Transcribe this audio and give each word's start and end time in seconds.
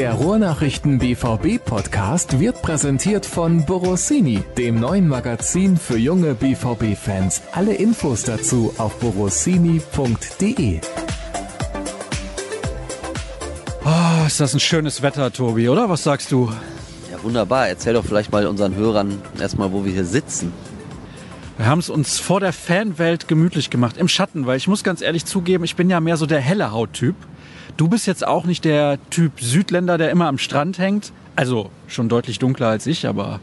Der 0.00 0.14
Ruhrnachrichten 0.14 0.98
BVB 0.98 1.62
Podcast 1.62 2.40
wird 2.40 2.62
präsentiert 2.62 3.26
von 3.26 3.66
Borossini, 3.66 4.42
dem 4.56 4.80
neuen 4.80 5.06
Magazin 5.06 5.76
für 5.76 5.98
junge 5.98 6.32
BVB 6.32 6.96
Fans. 6.96 7.42
Alle 7.52 7.74
Infos 7.74 8.22
dazu 8.22 8.72
auf 8.78 8.98
borossini.de. 8.98 10.80
Oh, 13.84 14.26
ist 14.26 14.40
das 14.40 14.54
ein 14.54 14.60
schönes 14.60 15.02
Wetter, 15.02 15.30
Tobi, 15.34 15.68
oder? 15.68 15.90
Was 15.90 16.02
sagst 16.02 16.32
du? 16.32 16.50
Ja, 17.12 17.22
wunderbar. 17.22 17.68
Erzähl 17.68 17.92
doch 17.92 18.06
vielleicht 18.06 18.32
mal 18.32 18.46
unseren 18.46 18.74
Hörern 18.76 19.20
erstmal, 19.38 19.70
wo 19.70 19.84
wir 19.84 19.92
hier 19.92 20.06
sitzen. 20.06 20.50
Wir 21.58 21.66
haben 21.66 21.80
es 21.80 21.90
uns 21.90 22.18
vor 22.18 22.40
der 22.40 22.54
Fanwelt 22.54 23.28
gemütlich 23.28 23.68
gemacht, 23.68 23.98
im 23.98 24.08
Schatten, 24.08 24.46
weil 24.46 24.56
ich 24.56 24.66
muss 24.66 24.82
ganz 24.82 25.02
ehrlich 25.02 25.26
zugeben, 25.26 25.62
ich 25.64 25.76
bin 25.76 25.90
ja 25.90 26.00
mehr 26.00 26.16
so 26.16 26.24
der 26.24 26.40
helle 26.40 26.72
Hauttyp. 26.72 27.16
Du 27.80 27.88
bist 27.88 28.06
jetzt 28.06 28.26
auch 28.26 28.44
nicht 28.44 28.66
der 28.66 28.98
Typ 29.08 29.40
Südländer, 29.40 29.96
der 29.96 30.10
immer 30.10 30.26
am 30.26 30.36
Strand 30.36 30.78
hängt. 30.78 31.14
Also 31.34 31.70
schon 31.88 32.10
deutlich 32.10 32.38
dunkler 32.38 32.68
als 32.68 32.86
ich, 32.86 33.06
aber 33.06 33.40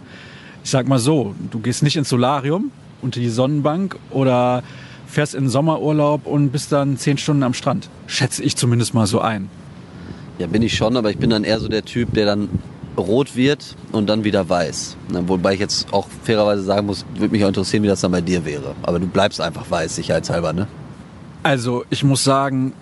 ich 0.64 0.70
sag 0.70 0.88
mal 0.88 1.00
so, 1.00 1.34
du 1.50 1.58
gehst 1.58 1.82
nicht 1.82 1.96
ins 1.96 2.10
Solarium 2.10 2.70
unter 3.02 3.20
die 3.20 3.30
Sonnenbank 3.30 3.96
oder 4.12 4.62
fährst 5.08 5.34
in 5.34 5.46
den 5.46 5.50
Sommerurlaub 5.50 6.28
und 6.28 6.52
bist 6.52 6.72
dann 6.72 6.98
zehn 6.98 7.18
Stunden 7.18 7.42
am 7.42 7.56
Strand. 7.56 7.90
Schätze 8.06 8.44
ich 8.44 8.56
zumindest 8.56 8.94
mal 8.94 9.08
so 9.08 9.22
ein. 9.22 9.50
Ja, 10.38 10.46
bin 10.46 10.62
ich 10.62 10.78
schon, 10.78 10.98
aber 10.98 11.10
ich 11.10 11.18
bin 11.18 11.32
dann 11.32 11.44
eher 11.44 11.60
so 11.60 11.68
der 11.68 11.84
Typ, 11.84 12.14
der 12.14 12.28
dann 12.28 12.48
rot 12.96 13.36
wird 13.36 13.76
und 13.92 14.08
dann 14.08 14.24
wieder 14.24 14.48
weiß. 14.48 14.98
Wobei 15.26 15.56
ich 15.56 15.60
jetzt 15.60 15.92
auch 15.92 16.08
fairerweise 16.26 16.62
sagen 16.62 16.86
muss, 16.86 17.08
würde 17.16 17.32
mich 17.32 17.44
auch 17.44 17.48
interessieren, 17.48 17.82
wie 17.82 17.88
das 17.88 18.02
dann 18.02 18.12
bei 18.12 18.22
dir 18.22 18.46
wäre. 18.46 18.76
Aber 18.84 19.00
du 19.00 19.08
bleibst 19.08 19.42
einfach 19.42 19.66
weiß, 19.68 19.96
sicherheitshalber, 19.96 20.54
ne? 20.54 20.68
Also 21.42 21.86
ich 21.90 22.04
muss 22.04 22.24
sagen, 22.24 22.74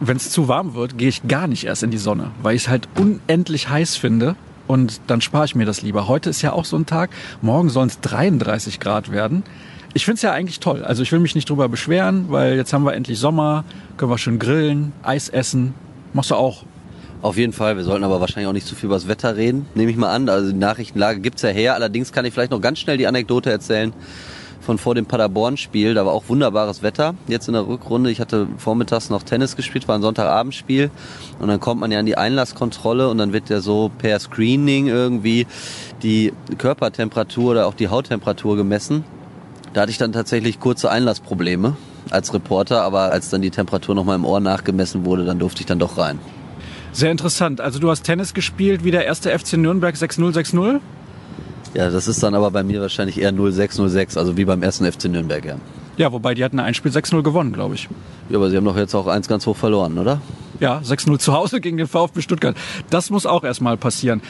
wenn 0.00 0.16
es 0.16 0.30
zu 0.30 0.48
warm 0.48 0.74
wird, 0.74 0.98
gehe 0.98 1.08
ich 1.08 1.26
gar 1.26 1.46
nicht 1.46 1.64
erst 1.64 1.82
in 1.82 1.90
die 1.90 1.98
Sonne, 1.98 2.30
weil 2.42 2.54
ich 2.54 2.62
es 2.62 2.68
halt 2.68 2.88
unendlich 2.96 3.68
heiß 3.68 3.96
finde. 3.96 4.36
Und 4.66 5.00
dann 5.06 5.22
spare 5.22 5.46
ich 5.46 5.54
mir 5.54 5.64
das 5.64 5.80
lieber. 5.80 6.08
Heute 6.08 6.28
ist 6.28 6.42
ja 6.42 6.52
auch 6.52 6.66
so 6.66 6.76
ein 6.76 6.84
Tag. 6.84 7.10
Morgen 7.40 7.70
sollen 7.70 7.88
es 7.88 8.00
33 8.00 8.80
Grad 8.80 9.10
werden. 9.10 9.42
Ich 9.94 10.04
finde 10.04 10.16
es 10.16 10.22
ja 10.22 10.32
eigentlich 10.32 10.60
toll. 10.60 10.84
Also 10.84 11.02
ich 11.02 11.10
will 11.10 11.20
mich 11.20 11.34
nicht 11.34 11.48
drüber 11.48 11.70
beschweren, 11.70 12.26
weil 12.28 12.56
jetzt 12.56 12.74
haben 12.74 12.84
wir 12.84 12.92
endlich 12.92 13.18
Sommer, 13.18 13.64
können 13.96 14.10
wir 14.10 14.18
schön 14.18 14.38
grillen, 14.38 14.92
Eis 15.02 15.30
essen. 15.30 15.72
Machst 16.12 16.30
du 16.30 16.34
auch? 16.34 16.64
Auf 17.22 17.38
jeden 17.38 17.54
Fall. 17.54 17.76
Wir 17.78 17.84
sollten 17.84 18.04
aber 18.04 18.20
wahrscheinlich 18.20 18.46
auch 18.46 18.52
nicht 18.52 18.66
zu 18.66 18.74
viel 18.74 18.86
über 18.86 18.96
das 18.96 19.08
Wetter 19.08 19.36
reden, 19.36 19.66
nehme 19.74 19.90
ich 19.90 19.96
mal 19.96 20.14
an. 20.14 20.28
Also 20.28 20.52
die 20.52 20.58
Nachrichtenlage 20.58 21.20
gibt's 21.20 21.42
ja 21.42 21.48
her. 21.48 21.74
Allerdings 21.74 22.12
kann 22.12 22.26
ich 22.26 22.34
vielleicht 22.34 22.52
noch 22.52 22.60
ganz 22.60 22.78
schnell 22.78 22.98
die 22.98 23.06
Anekdote 23.06 23.50
erzählen 23.50 23.94
von 24.60 24.78
vor 24.78 24.94
dem 24.94 25.06
Paderborn-Spiel. 25.06 25.94
Da 25.94 26.04
war 26.04 26.12
auch 26.12 26.24
wunderbares 26.28 26.82
Wetter. 26.82 27.14
Jetzt 27.26 27.48
in 27.48 27.54
der 27.54 27.66
Rückrunde. 27.66 28.10
Ich 28.10 28.20
hatte 28.20 28.46
vormittags 28.56 29.10
noch 29.10 29.22
Tennis 29.22 29.56
gespielt, 29.56 29.88
war 29.88 29.94
ein 29.94 30.02
Sonntagabendspiel. 30.02 30.90
Und 31.38 31.48
dann 31.48 31.60
kommt 31.60 31.80
man 31.80 31.90
ja 31.90 31.98
an 31.98 32.06
die 32.06 32.16
Einlasskontrolle 32.16 33.08
und 33.08 33.18
dann 33.18 33.32
wird 33.32 33.50
ja 33.50 33.60
so 33.60 33.90
per 33.98 34.18
Screening 34.18 34.88
irgendwie 34.88 35.46
die 36.02 36.32
Körpertemperatur 36.58 37.52
oder 37.52 37.66
auch 37.66 37.74
die 37.74 37.88
Hauttemperatur 37.88 38.56
gemessen. 38.56 39.04
Da 39.72 39.82
hatte 39.82 39.90
ich 39.90 39.98
dann 39.98 40.12
tatsächlich 40.12 40.60
kurze 40.60 40.90
Einlassprobleme 40.90 41.76
als 42.10 42.32
Reporter, 42.32 42.82
aber 42.82 43.12
als 43.12 43.30
dann 43.30 43.42
die 43.42 43.50
Temperatur 43.50 43.94
nochmal 43.94 44.16
im 44.16 44.24
Ohr 44.24 44.40
nachgemessen 44.40 45.04
wurde, 45.04 45.24
dann 45.24 45.38
durfte 45.38 45.60
ich 45.60 45.66
dann 45.66 45.78
doch 45.78 45.98
rein. 45.98 46.18
Sehr 46.92 47.10
interessant. 47.10 47.60
Also 47.60 47.78
du 47.78 47.90
hast 47.90 48.02
Tennis 48.02 48.34
gespielt 48.34 48.82
wie 48.82 48.90
der 48.90 49.04
erste 49.04 49.36
FC 49.36 49.54
Nürnberg 49.54 49.94
6-0, 49.94 50.34
6-0? 50.34 50.80
Ja, 51.74 51.90
das 51.90 52.08
ist 52.08 52.22
dann 52.22 52.34
aber 52.34 52.50
bei 52.50 52.62
mir 52.62 52.80
wahrscheinlich 52.80 53.20
eher 53.20 53.32
0-6-0-6, 53.32 54.18
also 54.18 54.36
wie 54.36 54.44
beim 54.44 54.62
ersten 54.62 54.90
FC 54.90 55.04
Nürnberg, 55.04 55.44
ja. 55.44 55.56
Ja, 55.96 56.12
wobei 56.12 56.34
die 56.34 56.44
hatten 56.44 56.60
ein 56.60 56.74
Spiel 56.74 56.92
6-0 56.92 57.22
gewonnen, 57.22 57.52
glaube 57.52 57.74
ich. 57.74 57.88
Ja, 58.30 58.38
aber 58.38 58.50
sie 58.50 58.56
haben 58.56 58.64
doch 58.64 58.76
jetzt 58.76 58.94
auch 58.94 59.06
eins 59.08 59.26
ganz 59.26 59.46
hoch 59.46 59.56
verloren, 59.56 59.98
oder? 59.98 60.20
Ja, 60.60 60.78
6-0 60.78 61.18
zu 61.18 61.32
Hause 61.32 61.60
gegen 61.60 61.76
den 61.76 61.88
VfB 61.88 62.20
Stuttgart. 62.20 62.56
Das 62.88 63.10
muss 63.10 63.26
auch 63.26 63.44
erstmal 63.44 63.76
passieren. 63.76 64.22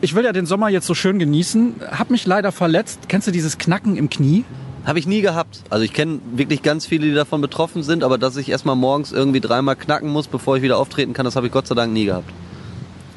Ich 0.00 0.14
will 0.14 0.24
ja 0.24 0.32
den 0.32 0.46
Sommer 0.46 0.68
jetzt 0.70 0.86
so 0.86 0.94
schön 0.94 1.18
genießen. 1.18 1.76
Hab 1.90 2.10
mich 2.10 2.26
leider 2.26 2.52
verletzt. 2.52 3.00
Kennst 3.08 3.26
du 3.26 3.32
dieses 3.32 3.58
Knacken 3.58 3.96
im 3.96 4.08
Knie? 4.08 4.44
Habe 4.86 4.98
ich 4.98 5.06
nie 5.06 5.20
gehabt. 5.20 5.62
Also 5.68 5.84
ich 5.84 5.92
kenne 5.92 6.20
wirklich 6.32 6.62
ganz 6.62 6.86
viele, 6.86 7.06
die 7.06 7.14
davon 7.14 7.42
betroffen 7.42 7.82
sind, 7.82 8.02
aber 8.02 8.16
dass 8.16 8.36
ich 8.36 8.48
erstmal 8.48 8.76
morgens 8.76 9.12
irgendwie 9.12 9.40
dreimal 9.40 9.76
knacken 9.76 10.08
muss, 10.08 10.26
bevor 10.26 10.56
ich 10.56 10.62
wieder 10.62 10.78
auftreten 10.78 11.12
kann, 11.12 11.26
das 11.26 11.36
habe 11.36 11.46
ich 11.46 11.52
Gott 11.52 11.66
sei 11.66 11.74
Dank 11.74 11.92
nie 11.92 12.06
gehabt. 12.06 12.30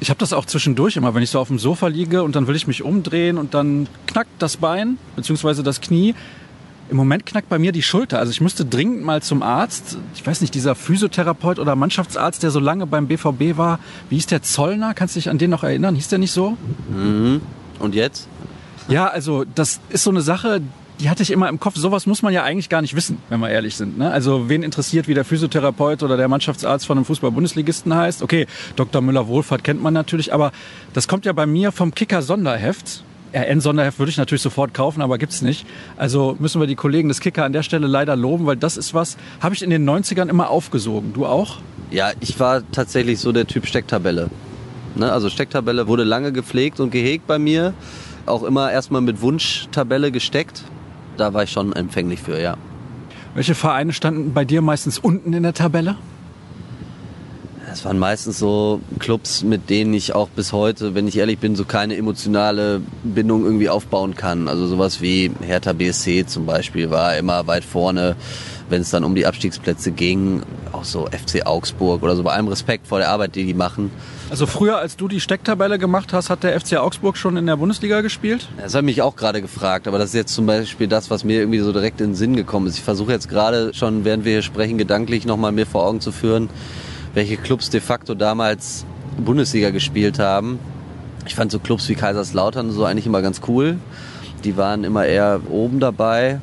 Ich 0.03 0.09
habe 0.09 0.17
das 0.17 0.33
auch 0.33 0.43
zwischendurch 0.43 0.97
immer, 0.97 1.15
wenn 1.15 1.23
ich 1.23 1.29
so 1.29 1.39
auf 1.39 1.47
dem 1.47 1.57
Sofa 1.57 1.87
liege 1.87 2.23
und 2.23 2.35
dann 2.35 2.45
will 2.47 2.57
ich 2.57 2.67
mich 2.67 2.83
umdrehen 2.83 3.37
und 3.37 3.53
dann 3.53 3.87
knackt 4.05 4.31
das 4.39 4.57
Bein 4.57 4.97
bzw. 5.15 5.63
das 5.63 5.79
Knie. 5.79 6.13
Im 6.89 6.97
Moment 6.97 7.25
knackt 7.25 7.47
bei 7.47 7.57
mir 7.57 7.71
die 7.71 7.81
Schulter. 7.81 8.19
Also 8.19 8.31
ich 8.31 8.41
müsste 8.41 8.65
dringend 8.65 9.01
mal 9.05 9.21
zum 9.21 9.41
Arzt. 9.41 9.97
Ich 10.13 10.27
weiß 10.27 10.41
nicht, 10.41 10.55
dieser 10.55 10.75
Physiotherapeut 10.75 11.57
oder 11.57 11.77
Mannschaftsarzt, 11.77 12.43
der 12.43 12.51
so 12.51 12.59
lange 12.59 12.85
beim 12.85 13.07
BVB 13.07 13.55
war. 13.55 13.79
Wie 14.09 14.15
hieß 14.15 14.25
der 14.25 14.41
Zollner? 14.41 14.93
Kannst 14.93 15.15
du 15.15 15.19
dich 15.19 15.29
an 15.29 15.37
den 15.37 15.51
noch 15.51 15.63
erinnern? 15.63 15.95
Hieß 15.95 16.09
der 16.09 16.19
nicht 16.19 16.33
so? 16.33 16.57
Mhm. 16.89 17.39
Und 17.79 17.95
jetzt? 17.95 18.27
Ja, 18.89 19.07
also 19.07 19.45
das 19.55 19.79
ist 19.87 20.03
so 20.03 20.09
eine 20.09 20.21
Sache, 20.21 20.59
die 21.03 21.09
hatte 21.09 21.21
ich 21.21 21.31
immer 21.31 21.49
im 21.49 21.59
Kopf. 21.59 21.75
Sowas 21.75 22.05
muss 22.05 22.21
man 22.21 22.31
ja 22.31 22.43
eigentlich 22.43 22.69
gar 22.69 22.81
nicht 22.81 22.95
wissen, 22.95 23.17
wenn 23.27 23.41
wir 23.41 23.49
ehrlich 23.49 23.75
sind. 23.75 23.97
Ne? 23.97 24.09
Also 24.09 24.47
wen 24.47 24.63
interessiert, 24.63 25.09
wie 25.09 25.13
der 25.13 25.25
Physiotherapeut 25.25 26.01
oder 26.01 26.15
der 26.15 26.29
Mannschaftsarzt 26.29 26.85
von 26.85 26.97
einem 26.97 27.03
Fußball-Bundesligisten 27.05 27.93
heißt? 27.93 28.23
Okay, 28.23 28.47
Dr. 28.77 29.01
Müller-Wohlfahrt 29.01 29.65
kennt 29.65 29.83
man 29.83 29.93
natürlich, 29.93 30.33
aber 30.33 30.53
das 30.93 31.09
kommt 31.09 31.25
ja 31.25 31.33
bei 31.33 31.45
mir 31.45 31.73
vom 31.73 31.93
Kicker-Sonderheft. 31.93 33.03
RN-Sonderheft 33.33 33.99
würde 33.99 34.11
ich 34.11 34.17
natürlich 34.17 34.43
sofort 34.43 34.73
kaufen, 34.73 35.01
aber 35.01 35.17
gibt's 35.17 35.41
nicht. 35.41 35.65
Also 35.97 36.37
müssen 36.39 36.61
wir 36.61 36.67
die 36.67 36.75
Kollegen 36.75 37.09
des 37.09 37.19
Kicker 37.19 37.43
an 37.43 37.51
der 37.51 37.63
Stelle 37.63 37.87
leider 37.87 38.15
loben, 38.15 38.45
weil 38.45 38.55
das 38.55 38.77
ist 38.77 38.93
was, 38.93 39.17
habe 39.41 39.53
ich 39.55 39.61
in 39.61 39.71
den 39.71 39.89
90ern 39.89 40.29
immer 40.29 40.49
aufgesogen. 40.49 41.11
Du 41.13 41.25
auch? 41.25 41.57
Ja, 41.91 42.11
ich 42.21 42.39
war 42.39 42.61
tatsächlich 42.71 43.19
so 43.19 43.33
der 43.33 43.45
Typ 43.45 43.65
Stecktabelle. 43.65 44.29
Ne? 44.95 45.11
Also 45.11 45.29
Stecktabelle 45.29 45.87
wurde 45.87 46.05
lange 46.05 46.31
gepflegt 46.31 46.79
und 46.79 46.91
gehegt 46.91 47.27
bei 47.27 47.39
mir. 47.39 47.73
Auch 48.25 48.43
immer 48.43 48.71
erstmal 48.71 49.01
mit 49.01 49.19
Wunschtabelle 49.19 50.09
gesteckt. 50.09 50.63
Da 51.17 51.33
war 51.33 51.43
ich 51.43 51.51
schon 51.51 51.73
empfänglich 51.73 52.19
für, 52.21 52.41
ja. 52.41 52.57
Welche 53.35 53.55
Vereine 53.55 53.93
standen 53.93 54.33
bei 54.33 54.45
dir 54.45 54.61
meistens 54.61 54.99
unten 54.99 55.33
in 55.33 55.43
der 55.43 55.53
Tabelle? 55.53 55.95
Es 57.71 57.83
waren 57.85 57.97
meistens 57.97 58.37
so 58.37 58.81
Clubs, 58.99 59.41
mit 59.41 59.71
denen 59.71 59.95
ich 59.95 60.13
auch 60.13 60.29
bis 60.29 60.53
heute, 60.53 60.93
wenn 60.93 61.07
ich 61.07 61.17
ehrlich 61.17 61.39
bin, 61.39 61.55
so 61.55 61.65
keine 61.65 61.95
emotionale 61.95 62.81
Bindung 63.03 63.45
irgendwie 63.45 63.69
aufbauen 63.69 64.13
kann. 64.13 64.47
Also 64.47 64.67
sowas 64.67 65.01
wie 65.01 65.31
Hertha 65.41 65.73
BSC 65.73 66.27
zum 66.27 66.45
Beispiel 66.45 66.91
war 66.91 67.17
immer 67.17 67.47
weit 67.47 67.63
vorne, 67.63 68.15
wenn 68.69 68.81
es 68.81 68.89
dann 68.89 69.03
um 69.03 69.15
die 69.15 69.25
Abstiegsplätze 69.25 69.91
ging. 69.91 70.43
Auch 70.71 70.83
so 70.83 71.07
FC 71.07 71.45
Augsburg 71.45 72.03
oder 72.03 72.15
so. 72.15 72.23
Bei 72.23 72.31
allem 72.31 72.47
Respekt 72.47 72.87
vor 72.87 72.99
der 72.99 73.09
Arbeit, 73.09 73.35
die 73.35 73.45
die 73.45 73.53
machen. 73.53 73.91
Also 74.29 74.45
früher, 74.45 74.77
als 74.77 74.95
du 74.95 75.07
die 75.07 75.19
Stecktabelle 75.19 75.77
gemacht 75.77 76.13
hast, 76.13 76.29
hat 76.29 76.43
der 76.43 76.59
FC 76.59 76.77
Augsburg 76.77 77.17
schon 77.17 77.37
in 77.37 77.45
der 77.45 77.57
Bundesliga 77.57 78.01
gespielt? 78.01 78.47
Das 78.57 78.73
habe 78.73 78.85
mich 78.85 79.01
auch 79.01 79.15
gerade 79.15 79.41
gefragt, 79.41 79.87
aber 79.87 79.97
das 79.99 80.09
ist 80.09 80.15
jetzt 80.15 80.33
zum 80.33 80.45
Beispiel 80.45 80.87
das, 80.87 81.11
was 81.11 81.23
mir 81.23 81.39
irgendwie 81.39 81.59
so 81.59 81.71
direkt 81.71 82.01
in 82.01 82.11
den 82.11 82.15
Sinn 82.15 82.35
gekommen 82.35 82.67
ist. 82.67 82.77
Ich 82.77 82.83
versuche 82.83 83.11
jetzt 83.11 83.29
gerade 83.29 83.73
schon, 83.73 84.05
während 84.05 84.25
wir 84.25 84.31
hier 84.31 84.41
sprechen, 84.41 84.77
gedanklich 84.77 85.25
nochmal 85.25 85.51
mir 85.51 85.65
vor 85.65 85.85
Augen 85.85 86.01
zu 86.01 86.11
führen, 86.11 86.49
welche 87.13 87.37
Clubs 87.37 87.69
de 87.69 87.79
facto 87.79 88.15
damals 88.15 88.85
Bundesliga 89.17 89.69
gespielt 89.69 90.19
haben. 90.19 90.59
Ich 91.25 91.35
fand 91.35 91.51
so 91.51 91.59
Clubs 91.59 91.87
wie 91.89 91.95
Kaiserslautern 91.95 92.71
so 92.71 92.85
eigentlich 92.85 93.05
immer 93.05 93.21
ganz 93.21 93.41
cool. 93.47 93.77
Die 94.43 94.57
waren 94.57 94.83
immer 94.83 95.05
eher 95.05 95.41
oben 95.49 95.79
dabei. 95.79 96.39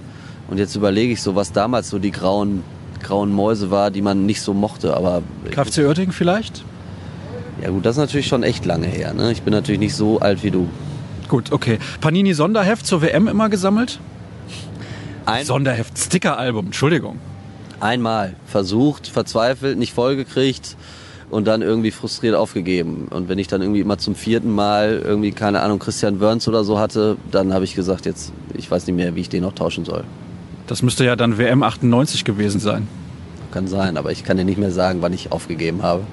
Und 0.51 0.59
jetzt 0.59 0.75
überlege 0.75 1.13
ich 1.13 1.23
so, 1.23 1.37
was 1.37 1.53
damals 1.53 1.89
so 1.89 1.99
die 1.99 2.11
grauen, 2.11 2.65
grauen 3.03 3.33
Mäuse 3.33 3.71
war, 3.71 3.91
die 3.91 4.03
man 4.03 4.27
nicht 4.27 4.43
so 4.43 4.53
mochte. 4.53 4.97
Aber 4.97 5.23
KFC 5.51 5.87
Oerding 5.87 6.13
vielleicht? 6.13 6.65
Ja 7.63 7.71
gut, 7.71 7.87
das 7.87 7.97
ist 7.97 8.01
natürlich 8.01 8.27
schon 8.27 8.43
echt 8.43 8.65
lange 8.65 8.87
her. 8.87 9.15
Ne? 9.15 9.31
Ich 9.33 9.43
bin 9.43 9.53
natürlich 9.53 9.81
nicht 9.81 9.95
so 9.95 10.19
alt 10.19 10.43
wie 10.43 10.51
du. 10.51 10.69
Gut, 11.29 11.53
okay. 11.53 11.79
Panini 12.01 12.35
Sonderheft 12.35 12.87
zur 12.87 13.03
WM 13.03 13.29
immer 13.29 13.49
gesammelt? 13.49 14.01
Ein, 15.27 15.45
Sonderheft, 15.45 15.97
Stickeralbum, 15.97 16.67
Entschuldigung. 16.67 17.19
einmal 17.79 18.35
versucht, 18.47 19.07
verzweifelt, 19.07 19.79
nicht 19.79 19.93
vollgekriegt 19.93 20.77
und 21.31 21.47
dann 21.47 21.63
irgendwie 21.63 21.93
frustriert 21.93 22.35
aufgegeben. 22.35 23.07
Und 23.11 23.29
wenn 23.29 23.39
ich 23.39 23.47
dann 23.47 23.61
irgendwie 23.63 23.81
immer 23.81 23.99
zum 23.99 24.17
vierten 24.17 24.51
Mal 24.51 25.01
irgendwie, 25.05 25.31
keine 25.31 25.61
Ahnung, 25.61 25.79
Christian 25.79 26.19
Wörns 26.19 26.49
oder 26.49 26.65
so 26.65 26.79
hatte, 26.81 27.17
dann 27.31 27.53
habe 27.55 27.65
ich 27.65 27.77
gesagt, 27.77 28.07
jetzt, 28.07 28.33
ich 28.55 28.69
weiß 28.69 28.87
nicht 28.89 28.97
mehr, 28.97 29.15
wie 29.15 29.21
ich 29.21 29.29
den 29.29 29.43
noch 29.43 29.55
tauschen 29.55 29.85
soll. 29.85 30.03
Das 30.71 30.83
müsste 30.83 31.05
ja 31.05 31.17
dann 31.17 31.37
WM 31.37 31.65
98 31.65 32.25
gewesen 32.25 32.61
sein. 32.61 32.87
Kann 33.51 33.67
sein, 33.67 33.97
aber 33.97 34.13
ich 34.13 34.23
kann 34.23 34.37
dir 34.37 34.45
nicht 34.45 34.57
mehr 34.57 34.71
sagen, 34.71 35.03
wann 35.03 35.13
ich 35.13 35.33
aufgegeben 35.33 35.83
habe. 35.83 36.05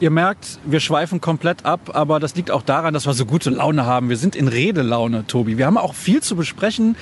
Ihr 0.00 0.10
merkt, 0.10 0.58
wir 0.64 0.80
schweifen 0.80 1.20
komplett 1.20 1.66
ab, 1.66 1.90
aber 1.92 2.18
das 2.18 2.34
liegt 2.34 2.50
auch 2.50 2.62
daran, 2.62 2.94
dass 2.94 3.04
wir 3.04 3.12
so 3.12 3.26
gute 3.26 3.50
Laune 3.50 3.84
haben. 3.84 4.08
Wir 4.08 4.16
sind 4.16 4.34
in 4.34 4.48
Redelaune, 4.48 5.26
Tobi. 5.26 5.58
Wir 5.58 5.66
haben 5.66 5.76
auch 5.76 5.92
viel 5.92 6.22
zu 6.22 6.36
besprechen. 6.36 6.96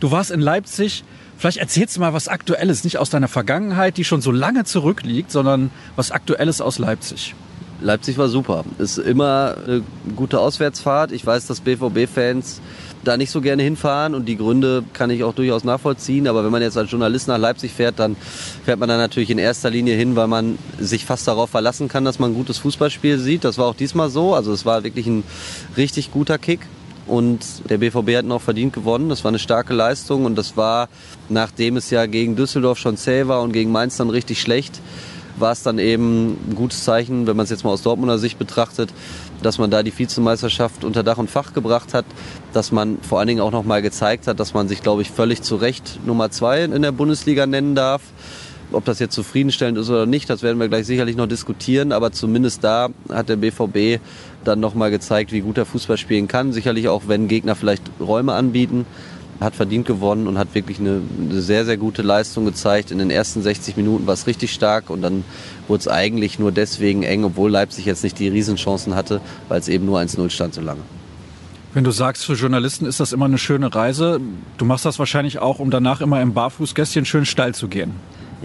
Du 0.00 0.10
warst 0.10 0.32
in 0.32 0.40
Leipzig. 0.40 1.04
Vielleicht 1.38 1.58
erzählst 1.58 1.94
du 1.94 2.00
mal 2.00 2.12
was 2.12 2.26
Aktuelles, 2.26 2.82
nicht 2.82 2.98
aus 2.98 3.08
deiner 3.08 3.28
Vergangenheit, 3.28 3.96
die 3.96 4.02
schon 4.02 4.20
so 4.20 4.32
lange 4.32 4.64
zurückliegt, 4.64 5.30
sondern 5.30 5.70
was 5.94 6.10
Aktuelles 6.10 6.60
aus 6.60 6.80
Leipzig. 6.80 7.36
Leipzig 7.80 8.18
war 8.18 8.28
super. 8.28 8.64
Ist 8.78 8.98
immer 8.98 9.54
eine 9.64 9.82
gute 10.16 10.40
Auswärtsfahrt. 10.40 11.12
Ich 11.12 11.24
weiß, 11.24 11.46
dass 11.46 11.60
BVB-Fans 11.60 12.60
da 13.04 13.16
nicht 13.16 13.30
so 13.30 13.40
gerne 13.40 13.62
hinfahren 13.62 14.14
und 14.14 14.26
die 14.26 14.36
Gründe 14.36 14.84
kann 14.92 15.10
ich 15.10 15.24
auch 15.24 15.34
durchaus 15.34 15.64
nachvollziehen. 15.64 16.28
Aber 16.28 16.44
wenn 16.44 16.50
man 16.50 16.62
jetzt 16.62 16.76
als 16.76 16.90
Journalist 16.90 17.28
nach 17.28 17.38
Leipzig 17.38 17.72
fährt, 17.72 17.98
dann 17.98 18.16
fährt 18.64 18.78
man 18.78 18.88
da 18.88 18.96
natürlich 18.96 19.30
in 19.30 19.38
erster 19.38 19.70
Linie 19.70 19.96
hin, 19.96 20.16
weil 20.16 20.28
man 20.28 20.58
sich 20.78 21.04
fast 21.04 21.26
darauf 21.26 21.50
verlassen 21.50 21.88
kann, 21.88 22.04
dass 22.04 22.18
man 22.18 22.32
ein 22.32 22.34
gutes 22.34 22.58
Fußballspiel 22.58 23.18
sieht. 23.18 23.44
Das 23.44 23.58
war 23.58 23.66
auch 23.66 23.76
diesmal 23.76 24.10
so. 24.10 24.34
Also 24.34 24.52
es 24.52 24.64
war 24.64 24.84
wirklich 24.84 25.06
ein 25.06 25.24
richtig 25.76 26.12
guter 26.12 26.38
Kick. 26.38 26.60
Und 27.06 27.68
der 27.68 27.78
BVB 27.78 28.16
hat 28.16 28.24
noch 28.24 28.40
verdient 28.40 28.72
gewonnen. 28.72 29.08
Das 29.08 29.24
war 29.24 29.30
eine 29.30 29.40
starke 29.40 29.74
Leistung 29.74 30.24
und 30.24 30.36
das 30.36 30.56
war, 30.56 30.88
nachdem 31.28 31.76
es 31.76 31.90
ja 31.90 32.06
gegen 32.06 32.36
Düsseldorf 32.36 32.78
schon 32.78 32.96
zäh 32.96 33.26
war 33.26 33.42
und 33.42 33.52
gegen 33.52 33.72
Mainz 33.72 33.96
dann 33.96 34.08
richtig 34.08 34.40
schlecht, 34.40 34.80
war 35.36 35.52
es 35.52 35.62
dann 35.62 35.78
eben 35.78 36.32
ein 36.50 36.54
gutes 36.54 36.84
Zeichen, 36.84 37.26
wenn 37.26 37.36
man 37.36 37.44
es 37.44 37.50
jetzt 37.50 37.64
mal 37.64 37.70
aus 37.70 37.82
Dortmunder 37.82 38.18
Sicht 38.18 38.38
betrachtet, 38.38 38.90
dass 39.42 39.58
man 39.58 39.70
da 39.70 39.82
die 39.82 39.96
Vizemeisterschaft 39.96 40.84
unter 40.84 41.02
Dach 41.02 41.18
und 41.18 41.30
Fach 41.30 41.52
gebracht 41.52 41.94
hat, 41.94 42.04
dass 42.52 42.72
man 42.72 42.98
vor 43.02 43.18
allen 43.18 43.28
Dingen 43.28 43.40
auch 43.40 43.50
noch 43.50 43.64
mal 43.64 43.82
gezeigt 43.82 44.26
hat, 44.26 44.40
dass 44.40 44.54
man 44.54 44.68
sich, 44.68 44.82
glaube 44.82 45.02
ich, 45.02 45.10
völlig 45.10 45.42
zu 45.42 45.56
Recht 45.56 46.00
Nummer 46.06 46.30
zwei 46.30 46.64
in 46.64 46.82
der 46.82 46.92
Bundesliga 46.92 47.46
nennen 47.46 47.74
darf. 47.74 48.02
Ob 48.72 48.86
das 48.86 49.00
jetzt 49.00 49.14
zufriedenstellend 49.14 49.76
ist 49.76 49.90
oder 49.90 50.06
nicht, 50.06 50.30
das 50.30 50.42
werden 50.42 50.58
wir 50.58 50.68
gleich 50.68 50.86
sicherlich 50.86 51.16
noch 51.16 51.26
diskutieren. 51.26 51.92
Aber 51.92 52.10
zumindest 52.10 52.64
da 52.64 52.88
hat 53.10 53.28
der 53.28 53.36
BVB 53.36 54.00
dann 54.44 54.60
noch 54.60 54.74
mal 54.74 54.90
gezeigt, 54.90 55.30
wie 55.32 55.40
gut 55.40 55.58
er 55.58 55.66
Fußball 55.66 55.98
spielen 55.98 56.26
kann. 56.26 56.52
Sicherlich 56.52 56.88
auch, 56.88 57.02
wenn 57.06 57.28
Gegner 57.28 57.54
vielleicht 57.54 57.82
Räume 58.00 58.32
anbieten 58.32 58.86
hat 59.42 59.54
verdient 59.54 59.86
gewonnen 59.86 60.26
und 60.26 60.38
hat 60.38 60.54
wirklich 60.54 60.78
eine, 60.78 61.00
eine, 61.18 61.40
sehr, 61.40 61.64
sehr 61.64 61.76
gute 61.76 62.02
Leistung 62.02 62.44
gezeigt. 62.44 62.90
In 62.90 62.98
den 62.98 63.10
ersten 63.10 63.42
60 63.42 63.76
Minuten 63.76 64.06
war 64.06 64.14
es 64.14 64.26
richtig 64.26 64.52
stark 64.52 64.90
und 64.90 65.02
dann 65.02 65.24
wurde 65.68 65.80
es 65.80 65.88
eigentlich 65.88 66.38
nur 66.38 66.52
deswegen 66.52 67.02
eng, 67.02 67.24
obwohl 67.24 67.50
Leipzig 67.50 67.86
jetzt 67.86 68.02
nicht 68.02 68.18
die 68.18 68.28
Riesenchancen 68.28 68.94
hatte, 68.94 69.20
weil 69.48 69.60
es 69.60 69.68
eben 69.68 69.86
nur 69.86 69.98
1-0 69.98 70.30
stand 70.30 70.54
so 70.54 70.60
lange. 70.60 70.80
Wenn 71.74 71.84
du 71.84 71.90
sagst, 71.90 72.26
für 72.26 72.34
Journalisten 72.34 72.84
ist 72.84 73.00
das 73.00 73.12
immer 73.12 73.24
eine 73.24 73.38
schöne 73.38 73.74
Reise, 73.74 74.20
du 74.58 74.64
machst 74.66 74.84
das 74.84 74.98
wahrscheinlich 74.98 75.38
auch, 75.38 75.58
um 75.58 75.70
danach 75.70 76.02
immer 76.02 76.20
im 76.20 76.34
Barfußgästchen 76.34 77.06
schön 77.06 77.24
steil 77.24 77.54
zu 77.54 77.68
gehen. 77.68 77.92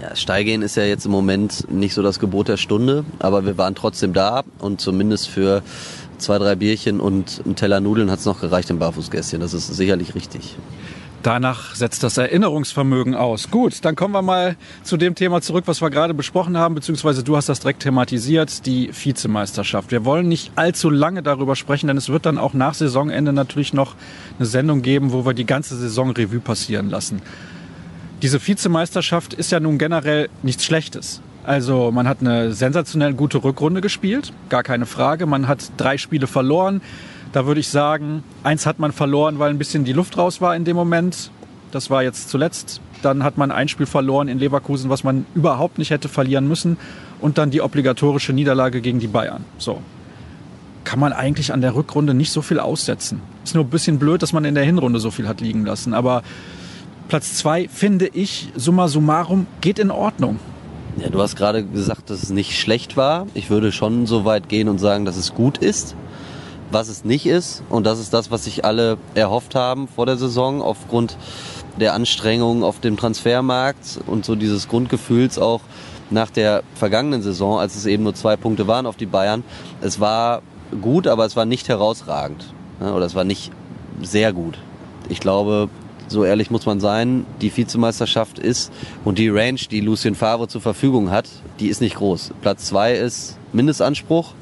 Ja, 0.00 0.14
Steilgehen 0.14 0.62
ist 0.62 0.76
ja 0.76 0.84
jetzt 0.84 1.06
im 1.06 1.10
Moment 1.10 1.70
nicht 1.70 1.92
so 1.92 2.02
das 2.02 2.20
Gebot 2.20 2.46
der 2.46 2.56
Stunde, 2.56 3.04
aber 3.18 3.44
wir 3.44 3.58
waren 3.58 3.74
trotzdem 3.74 4.12
da 4.12 4.44
und 4.60 4.80
zumindest 4.80 5.28
für 5.28 5.62
zwei, 6.18 6.38
drei 6.38 6.54
Bierchen 6.54 7.00
und 7.00 7.42
einen 7.44 7.56
Teller 7.56 7.80
Nudeln 7.80 8.10
hat 8.10 8.20
es 8.20 8.24
noch 8.24 8.40
gereicht 8.40 8.70
im 8.70 8.78
Barfußgästchen. 8.78 9.40
Das 9.40 9.54
ist 9.54 9.68
sicherlich 9.68 10.14
richtig. 10.14 10.56
Danach 11.22 11.74
setzt 11.74 12.04
das 12.04 12.16
Erinnerungsvermögen 12.16 13.16
aus. 13.16 13.50
Gut, 13.50 13.84
dann 13.84 13.96
kommen 13.96 14.14
wir 14.14 14.22
mal 14.22 14.56
zu 14.84 14.96
dem 14.96 15.16
Thema 15.16 15.40
zurück, 15.42 15.64
was 15.66 15.80
wir 15.80 15.90
gerade 15.90 16.14
besprochen 16.14 16.56
haben, 16.56 16.76
beziehungsweise 16.76 17.24
du 17.24 17.36
hast 17.36 17.48
das 17.48 17.58
direkt 17.58 17.82
thematisiert, 17.82 18.66
die 18.66 18.90
Vizemeisterschaft. 18.92 19.90
Wir 19.90 20.04
wollen 20.04 20.28
nicht 20.28 20.52
allzu 20.54 20.90
lange 20.90 21.24
darüber 21.24 21.56
sprechen, 21.56 21.88
denn 21.88 21.96
es 21.96 22.08
wird 22.08 22.24
dann 22.24 22.38
auch 22.38 22.54
nach 22.54 22.74
Saisonende 22.74 23.32
natürlich 23.32 23.72
noch 23.72 23.96
eine 24.38 24.46
Sendung 24.46 24.80
geben, 24.82 25.12
wo 25.12 25.26
wir 25.26 25.34
die 25.34 25.46
ganze 25.46 25.76
Saison 25.76 26.12
Revue 26.12 26.38
passieren 26.38 26.88
lassen. 26.88 27.20
Diese 28.22 28.44
Vizemeisterschaft 28.44 29.34
ist 29.34 29.50
ja 29.50 29.58
nun 29.58 29.78
generell 29.78 30.28
nichts 30.42 30.64
Schlechtes. 30.64 31.20
Also 31.48 31.90
man 31.90 32.06
hat 32.06 32.18
eine 32.20 32.52
sensationell 32.52 33.14
gute 33.14 33.42
Rückrunde 33.42 33.80
gespielt, 33.80 34.34
gar 34.50 34.62
keine 34.62 34.84
Frage. 34.84 35.24
Man 35.24 35.48
hat 35.48 35.72
drei 35.78 35.96
Spiele 35.96 36.26
verloren. 36.26 36.82
Da 37.32 37.46
würde 37.46 37.60
ich 37.60 37.68
sagen, 37.68 38.22
eins 38.42 38.66
hat 38.66 38.78
man 38.78 38.92
verloren, 38.92 39.38
weil 39.38 39.48
ein 39.48 39.56
bisschen 39.56 39.82
die 39.82 39.94
Luft 39.94 40.18
raus 40.18 40.42
war 40.42 40.54
in 40.54 40.66
dem 40.66 40.76
Moment. 40.76 41.30
Das 41.70 41.88
war 41.88 42.02
jetzt 42.02 42.28
zuletzt. 42.28 42.82
Dann 43.00 43.24
hat 43.24 43.38
man 43.38 43.50
ein 43.50 43.68
Spiel 43.68 43.86
verloren 43.86 44.28
in 44.28 44.38
Leverkusen, 44.38 44.90
was 44.90 45.04
man 45.04 45.24
überhaupt 45.34 45.78
nicht 45.78 45.88
hätte 45.88 46.10
verlieren 46.10 46.46
müssen. 46.46 46.76
Und 47.18 47.38
dann 47.38 47.50
die 47.50 47.62
obligatorische 47.62 48.34
Niederlage 48.34 48.82
gegen 48.82 48.98
die 48.98 49.06
Bayern. 49.06 49.46
So. 49.56 49.80
Kann 50.84 51.00
man 51.00 51.14
eigentlich 51.14 51.54
an 51.54 51.62
der 51.62 51.74
Rückrunde 51.74 52.12
nicht 52.12 52.30
so 52.30 52.42
viel 52.42 52.60
aussetzen. 52.60 53.22
Ist 53.42 53.54
nur 53.54 53.64
ein 53.64 53.70
bisschen 53.70 53.98
blöd, 53.98 54.20
dass 54.20 54.34
man 54.34 54.44
in 54.44 54.54
der 54.54 54.64
Hinrunde 54.64 55.00
so 55.00 55.10
viel 55.10 55.26
hat 55.26 55.40
liegen 55.40 55.64
lassen. 55.64 55.94
Aber 55.94 56.22
Platz 57.08 57.36
zwei 57.36 57.68
finde 57.68 58.06
ich, 58.06 58.52
summa 58.54 58.86
summarum, 58.86 59.46
geht 59.62 59.78
in 59.78 59.90
Ordnung. 59.90 60.38
Ja, 61.00 61.10
du 61.10 61.20
hast 61.20 61.36
gerade 61.36 61.64
gesagt, 61.64 62.10
dass 62.10 62.22
es 62.22 62.30
nicht 62.30 62.58
schlecht 62.58 62.96
war. 62.96 63.26
Ich 63.34 63.50
würde 63.50 63.72
schon 63.72 64.06
so 64.06 64.24
weit 64.24 64.48
gehen 64.48 64.68
und 64.68 64.78
sagen, 64.78 65.04
dass 65.04 65.16
es 65.16 65.34
gut 65.34 65.58
ist 65.58 65.94
was 66.70 66.88
es 66.88 67.04
nicht 67.04 67.26
ist. 67.26 67.62
Und 67.68 67.86
das 67.86 67.98
ist 67.98 68.12
das, 68.12 68.30
was 68.30 68.44
sich 68.44 68.64
alle 68.64 68.98
erhofft 69.14 69.54
haben 69.54 69.88
vor 69.88 70.06
der 70.06 70.16
Saison 70.16 70.62
aufgrund 70.62 71.16
der 71.78 71.94
Anstrengungen 71.94 72.62
auf 72.62 72.80
dem 72.80 72.96
Transfermarkt 72.96 74.00
und 74.06 74.24
so 74.24 74.34
dieses 74.34 74.68
Grundgefühls 74.68 75.38
auch 75.38 75.60
nach 76.10 76.30
der 76.30 76.62
vergangenen 76.74 77.22
Saison, 77.22 77.58
als 77.58 77.76
es 77.76 77.86
eben 77.86 78.02
nur 78.02 78.14
zwei 78.14 78.36
Punkte 78.36 78.66
waren 78.66 78.86
auf 78.86 78.96
die 78.96 79.06
Bayern. 79.06 79.44
Es 79.80 80.00
war 80.00 80.42
gut, 80.80 81.06
aber 81.06 81.24
es 81.26 81.36
war 81.36 81.44
nicht 81.44 81.68
herausragend. 81.68 82.52
Oder 82.80 83.06
es 83.06 83.14
war 83.14 83.24
nicht 83.24 83.50
sehr 84.02 84.32
gut. 84.32 84.58
Ich 85.08 85.20
glaube, 85.20 85.68
so 86.08 86.24
ehrlich 86.24 86.50
muss 86.50 86.66
man 86.66 86.80
sein, 86.80 87.26
die 87.40 87.54
Vizemeisterschaft 87.54 88.38
ist 88.38 88.72
und 89.04 89.18
die 89.18 89.28
Range, 89.28 89.60
die 89.70 89.80
Lucien 89.80 90.14
Favre 90.14 90.48
zur 90.48 90.60
Verfügung 90.60 91.10
hat, 91.10 91.28
die 91.60 91.68
ist 91.68 91.80
nicht 91.80 91.96
groß. 91.96 92.32
Platz 92.40 92.66
zwei 92.66 92.94
ist 92.94 93.36
Mindestanspruch, 93.52 94.32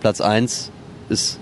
Platz 0.00 0.20
eins 0.20 0.70
ist 1.08 1.38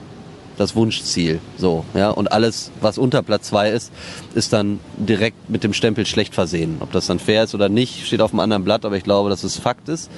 das 0.56 0.74
Wunschziel. 0.74 1.40
So, 1.58 1.84
ja. 1.94 2.10
Und 2.10 2.32
alles, 2.32 2.70
was 2.80 2.98
unter 2.98 3.22
Platz 3.22 3.48
zwei 3.48 3.70
ist, 3.70 3.92
ist 4.34 4.52
dann 4.52 4.80
direkt 4.96 5.50
mit 5.50 5.64
dem 5.64 5.72
Stempel 5.72 6.06
schlecht 6.06 6.34
versehen. 6.34 6.76
Ob 6.80 6.92
das 6.92 7.06
dann 7.06 7.18
fair 7.18 7.44
ist 7.44 7.54
oder 7.54 7.68
nicht, 7.68 8.06
steht 8.06 8.20
auf 8.20 8.32
einem 8.32 8.40
anderen 8.40 8.64
Blatt, 8.64 8.84
aber 8.84 8.96
ich 8.96 9.04
glaube, 9.04 9.28
dass 9.30 9.44
es 9.44 9.56
Fakt 9.56 9.88
ist. 9.88 10.10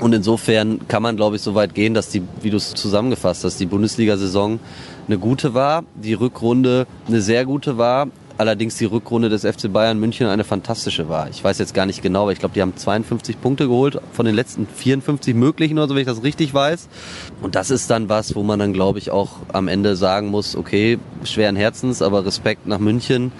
Und 0.00 0.12
insofern 0.12 0.86
kann 0.88 1.02
man, 1.02 1.16
glaube 1.16 1.36
ich, 1.36 1.42
so 1.42 1.54
weit 1.54 1.74
gehen, 1.74 1.94
dass 1.94 2.08
die, 2.08 2.22
wie 2.42 2.50
du 2.50 2.56
es 2.56 2.74
zusammengefasst 2.74 3.44
hast, 3.44 3.60
die 3.60 3.66
Bundesliga-Saison 3.66 4.58
eine 5.06 5.18
gute 5.18 5.54
war, 5.54 5.84
die 5.94 6.14
Rückrunde 6.14 6.86
eine 7.06 7.20
sehr 7.20 7.44
gute 7.44 7.78
war, 7.78 8.08
allerdings 8.38 8.76
die 8.76 8.84
Rückrunde 8.84 9.28
des 9.28 9.42
FC 9.42 9.72
Bayern 9.72 9.98
München 9.98 10.26
eine 10.26 10.44
fantastische 10.44 11.08
war. 11.08 11.28
Ich 11.30 11.42
weiß 11.42 11.58
jetzt 11.58 11.74
gar 11.74 11.86
nicht 11.86 12.02
genau, 12.02 12.22
aber 12.22 12.32
ich 12.32 12.38
glaube, 12.38 12.54
die 12.54 12.62
haben 12.62 12.76
52 12.76 13.40
Punkte 13.40 13.68
geholt 13.68 14.00
von 14.12 14.26
den 14.26 14.34
letzten 14.34 14.66
54 14.66 15.34
möglichen 15.34 15.78
oder 15.78 15.88
so, 15.88 15.94
wenn 15.94 16.02
ich 16.02 16.08
das 16.08 16.22
richtig 16.22 16.52
weiß. 16.52 16.88
Und 17.42 17.54
das 17.54 17.70
ist 17.70 17.90
dann 17.90 18.08
was, 18.08 18.34
wo 18.34 18.42
man 18.42 18.58
dann, 18.58 18.72
glaube 18.72 18.98
ich, 18.98 19.10
auch 19.10 19.36
am 19.52 19.68
Ende 19.68 19.96
sagen 19.96 20.28
muss, 20.28 20.56
okay, 20.56 20.98
schweren 21.24 21.56
Herzens, 21.56 22.02
aber 22.02 22.24
Respekt 22.26 22.66
nach 22.66 22.78
München. 22.78 23.32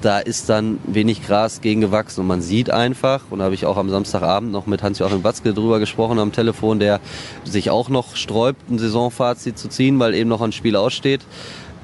Da 0.00 0.20
ist 0.20 0.48
dann 0.48 0.78
wenig 0.86 1.26
Gras 1.26 1.60
gegen 1.60 1.80
gewachsen 1.80 2.20
und 2.20 2.28
man 2.28 2.40
sieht 2.40 2.70
einfach, 2.70 3.22
und 3.30 3.40
da 3.40 3.46
habe 3.46 3.56
ich 3.56 3.66
auch 3.66 3.76
am 3.76 3.90
Samstagabend 3.90 4.52
noch 4.52 4.66
mit 4.66 4.80
Hans-Joachim 4.80 5.24
Watzke 5.24 5.52
drüber 5.52 5.80
gesprochen 5.80 6.20
am 6.20 6.30
Telefon, 6.30 6.78
der 6.78 7.00
sich 7.42 7.70
auch 7.70 7.88
noch 7.88 8.14
sträubt, 8.14 8.70
ein 8.70 8.78
Saisonfazit 8.78 9.58
zu 9.58 9.68
ziehen, 9.68 9.98
weil 9.98 10.14
eben 10.14 10.28
noch 10.28 10.40
ein 10.40 10.52
Spiel 10.52 10.76
aussteht. 10.76 11.22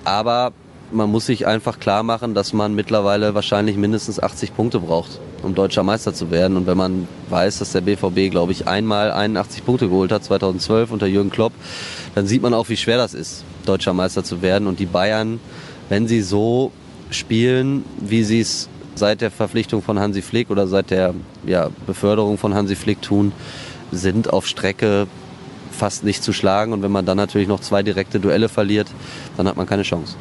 Aber 0.04 0.52
man 0.94 1.10
muss 1.10 1.26
sich 1.26 1.46
einfach 1.46 1.80
klar 1.80 2.02
machen, 2.02 2.34
dass 2.34 2.52
man 2.52 2.74
mittlerweile 2.74 3.34
wahrscheinlich 3.34 3.76
mindestens 3.76 4.20
80 4.20 4.54
Punkte 4.54 4.80
braucht, 4.80 5.20
um 5.42 5.54
deutscher 5.54 5.82
Meister 5.82 6.14
zu 6.14 6.30
werden. 6.30 6.56
Und 6.56 6.66
wenn 6.66 6.76
man 6.76 7.08
weiß, 7.28 7.58
dass 7.58 7.72
der 7.72 7.80
BVB, 7.80 8.30
glaube 8.30 8.52
ich, 8.52 8.68
einmal 8.68 9.10
81 9.10 9.64
Punkte 9.64 9.88
geholt 9.88 10.12
hat, 10.12 10.24
2012 10.24 10.92
unter 10.92 11.06
Jürgen 11.06 11.30
Klopp, 11.30 11.52
dann 12.14 12.26
sieht 12.26 12.42
man 12.42 12.54
auch, 12.54 12.68
wie 12.68 12.76
schwer 12.76 12.96
das 12.96 13.12
ist, 13.12 13.44
deutscher 13.66 13.92
Meister 13.92 14.24
zu 14.24 14.40
werden. 14.40 14.68
Und 14.68 14.78
die 14.78 14.86
Bayern, 14.86 15.40
wenn 15.88 16.06
sie 16.06 16.22
so 16.22 16.70
spielen, 17.10 17.84
wie 17.98 18.22
sie 18.22 18.40
es 18.40 18.68
seit 18.94 19.20
der 19.20 19.30
Verpflichtung 19.30 19.82
von 19.82 19.98
Hansi 19.98 20.22
Flick 20.22 20.50
oder 20.50 20.68
seit 20.68 20.90
der 20.90 21.14
ja, 21.44 21.70
Beförderung 21.86 22.38
von 22.38 22.54
Hansi 22.54 22.76
Flick 22.76 23.02
tun, 23.02 23.32
sind 23.90 24.32
auf 24.32 24.46
Strecke 24.46 25.08
fast 25.72 26.04
nicht 26.04 26.22
zu 26.22 26.32
schlagen. 26.32 26.72
Und 26.72 26.82
wenn 26.82 26.92
man 26.92 27.04
dann 27.04 27.16
natürlich 27.16 27.48
noch 27.48 27.60
zwei 27.60 27.82
direkte 27.82 28.20
Duelle 28.20 28.48
verliert, 28.48 28.86
dann 29.36 29.48
hat 29.48 29.56
man 29.56 29.66
keine 29.66 29.82
Chance. 29.82 30.14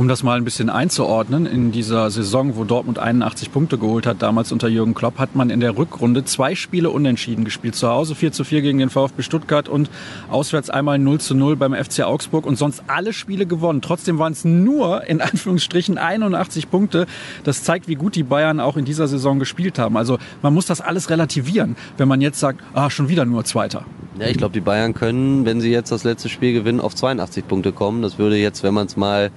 Um 0.00 0.08
das 0.08 0.22
mal 0.22 0.38
ein 0.38 0.44
bisschen 0.44 0.70
einzuordnen, 0.70 1.44
in 1.44 1.72
dieser 1.72 2.10
Saison, 2.10 2.56
wo 2.56 2.64
Dortmund 2.64 2.98
81 2.98 3.52
Punkte 3.52 3.76
geholt 3.76 4.06
hat, 4.06 4.22
damals 4.22 4.50
unter 4.50 4.66
Jürgen 4.66 4.94
Klopp, 4.94 5.18
hat 5.18 5.36
man 5.36 5.50
in 5.50 5.60
der 5.60 5.76
Rückrunde 5.76 6.24
zwei 6.24 6.54
Spiele 6.54 6.88
unentschieden 6.88 7.44
gespielt. 7.44 7.74
Zu 7.74 7.90
Hause 7.90 8.14
4 8.14 8.32
zu 8.32 8.44
4 8.44 8.62
gegen 8.62 8.78
den 8.78 8.88
VfB 8.88 9.20
Stuttgart 9.20 9.68
und 9.68 9.90
auswärts 10.30 10.70
einmal 10.70 10.98
0 10.98 11.20
zu 11.20 11.34
0 11.34 11.54
beim 11.56 11.74
FC 11.74 12.00
Augsburg 12.04 12.46
und 12.46 12.56
sonst 12.56 12.82
alle 12.86 13.12
Spiele 13.12 13.44
gewonnen. 13.44 13.82
Trotzdem 13.82 14.18
waren 14.18 14.32
es 14.32 14.42
nur 14.42 15.04
in 15.04 15.20
Anführungsstrichen 15.20 15.98
81 15.98 16.70
Punkte. 16.70 17.04
Das 17.44 17.62
zeigt, 17.62 17.86
wie 17.86 17.96
gut 17.96 18.16
die 18.16 18.22
Bayern 18.22 18.58
auch 18.58 18.78
in 18.78 18.86
dieser 18.86 19.06
Saison 19.06 19.38
gespielt 19.38 19.78
haben. 19.78 19.98
Also 19.98 20.16
man 20.40 20.54
muss 20.54 20.64
das 20.64 20.80
alles 20.80 21.10
relativieren, 21.10 21.76
wenn 21.98 22.08
man 22.08 22.22
jetzt 22.22 22.40
sagt, 22.40 22.62
ah, 22.72 22.88
schon 22.88 23.10
wieder 23.10 23.26
nur 23.26 23.44
Zweiter. 23.44 23.84
Ja, 24.18 24.28
ich 24.28 24.38
glaube, 24.38 24.54
die 24.54 24.60
Bayern 24.60 24.94
können, 24.94 25.44
wenn 25.44 25.60
sie 25.60 25.70
jetzt 25.70 25.92
das 25.92 26.04
letzte 26.04 26.30
Spiel 26.30 26.54
gewinnen, 26.54 26.80
auf 26.80 26.94
82 26.94 27.46
Punkte 27.46 27.72
kommen. 27.72 28.00
Das 28.00 28.18
würde 28.18 28.36
jetzt, 28.36 28.62
wenn 28.62 28.72
man 28.72 28.86
es 28.86 28.96
mal 28.96 29.30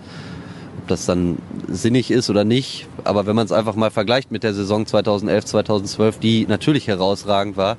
ob 0.84 0.90
das 0.90 1.06
dann 1.06 1.38
sinnig 1.70 2.12
ist 2.12 2.30
oder 2.30 2.44
nicht. 2.44 2.88
Aber 3.06 3.26
wenn 3.26 3.38
man 3.38 3.46
es 3.46 3.54
einfach 3.54 3.76
mal 3.76 3.90
vergleicht 3.90 4.32
mit 4.32 4.44
der 4.44 4.54
Saison 4.54 4.86
2011, 4.86 5.46
2012, 5.46 6.20
die 6.20 6.46
natürlich 6.46 6.88
herausragend 6.88 7.56
war, 7.56 7.78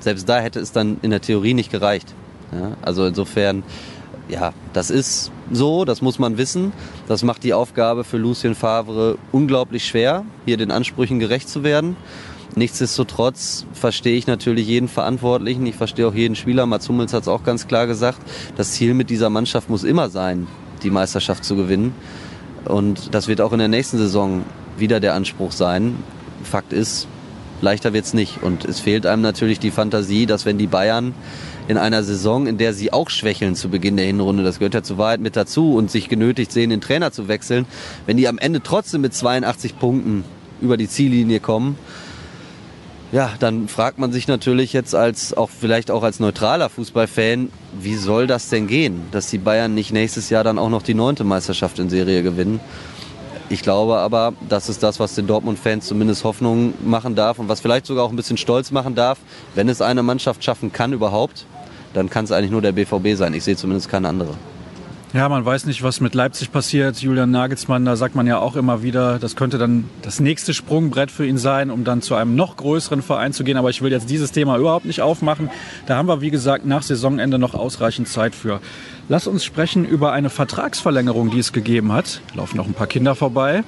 selbst 0.00 0.26
da 0.30 0.40
hätte 0.40 0.58
es 0.58 0.72
dann 0.72 0.96
in 1.02 1.10
der 1.10 1.20
Theorie 1.20 1.52
nicht 1.52 1.70
gereicht. 1.70 2.14
Ja, 2.50 2.78
also 2.80 3.04
insofern, 3.04 3.64
ja, 4.30 4.54
das 4.72 4.88
ist 4.88 5.30
so, 5.52 5.84
das 5.84 6.00
muss 6.00 6.18
man 6.18 6.38
wissen. 6.38 6.72
Das 7.06 7.22
macht 7.22 7.44
die 7.44 7.52
Aufgabe 7.52 8.02
für 8.02 8.16
Lucien 8.16 8.54
Favre 8.54 9.18
unglaublich 9.30 9.84
schwer, 9.84 10.24
hier 10.46 10.56
den 10.56 10.70
Ansprüchen 10.70 11.18
gerecht 11.18 11.50
zu 11.50 11.64
werden. 11.64 11.96
Nichtsdestotrotz 12.54 13.66
verstehe 13.74 14.16
ich 14.16 14.26
natürlich 14.26 14.66
jeden 14.66 14.88
Verantwortlichen, 14.88 15.66
ich 15.66 15.76
verstehe 15.76 16.08
auch 16.08 16.14
jeden 16.14 16.34
Spieler. 16.34 16.64
Mats 16.64 16.88
Hummels 16.88 17.12
hat 17.12 17.22
es 17.22 17.28
auch 17.28 17.44
ganz 17.44 17.68
klar 17.68 17.86
gesagt. 17.86 18.20
Das 18.56 18.72
Ziel 18.72 18.94
mit 18.94 19.10
dieser 19.10 19.28
Mannschaft 19.28 19.68
muss 19.68 19.84
immer 19.84 20.08
sein, 20.08 20.46
die 20.82 20.90
Meisterschaft 20.90 21.44
zu 21.44 21.54
gewinnen. 21.54 21.94
Und 22.68 23.14
das 23.14 23.28
wird 23.28 23.40
auch 23.40 23.52
in 23.52 23.58
der 23.58 23.68
nächsten 23.68 23.98
Saison 23.98 24.44
wieder 24.76 25.00
der 25.00 25.14
Anspruch 25.14 25.52
sein. 25.52 25.96
Fakt 26.44 26.72
ist, 26.72 27.08
leichter 27.60 27.92
wird 27.92 28.04
es 28.04 28.14
nicht. 28.14 28.42
Und 28.42 28.64
es 28.64 28.80
fehlt 28.80 29.06
einem 29.06 29.22
natürlich 29.22 29.58
die 29.58 29.70
Fantasie, 29.70 30.26
dass 30.26 30.44
wenn 30.44 30.58
die 30.58 30.66
Bayern 30.66 31.14
in 31.66 31.76
einer 31.76 32.02
Saison, 32.02 32.46
in 32.46 32.58
der 32.58 32.72
sie 32.72 32.92
auch 32.92 33.10
schwächeln 33.10 33.54
zu 33.54 33.68
Beginn 33.68 33.96
der 33.96 34.06
Hinrunde, 34.06 34.42
das 34.42 34.58
gehört 34.58 34.74
ja 34.74 34.82
zur 34.82 34.98
Wahrheit 34.98 35.20
mit 35.20 35.36
dazu, 35.36 35.74
und 35.74 35.90
sich 35.90 36.08
genötigt 36.08 36.52
sehen, 36.52 36.70
den 36.70 36.80
Trainer 36.80 37.12
zu 37.12 37.28
wechseln, 37.28 37.66
wenn 38.06 38.16
die 38.16 38.28
am 38.28 38.38
Ende 38.38 38.62
trotzdem 38.62 39.02
mit 39.02 39.14
82 39.14 39.78
Punkten 39.78 40.24
über 40.60 40.76
die 40.76 40.88
Ziellinie 40.88 41.40
kommen, 41.40 41.76
ja, 43.10 43.32
dann 43.38 43.68
fragt 43.68 43.98
man 43.98 44.12
sich 44.12 44.28
natürlich 44.28 44.72
jetzt 44.72 44.94
als 44.94 45.34
auch 45.34 45.48
vielleicht 45.48 45.90
auch 45.90 46.02
als 46.02 46.20
neutraler 46.20 46.68
Fußballfan, 46.68 47.50
wie 47.80 47.94
soll 47.94 48.26
das 48.26 48.50
denn 48.50 48.66
gehen, 48.66 49.02
dass 49.12 49.28
die 49.28 49.38
Bayern 49.38 49.74
nicht 49.74 49.92
nächstes 49.92 50.28
Jahr 50.28 50.44
dann 50.44 50.58
auch 50.58 50.68
noch 50.68 50.82
die 50.82 50.94
neunte 50.94 51.24
Meisterschaft 51.24 51.78
in 51.78 51.88
Serie 51.88 52.22
gewinnen? 52.22 52.60
Ich 53.50 53.62
glaube 53.62 53.96
aber, 53.96 54.34
das 54.46 54.68
ist 54.68 54.82
das, 54.82 55.00
was 55.00 55.14
den 55.14 55.26
Dortmund-Fans 55.26 55.86
zumindest 55.86 56.22
Hoffnung 56.24 56.74
machen 56.84 57.14
darf 57.14 57.38
und 57.38 57.48
was 57.48 57.60
vielleicht 57.60 57.86
sogar 57.86 58.04
auch 58.04 58.10
ein 58.10 58.16
bisschen 58.16 58.36
stolz 58.36 58.70
machen 58.72 58.94
darf, 58.94 59.18
wenn 59.54 59.70
es 59.70 59.80
eine 59.80 60.02
Mannschaft 60.02 60.44
schaffen 60.44 60.70
kann 60.70 60.92
überhaupt, 60.92 61.46
dann 61.94 62.10
kann 62.10 62.26
es 62.26 62.32
eigentlich 62.32 62.50
nur 62.50 62.60
der 62.60 62.72
BVB 62.72 63.16
sein. 63.16 63.32
Ich 63.32 63.44
sehe 63.44 63.56
zumindest 63.56 63.88
keine 63.88 64.08
andere. 64.08 64.34
Ja, 65.14 65.26
man 65.30 65.42
weiß 65.42 65.64
nicht, 65.64 65.82
was 65.82 66.00
mit 66.00 66.14
Leipzig 66.14 66.52
passiert. 66.52 66.98
Julian 66.98 67.30
Nagelsmann, 67.30 67.86
da 67.86 67.96
sagt 67.96 68.14
man 68.14 68.26
ja 68.26 68.38
auch 68.38 68.56
immer 68.56 68.82
wieder, 68.82 69.18
das 69.18 69.36
könnte 69.36 69.56
dann 69.56 69.88
das 70.02 70.20
nächste 70.20 70.52
Sprungbrett 70.52 71.10
für 71.10 71.26
ihn 71.26 71.38
sein, 71.38 71.70
um 71.70 71.82
dann 71.82 72.02
zu 72.02 72.14
einem 72.14 72.36
noch 72.36 72.58
größeren 72.58 73.00
Verein 73.00 73.32
zu 73.32 73.42
gehen. 73.42 73.56
Aber 73.56 73.70
ich 73.70 73.80
will 73.80 73.90
jetzt 73.90 74.10
dieses 74.10 74.32
Thema 74.32 74.58
überhaupt 74.58 74.84
nicht 74.84 75.00
aufmachen. 75.00 75.48
Da 75.86 75.96
haben 75.96 76.08
wir, 76.08 76.20
wie 76.20 76.30
gesagt, 76.30 76.66
nach 76.66 76.82
Saisonende 76.82 77.38
noch 77.38 77.54
ausreichend 77.54 78.06
Zeit 78.06 78.34
für. 78.34 78.60
Lass 79.08 79.26
uns 79.26 79.46
sprechen 79.46 79.86
über 79.86 80.12
eine 80.12 80.28
Vertragsverlängerung, 80.28 81.30
die 81.30 81.38
es 81.38 81.54
gegeben 81.54 81.92
hat. 81.92 82.20
Laufen 82.34 82.58
noch 82.58 82.66
ein 82.66 82.74
paar 82.74 82.86
Kinder 82.86 83.14
vorbei. 83.14 83.64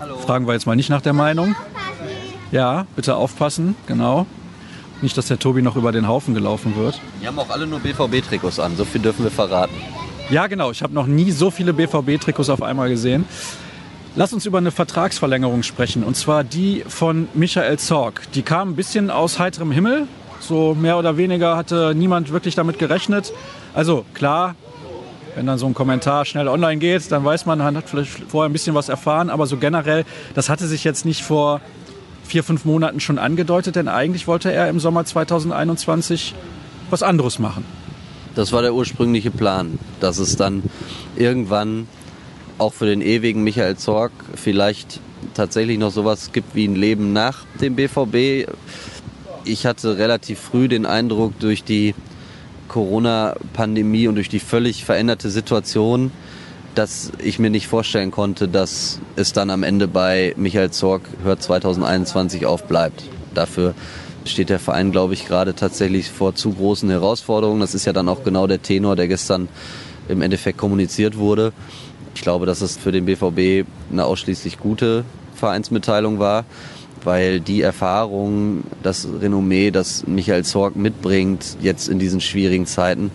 Hallo. 0.00 0.18
Fragen 0.18 0.46
wir 0.46 0.52
jetzt 0.52 0.66
mal 0.66 0.76
nicht 0.76 0.90
nach 0.90 1.00
der 1.00 1.14
Meinung. 1.14 1.56
Ja, 2.50 2.86
bitte 2.94 3.16
aufpassen, 3.16 3.74
genau. 3.86 4.26
Nicht, 5.00 5.16
dass 5.16 5.28
der 5.28 5.38
Tobi 5.38 5.62
noch 5.62 5.76
über 5.76 5.92
den 5.92 6.06
Haufen 6.06 6.34
gelaufen 6.34 6.76
wird. 6.76 7.00
Die 7.22 7.26
haben 7.26 7.38
auch 7.38 7.48
alle 7.48 7.66
nur 7.66 7.80
BVB-Trikots 7.80 8.60
an, 8.60 8.76
so 8.76 8.84
viel 8.84 9.00
dürfen 9.00 9.24
wir 9.24 9.30
verraten. 9.30 9.74
Ja, 10.32 10.46
genau. 10.46 10.70
Ich 10.70 10.82
habe 10.82 10.94
noch 10.94 11.06
nie 11.06 11.30
so 11.30 11.50
viele 11.50 11.74
BVB-Trikots 11.74 12.48
auf 12.48 12.62
einmal 12.62 12.88
gesehen. 12.88 13.26
Lass 14.16 14.32
uns 14.32 14.46
über 14.46 14.56
eine 14.56 14.70
Vertragsverlängerung 14.70 15.62
sprechen. 15.62 16.02
Und 16.04 16.16
zwar 16.16 16.42
die 16.42 16.84
von 16.88 17.28
Michael 17.34 17.78
Zorg. 17.78 18.22
Die 18.32 18.40
kam 18.40 18.70
ein 18.70 18.74
bisschen 18.74 19.10
aus 19.10 19.38
heiterem 19.38 19.70
Himmel. 19.70 20.08
So 20.40 20.74
mehr 20.74 20.96
oder 20.96 21.18
weniger 21.18 21.54
hatte 21.54 21.92
niemand 21.94 22.32
wirklich 22.32 22.54
damit 22.54 22.78
gerechnet. 22.78 23.30
Also 23.74 24.06
klar, 24.14 24.54
wenn 25.34 25.44
dann 25.44 25.58
so 25.58 25.66
ein 25.66 25.74
Kommentar 25.74 26.24
schnell 26.24 26.48
online 26.48 26.78
geht, 26.78 27.12
dann 27.12 27.22
weiß 27.26 27.44
man, 27.44 27.58
man 27.58 27.76
hat 27.76 27.90
vielleicht 27.90 28.24
vorher 28.26 28.48
ein 28.48 28.54
bisschen 28.54 28.74
was 28.74 28.88
erfahren. 28.88 29.28
Aber 29.28 29.46
so 29.46 29.58
generell, 29.58 30.06
das 30.34 30.48
hatte 30.48 30.66
sich 30.66 30.82
jetzt 30.82 31.04
nicht 31.04 31.20
vor 31.20 31.60
vier, 32.24 32.42
fünf 32.42 32.64
Monaten 32.64 33.00
schon 33.00 33.18
angedeutet. 33.18 33.76
Denn 33.76 33.86
eigentlich 33.86 34.26
wollte 34.26 34.50
er 34.50 34.70
im 34.70 34.80
Sommer 34.80 35.04
2021 35.04 36.34
was 36.88 37.02
anderes 37.02 37.38
machen. 37.38 37.81
Das 38.34 38.52
war 38.52 38.62
der 38.62 38.74
ursprüngliche 38.74 39.30
Plan, 39.30 39.78
dass 40.00 40.18
es 40.18 40.36
dann 40.36 40.62
irgendwann 41.16 41.86
auch 42.58 42.72
für 42.72 42.86
den 42.86 43.02
ewigen 43.02 43.42
Michael 43.44 43.76
Zorg 43.76 44.12
vielleicht 44.34 45.00
tatsächlich 45.34 45.78
noch 45.78 45.92
sowas 45.92 46.32
gibt 46.32 46.54
wie 46.54 46.66
ein 46.66 46.76
Leben 46.76 47.12
nach 47.12 47.44
dem 47.60 47.76
BVB. 47.76 48.50
Ich 49.44 49.66
hatte 49.66 49.98
relativ 49.98 50.38
früh 50.38 50.68
den 50.68 50.86
Eindruck, 50.86 51.38
durch 51.40 51.64
die 51.64 51.94
Corona-Pandemie 52.68 54.08
und 54.08 54.14
durch 54.14 54.28
die 54.28 54.40
völlig 54.40 54.84
veränderte 54.84 55.30
Situation, 55.30 56.10
dass 56.74 57.12
ich 57.22 57.38
mir 57.38 57.50
nicht 57.50 57.66
vorstellen 57.66 58.10
konnte, 58.10 58.48
dass 58.48 58.98
es 59.16 59.32
dann 59.32 59.50
am 59.50 59.62
Ende 59.62 59.88
bei 59.88 60.32
Michael 60.36 60.70
Zorg 60.70 61.02
hört 61.22 61.42
2021 61.42 62.46
aufbleibt. 62.46 63.02
Dafür 63.34 63.74
steht 64.24 64.50
der 64.50 64.58
Verein, 64.58 64.92
glaube 64.92 65.14
ich, 65.14 65.26
gerade 65.26 65.54
tatsächlich 65.54 66.10
vor 66.10 66.34
zu 66.34 66.52
großen 66.52 66.88
Herausforderungen. 66.90 67.60
Das 67.60 67.74
ist 67.74 67.84
ja 67.84 67.92
dann 67.92 68.08
auch 68.08 68.24
genau 68.24 68.46
der 68.46 68.62
Tenor, 68.62 68.96
der 68.96 69.08
gestern 69.08 69.48
im 70.08 70.22
Endeffekt 70.22 70.58
kommuniziert 70.58 71.16
wurde. 71.16 71.52
Ich 72.14 72.22
glaube, 72.22 72.46
dass 72.46 72.60
es 72.60 72.76
für 72.76 72.92
den 72.92 73.06
BVB 73.06 73.66
eine 73.90 74.04
ausschließlich 74.04 74.58
gute 74.58 75.04
Vereinsmitteilung 75.34 76.18
war, 76.18 76.44
weil 77.04 77.40
die 77.40 77.62
Erfahrung, 77.62 78.64
das 78.82 79.08
Renommee, 79.20 79.70
das 79.70 80.06
Michael 80.06 80.44
Zorg 80.44 80.76
mitbringt, 80.76 81.56
jetzt 81.60 81.88
in 81.88 81.98
diesen 81.98 82.20
schwierigen 82.20 82.66
Zeiten, 82.66 83.10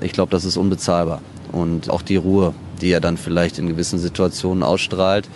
ich 0.00 0.12
glaube, 0.12 0.30
das 0.30 0.44
ist 0.44 0.56
unbezahlbar. 0.56 1.22
Und 1.52 1.88
auch 1.90 2.02
die 2.02 2.16
Ruhe, 2.16 2.54
die 2.80 2.90
er 2.90 3.00
dann 3.00 3.16
vielleicht 3.16 3.58
in 3.58 3.68
gewissen 3.68 3.98
Situationen 3.98 4.62
ausstrahlt. 4.62 5.28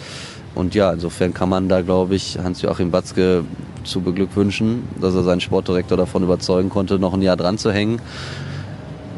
Und 0.54 0.74
ja, 0.74 0.92
insofern 0.92 1.34
kann 1.34 1.48
man 1.48 1.68
da, 1.68 1.82
glaube 1.82 2.16
ich, 2.16 2.38
Hans-Joachim 2.42 2.90
Batzke 2.90 3.44
zu 3.86 4.00
beglückwünschen, 4.00 4.84
dass 5.00 5.14
er 5.14 5.22
seinen 5.22 5.40
Sportdirektor 5.40 5.96
davon 5.96 6.22
überzeugen 6.22 6.70
konnte, 6.70 6.98
noch 6.98 7.14
ein 7.14 7.22
Jahr 7.22 7.36
dran 7.36 7.58
zu 7.58 7.72
hängen. 7.72 8.00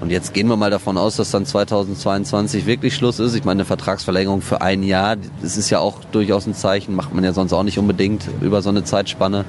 Und 0.01 0.11
jetzt 0.11 0.33
gehen 0.33 0.47
wir 0.47 0.57
mal 0.57 0.71
davon 0.71 0.97
aus, 0.97 1.17
dass 1.17 1.33
dann 1.33 1.45
2022 1.45 2.67
wirklich 2.67 2.95
Schluss 2.95 3.19
ist. 3.19 3.35
Ich 3.35 3.45
meine, 3.45 3.59
eine 3.59 3.65
Vertragsverlängerung 3.65 4.43
für 4.43 4.61
ein 4.61 4.85
Jahr, 4.85 5.17
das 5.43 5.57
ist 5.57 5.71
ja 5.71 5.81
auch 5.81 6.05
durchaus 6.13 6.47
ein 6.47 6.55
Zeichen, 6.55 6.95
macht 6.95 7.13
man 7.13 7.25
ja 7.25 7.33
sonst 7.33 7.53
auch 7.53 7.65
nicht 7.65 7.79
unbedingt 7.79 8.25
über 8.41 8.63
so 8.63 8.69
eine 8.69 8.85
Zeitspanne. 8.85 9.45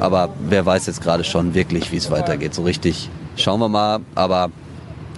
Aber 0.00 0.30
wer 0.48 0.66
weiß 0.66 0.86
jetzt 0.86 1.00
gerade 1.00 1.22
schon 1.22 1.54
wirklich, 1.54 1.92
wie 1.92 1.96
es 1.96 2.10
weitergeht. 2.10 2.54
So 2.54 2.62
richtig 2.62 3.08
schauen 3.36 3.60
wir 3.60 3.68
mal. 3.68 4.00
Aber 4.16 4.50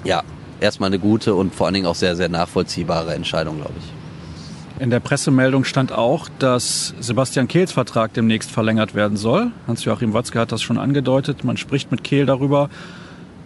ja, 0.04 0.22
erstmal 0.60 0.88
eine 0.88 0.98
gute 0.98 1.34
und 1.34 1.54
vor 1.54 1.66
allen 1.66 1.74
Dingen 1.74 1.86
auch 1.86 1.94
sehr, 1.94 2.14
sehr 2.16 2.28
nachvollziehbare 2.28 3.14
Entscheidung, 3.14 3.56
glaube 3.56 3.74
ich. 3.78 4.03
In 4.80 4.90
der 4.90 4.98
Pressemeldung 4.98 5.62
stand 5.62 5.92
auch, 5.92 6.28
dass 6.40 6.94
Sebastian 6.98 7.46
Kehls 7.46 7.70
Vertrag 7.70 8.12
demnächst 8.12 8.50
verlängert 8.50 8.96
werden 8.96 9.16
soll. 9.16 9.52
Hans-Joachim 9.68 10.14
Watzke 10.14 10.40
hat 10.40 10.50
das 10.50 10.62
schon 10.62 10.78
angedeutet. 10.78 11.44
Man 11.44 11.56
spricht 11.56 11.92
mit 11.92 12.02
Kehl 12.02 12.26
darüber. 12.26 12.70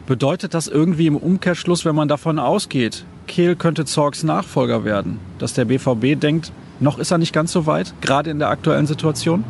Bedeutet 0.06 0.54
das 0.54 0.68
irgendwie 0.68 1.06
im 1.06 1.16
Umkehrschluss, 1.16 1.84
wenn 1.84 1.94
man 1.94 2.08
davon 2.08 2.38
ausgeht, 2.38 3.04
Kehl 3.26 3.56
könnte 3.56 3.84
Zorgs 3.84 4.22
Nachfolger 4.22 4.84
werden, 4.84 5.20
dass 5.38 5.52
der 5.52 5.66
BVB 5.66 6.18
denkt, 6.18 6.50
noch 6.80 6.98
ist 6.98 7.10
er 7.10 7.18
nicht 7.18 7.34
ganz 7.34 7.52
so 7.52 7.66
weit, 7.66 7.92
gerade 8.00 8.30
in 8.30 8.38
der 8.38 8.48
aktuellen 8.48 8.86
Situation? 8.86 9.44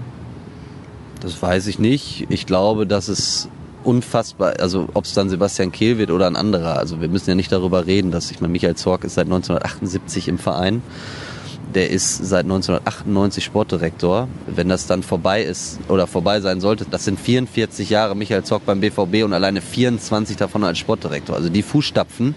Das 1.20 1.40
weiß 1.40 1.68
ich 1.68 1.78
nicht. 1.78 2.26
Ich 2.28 2.44
glaube, 2.44 2.88
dass 2.88 3.06
es 3.06 3.49
unfassbar, 3.85 4.54
also 4.58 4.88
ob 4.94 5.04
es 5.04 5.14
dann 5.14 5.28
Sebastian 5.28 5.70
Kehl 5.70 5.97
wird 5.97 6.11
oder 6.11 6.26
ein 6.26 6.35
anderer. 6.35 6.76
Also 6.76 7.00
wir 7.00 7.08
müssen 7.08 7.30
ja 7.30 7.37
nicht 7.37 7.52
darüber 7.52 7.87
reden, 7.87 8.11
dass 8.11 8.32
ich 8.32 8.40
meine, 8.40 8.50
Michael 8.50 8.75
Zorg 8.75 9.04
ist 9.04 9.14
seit 9.14 9.26
1978 9.26 10.26
im 10.26 10.38
Verein 10.38 10.82
der 11.75 11.91
ist 11.91 12.17
seit 12.19 12.45
1998 12.45 13.45
Sportdirektor. 13.45 14.29
Wenn 14.47 14.69
das 14.69 14.87
dann 14.87 15.03
vorbei 15.03 15.43
ist 15.43 15.79
oder 15.89 16.07
vorbei 16.07 16.41
sein 16.41 16.61
sollte, 16.61 16.87
das 16.91 17.05
sind 17.05 17.21
44 17.21 17.91
Jahre 17.91 18.17
Michael 18.17 18.45
Zock 18.45 18.65
beim 18.65 18.81
BVB 18.81 19.25
und 19.25 19.33
alleine 19.33 19.61
24 19.61 20.37
davon 20.37 20.65
als 20.65 20.79
Sportdirektor. 20.79 21.37
Also 21.37 21.49
die 21.49 21.63
Fußstapfen, 21.63 22.35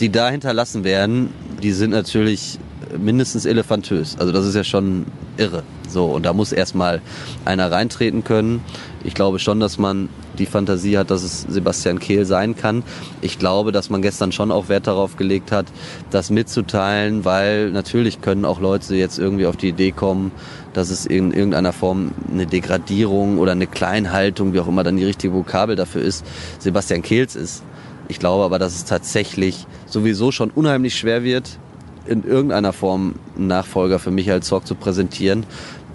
die 0.00 0.10
da 0.10 0.30
hinterlassen 0.30 0.84
werden, 0.84 1.30
die 1.62 1.72
sind 1.72 1.90
natürlich 1.90 2.58
mindestens 2.98 3.44
elefantös. 3.44 4.16
Also 4.18 4.32
das 4.32 4.46
ist 4.46 4.54
ja 4.54 4.64
schon 4.64 5.06
irre. 5.36 5.62
So, 5.88 6.06
und 6.06 6.24
da 6.24 6.32
muss 6.32 6.52
erstmal 6.52 7.00
einer 7.44 7.70
reintreten 7.70 8.24
können. 8.24 8.62
Ich 9.04 9.14
glaube 9.14 9.38
schon, 9.38 9.60
dass 9.60 9.78
man 9.78 10.08
die 10.38 10.46
Fantasie 10.46 10.96
hat, 10.96 11.10
dass 11.10 11.22
es 11.22 11.42
Sebastian 11.42 11.98
Kehl 11.98 12.24
sein 12.24 12.56
kann. 12.56 12.82
Ich 13.20 13.38
glaube, 13.38 13.72
dass 13.72 13.90
man 13.90 14.00
gestern 14.00 14.32
schon 14.32 14.50
auch 14.50 14.68
Wert 14.68 14.86
darauf 14.86 15.16
gelegt 15.16 15.52
hat, 15.52 15.66
das 16.10 16.30
mitzuteilen, 16.30 17.24
weil 17.24 17.70
natürlich 17.70 18.20
können 18.20 18.44
auch 18.44 18.60
Leute 18.60 18.94
jetzt 18.94 19.18
irgendwie 19.18 19.46
auf 19.46 19.56
die 19.56 19.68
Idee 19.68 19.92
kommen, 19.92 20.32
dass 20.72 20.90
es 20.90 21.04
in 21.04 21.32
irgendeiner 21.32 21.72
Form 21.72 22.12
eine 22.32 22.46
Degradierung 22.46 23.38
oder 23.38 23.52
eine 23.52 23.66
Kleinhaltung, 23.66 24.54
wie 24.54 24.60
auch 24.60 24.68
immer 24.68 24.84
dann 24.84 24.96
die 24.96 25.04
richtige 25.04 25.34
Vokabel 25.34 25.76
dafür 25.76 26.02
ist, 26.02 26.24
Sebastian 26.58 27.02
Kehls 27.02 27.36
ist. 27.36 27.62
Ich 28.08 28.18
glaube 28.18 28.44
aber, 28.44 28.58
dass 28.58 28.74
es 28.74 28.84
tatsächlich 28.84 29.66
sowieso 29.86 30.32
schon 30.32 30.50
unheimlich 30.50 30.96
schwer 30.96 31.24
wird, 31.24 31.58
in 32.06 32.24
irgendeiner 32.24 32.72
Form 32.72 33.14
einen 33.36 33.46
Nachfolger 33.46 33.98
für 33.98 34.10
Michael 34.10 34.42
Zorc 34.42 34.66
zu 34.66 34.74
präsentieren. 34.74 35.44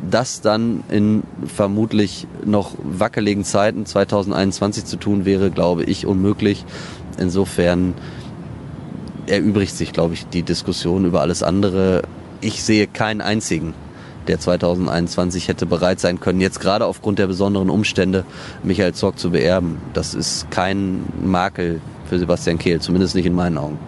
Das 0.09 0.41
dann 0.41 0.83
in 0.89 1.23
vermutlich 1.47 2.27
noch 2.45 2.73
wackeligen 2.83 3.43
Zeiten 3.43 3.85
2021 3.85 4.85
zu 4.85 4.97
tun, 4.97 5.25
wäre, 5.25 5.49
glaube 5.49 5.83
ich, 5.83 6.05
unmöglich. 6.05 6.65
Insofern 7.17 7.95
erübrigt 9.25 9.75
sich, 9.75 9.93
glaube 9.93 10.13
ich, 10.13 10.27
die 10.27 10.43
Diskussion 10.43 11.05
über 11.05 11.21
alles 11.21 11.41
andere. 11.43 12.03
Ich 12.41 12.63
sehe 12.63 12.85
keinen 12.85 13.21
einzigen, 13.21 13.73
der 14.27 14.39
2021 14.39 15.47
hätte 15.47 15.65
bereit 15.65 15.99
sein 15.99 16.19
können, 16.19 16.41
jetzt 16.41 16.59
gerade 16.59 16.85
aufgrund 16.85 17.19
der 17.19 17.27
besonderen 17.27 17.69
Umstände 17.69 18.23
Michael 18.63 18.93
Zorc 18.93 19.17
zu 19.17 19.31
beerben. 19.31 19.77
Das 19.93 20.13
ist 20.13 20.49
kein 20.51 21.03
Makel 21.23 21.81
für 22.07 22.19
Sebastian 22.19 22.59
Kehl, 22.59 22.79
zumindest 22.79 23.15
nicht 23.15 23.25
in 23.25 23.33
meinen 23.33 23.57
Augen. 23.57 23.79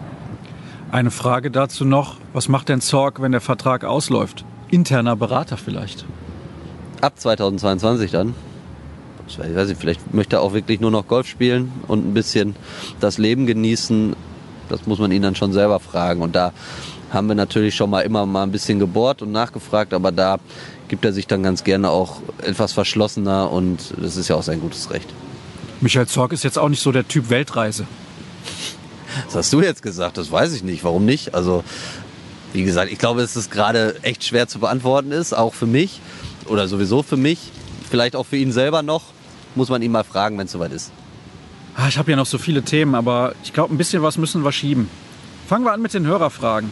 Eine 0.92 1.12
Frage 1.12 1.52
dazu 1.52 1.86
noch. 1.86 2.18
Was 2.34 2.48
macht 2.48 2.70
denn 2.70 2.82
Zorg, 2.82 3.22
wenn 3.22 3.32
der 3.32 3.42
Vertrag 3.42 3.84
ausläuft? 3.84 4.46
Interner 4.72 5.16
Berater 5.16 5.58
vielleicht? 5.58 6.06
ab 7.02 7.14
2022 7.18 8.12
dann. 8.12 8.36
Ich 9.28 9.38
weiß 9.38 9.68
nicht, 9.70 9.80
vielleicht 9.80 10.14
möchte 10.14 10.38
er 10.38 10.42
auch 10.42 10.54
wirklich 10.54 10.80
nur 10.80 10.90
noch 10.90 11.08
Golf 11.08 11.28
spielen 11.28 11.72
und 11.88 12.08
ein 12.08 12.14
bisschen 12.14 12.56
das 13.00 13.18
Leben 13.18 13.46
genießen. 13.46 14.16
Das 14.70 14.88
muss 14.88 15.00
man 15.00 15.12
ihn 15.12 15.22
dann 15.22 15.36
schon 15.36 15.54
selber 15.54 15.80
fragen. 15.80 16.22
Und 16.22 16.36
da 16.36 16.52
haben 17.12 17.28
wir 17.28 17.36
natürlich 17.36 17.76
schon 17.76 17.90
mal 17.90 18.02
immer 18.02 18.26
mal 18.26 18.44
ein 18.44 18.52
bisschen 18.52 18.80
gebohrt 18.80 19.22
und 19.22 19.32
nachgefragt, 19.32 19.94
aber 19.94 20.12
da 20.12 20.38
gibt 20.88 21.06
er 21.06 21.14
sich 21.14 21.28
dann 21.28 21.44
ganz 21.44 21.64
gerne 21.64 21.90
auch 21.90 22.22
etwas 22.44 22.74
verschlossener 22.74 23.52
und 23.52 23.94
das 23.98 24.16
ist 24.16 24.28
ja 24.28 24.36
auch 24.36 24.44
sein 24.44 24.60
gutes 24.60 24.90
Recht. 24.92 25.08
Michael 25.82 26.08
Zorg 26.08 26.34
ist 26.34 26.44
jetzt 26.44 26.58
auch 26.58 26.70
nicht 26.70 26.82
so 26.82 26.92
der 26.92 27.08
Typ 27.08 27.30
Weltreise. 27.30 27.86
Das 29.26 29.36
hast 29.36 29.54
du 29.54 29.62
jetzt 29.62 29.82
gesagt, 29.82 30.18
das 30.18 30.32
weiß 30.32 30.54
ich 30.54 30.64
nicht. 30.64 30.84
Warum 30.84 31.06
nicht? 31.06 31.34
Also, 31.36 31.64
wie 32.54 32.64
gesagt, 32.64 32.92
ich 32.92 33.00
glaube, 33.00 33.22
dass 33.22 33.36
es 33.36 33.50
gerade 33.50 33.96
echt 34.04 34.24
schwer 34.24 34.48
zu 34.48 34.60
beantworten 34.60 35.12
ist, 35.12 35.34
auch 35.34 35.54
für 35.54 35.68
mich 35.68 36.02
oder 36.48 36.68
sowieso 36.68 37.04
für 37.04 37.18
mich. 37.18 37.52
Vielleicht 37.90 38.16
auch 38.16 38.26
für 38.26 38.38
ihn 38.38 38.52
selber 38.52 38.84
noch. 38.84 39.04
Muss 39.56 39.70
man 39.70 39.82
ihn 39.82 39.92
mal 39.92 40.04
fragen, 40.04 40.38
wenn 40.38 40.46
es 40.46 40.52
soweit 40.52 40.72
ist. 40.72 40.92
Ah, 41.76 41.88
ich 41.88 41.98
habe 41.98 42.12
ja 42.12 42.18
noch 42.18 42.26
so 42.26 42.38
viele 42.38 42.62
Themen, 42.62 42.94
aber 42.94 43.34
ich 43.44 43.54
glaube, 43.54 43.74
ein 43.74 43.78
bisschen 43.78 44.04
was 44.04 44.18
müssen 44.18 44.44
wir 44.44 44.52
schieben. 44.52 44.90
Fangen 45.48 45.66
wir 45.66 45.72
an 45.72 45.82
mit 45.82 45.94
den 45.94 46.06
Hörerfragen. 46.06 46.70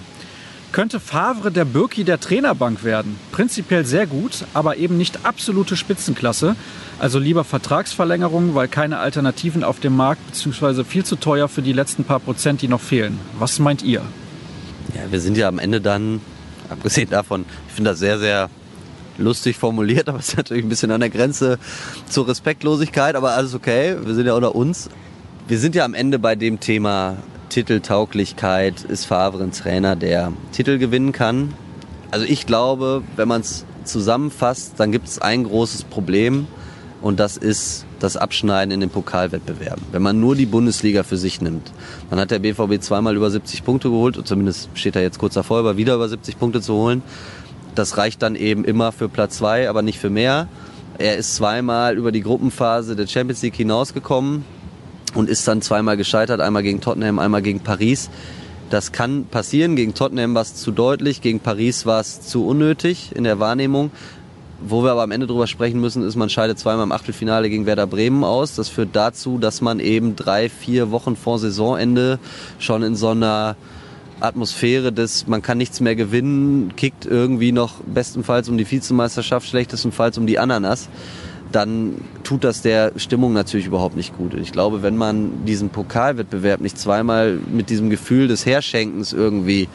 Könnte 0.72 1.00
Favre 1.00 1.52
der 1.52 1.66
Birki 1.66 2.04
der 2.04 2.20
Trainerbank 2.20 2.84
werden? 2.84 3.18
Prinzipiell 3.32 3.86
sehr 3.86 4.06
gut, 4.06 4.46
aber 4.54 4.78
eben 4.78 4.98
nicht 4.98 5.26
absolute 5.26 5.78
Spitzenklasse. 5.78 6.56
Also 7.00 7.20
lieber 7.20 7.44
Vertragsverlängerung, 7.44 8.54
weil 8.54 8.68
keine 8.68 9.00
Alternativen 9.00 9.64
auf 9.64 9.80
dem 9.80 9.96
Markt 9.96 10.22
bzw. 10.28 10.84
viel 10.84 11.06
zu 11.06 11.16
teuer 11.16 11.48
für 11.48 11.62
die 11.62 11.74
letzten 11.74 12.04
paar 12.04 12.20
Prozent, 12.20 12.62
die 12.62 12.68
noch 12.68 12.82
fehlen. 12.82 13.20
Was 13.40 13.60
meint 13.60 13.82
ihr? 13.82 14.02
Ja, 14.94 15.02
wir 15.10 15.20
sind 15.20 15.38
ja 15.38 15.48
am 15.48 15.58
Ende 15.58 15.82
dann, 15.82 16.22
abgesehen 16.70 17.10
davon, 17.10 17.46
ich 17.68 17.74
finde 17.74 17.92
das 17.92 18.00
sehr, 18.00 18.20
sehr 18.20 18.50
lustig 19.18 19.58
formuliert, 19.58 20.10
aber 20.10 20.20
es 20.20 20.30
ist 20.30 20.38
natürlich 20.38 20.64
ein 20.64 20.70
bisschen 20.70 20.92
an 20.92 21.00
der 21.00 21.10
Grenze 21.10 21.60
zur 22.10 22.28
Respektlosigkeit, 22.28 23.16
aber 23.16 23.32
alles 23.32 23.56
okay, 23.56 23.96
wir 24.04 24.14
sind 24.14 24.26
ja 24.26 24.34
unter 24.34 24.54
uns. 24.54 24.90
Wir 25.48 25.60
sind 25.60 25.76
ja 25.76 25.86
am 25.86 25.94
Ende 25.94 26.20
bei 26.20 26.36
dem 26.36 26.60
Thema 26.60 27.18
Titeltauglichkeit. 27.50 28.84
Ist 28.84 29.06
Favre 29.06 29.44
ein 29.44 29.52
Trainer, 29.52 29.96
der 29.96 30.34
Titel 30.52 30.78
gewinnen 30.78 31.12
kann? 31.12 31.54
Also 32.12 32.26
ich 32.26 32.46
glaube, 32.46 33.04
wenn 33.16 33.28
man 33.28 33.42
es 33.42 33.66
zusammenfasst, 33.84 34.74
dann 34.78 34.92
gibt 34.92 35.08
es 35.08 35.20
ein 35.20 35.44
großes 35.44 35.84
Problem 35.86 36.48
und 37.02 37.20
das 37.20 37.38
ist 37.38 37.86
das 38.00 38.18
Abschneiden 38.18 38.72
in 38.72 38.80
den 38.80 38.90
Pokalwettbewerben. 38.90 39.84
Wenn 39.92 40.02
man 40.02 40.20
nur 40.20 40.36
die 40.36 40.46
Bundesliga 40.46 41.04
für 41.04 41.18
sich 41.18 41.42
nimmt, 41.42 41.72
dann 42.10 42.20
hat 42.20 42.32
der 42.32 42.40
BVB 42.40 42.82
zweimal 42.82 43.16
über 43.16 43.30
70 43.30 43.64
Punkte 43.64 43.90
geholt, 43.90 44.18
und 44.18 44.28
zumindest 44.28 44.70
steht 44.74 44.96
er 44.96 45.02
jetzt 45.02 45.20
kurz 45.20 45.34
davor, 45.34 45.60
über 45.60 45.78
wieder 45.78 45.96
über 45.96 46.08
70 46.08 46.38
Punkte 46.38 46.62
zu 46.62 46.74
holen. 46.74 47.02
Das 47.76 47.98
reicht 47.98 48.22
dann 48.22 48.36
eben 48.36 48.66
immer 48.66 48.92
für 48.92 49.10
Platz 49.10 49.38
zwei, 49.38 49.70
aber 49.70 49.82
nicht 49.82 50.00
für 50.00 50.10
mehr. 50.10 50.48
Er 50.98 51.18
ist 51.18 51.36
zweimal 51.36 51.96
über 51.96 52.12
die 52.12 52.22
Gruppenphase 52.22 52.96
der 52.96 53.08
Champions 53.08 53.42
League 53.44 53.56
hinausgekommen 53.56 54.44
und 55.18 55.30
ist 55.30 55.48
dann 55.48 55.64
zweimal 55.64 55.98
gescheitert, 55.98 56.42
einmal 56.42 56.62
gegen 56.62 56.80
Tottenham, 56.80 57.18
einmal 57.18 57.42
gegen 57.42 57.62
Paris. 57.62 58.12
Das 58.70 58.92
kann 58.92 59.26
passieren. 59.26 59.76
Gegen 59.76 59.96
Tottenham 59.96 60.36
war 60.36 60.44
es 60.44 60.54
zu 60.54 60.72
deutlich, 60.72 61.22
gegen 61.22 61.40
Paris 61.40 61.88
war 61.88 62.00
es 62.00 62.22
zu 62.22 62.46
unnötig 62.46 63.16
in 63.16 63.24
der 63.24 63.40
Wahrnehmung. 63.40 63.90
Wo 64.62 64.84
wir 64.84 64.92
aber 64.92 65.02
am 65.02 65.12
Ende 65.12 65.26
drüber 65.26 65.48
sprechen 65.48 65.80
müssen, 65.82 66.04
ist, 66.04 66.16
man 66.16 66.30
scheidet 66.30 66.60
zweimal 66.60 66.84
im 66.84 66.92
Achtelfinale 66.92 67.50
gegen 67.50 67.66
Werder 67.66 67.88
Bremen 67.88 68.24
aus. 68.24 68.56
Das 68.56 68.70
führt 68.70 68.90
dazu, 68.94 69.40
dass 69.40 69.62
man 69.62 69.80
eben 69.80 70.16
drei, 70.16 70.50
vier 70.50 70.92
Wochen 70.92 71.16
vor 71.16 71.40
Saisonende 71.40 72.20
schon 72.60 72.84
in 72.84 72.96
so 72.96 73.10
einer 73.10 73.56
Atmosphäre 74.20 74.92
des, 74.92 75.26
man 75.26 75.42
kann 75.42 75.58
nichts 75.58 75.80
mehr 75.80 75.96
gewinnen, 75.96 76.76
kickt 76.76 77.08
irgendwie 77.08 77.52
noch 77.52 77.82
bestenfalls 77.86 78.50
um 78.50 78.58
die 78.58 78.70
Vizemeisterschaft, 78.70 79.48
schlechtestenfalls 79.48 80.18
um 80.18 80.28
die 80.28 80.38
Ananas, 80.38 80.90
dann 81.58 81.96
tut 82.24 82.44
das 82.44 82.62
der 82.62 82.92
Stimmung 82.98 83.34
natürlich 83.34 83.66
überhaupt 83.66 83.96
nicht 83.96 84.16
gut. 84.16 84.36
Ich 84.36 84.52
glaube, 84.52 84.84
wenn 84.84 84.96
man 84.96 85.44
diesen 85.46 85.70
Pokalwettbewerb 85.70 86.62
nicht 86.62 86.78
zweimal 86.78 87.40
mit 87.52 87.72
diesem 87.72 87.90
Gefühl 87.90 88.28
des 88.28 88.46
Herschenkens 88.46 89.12
irgendwie 89.12 89.68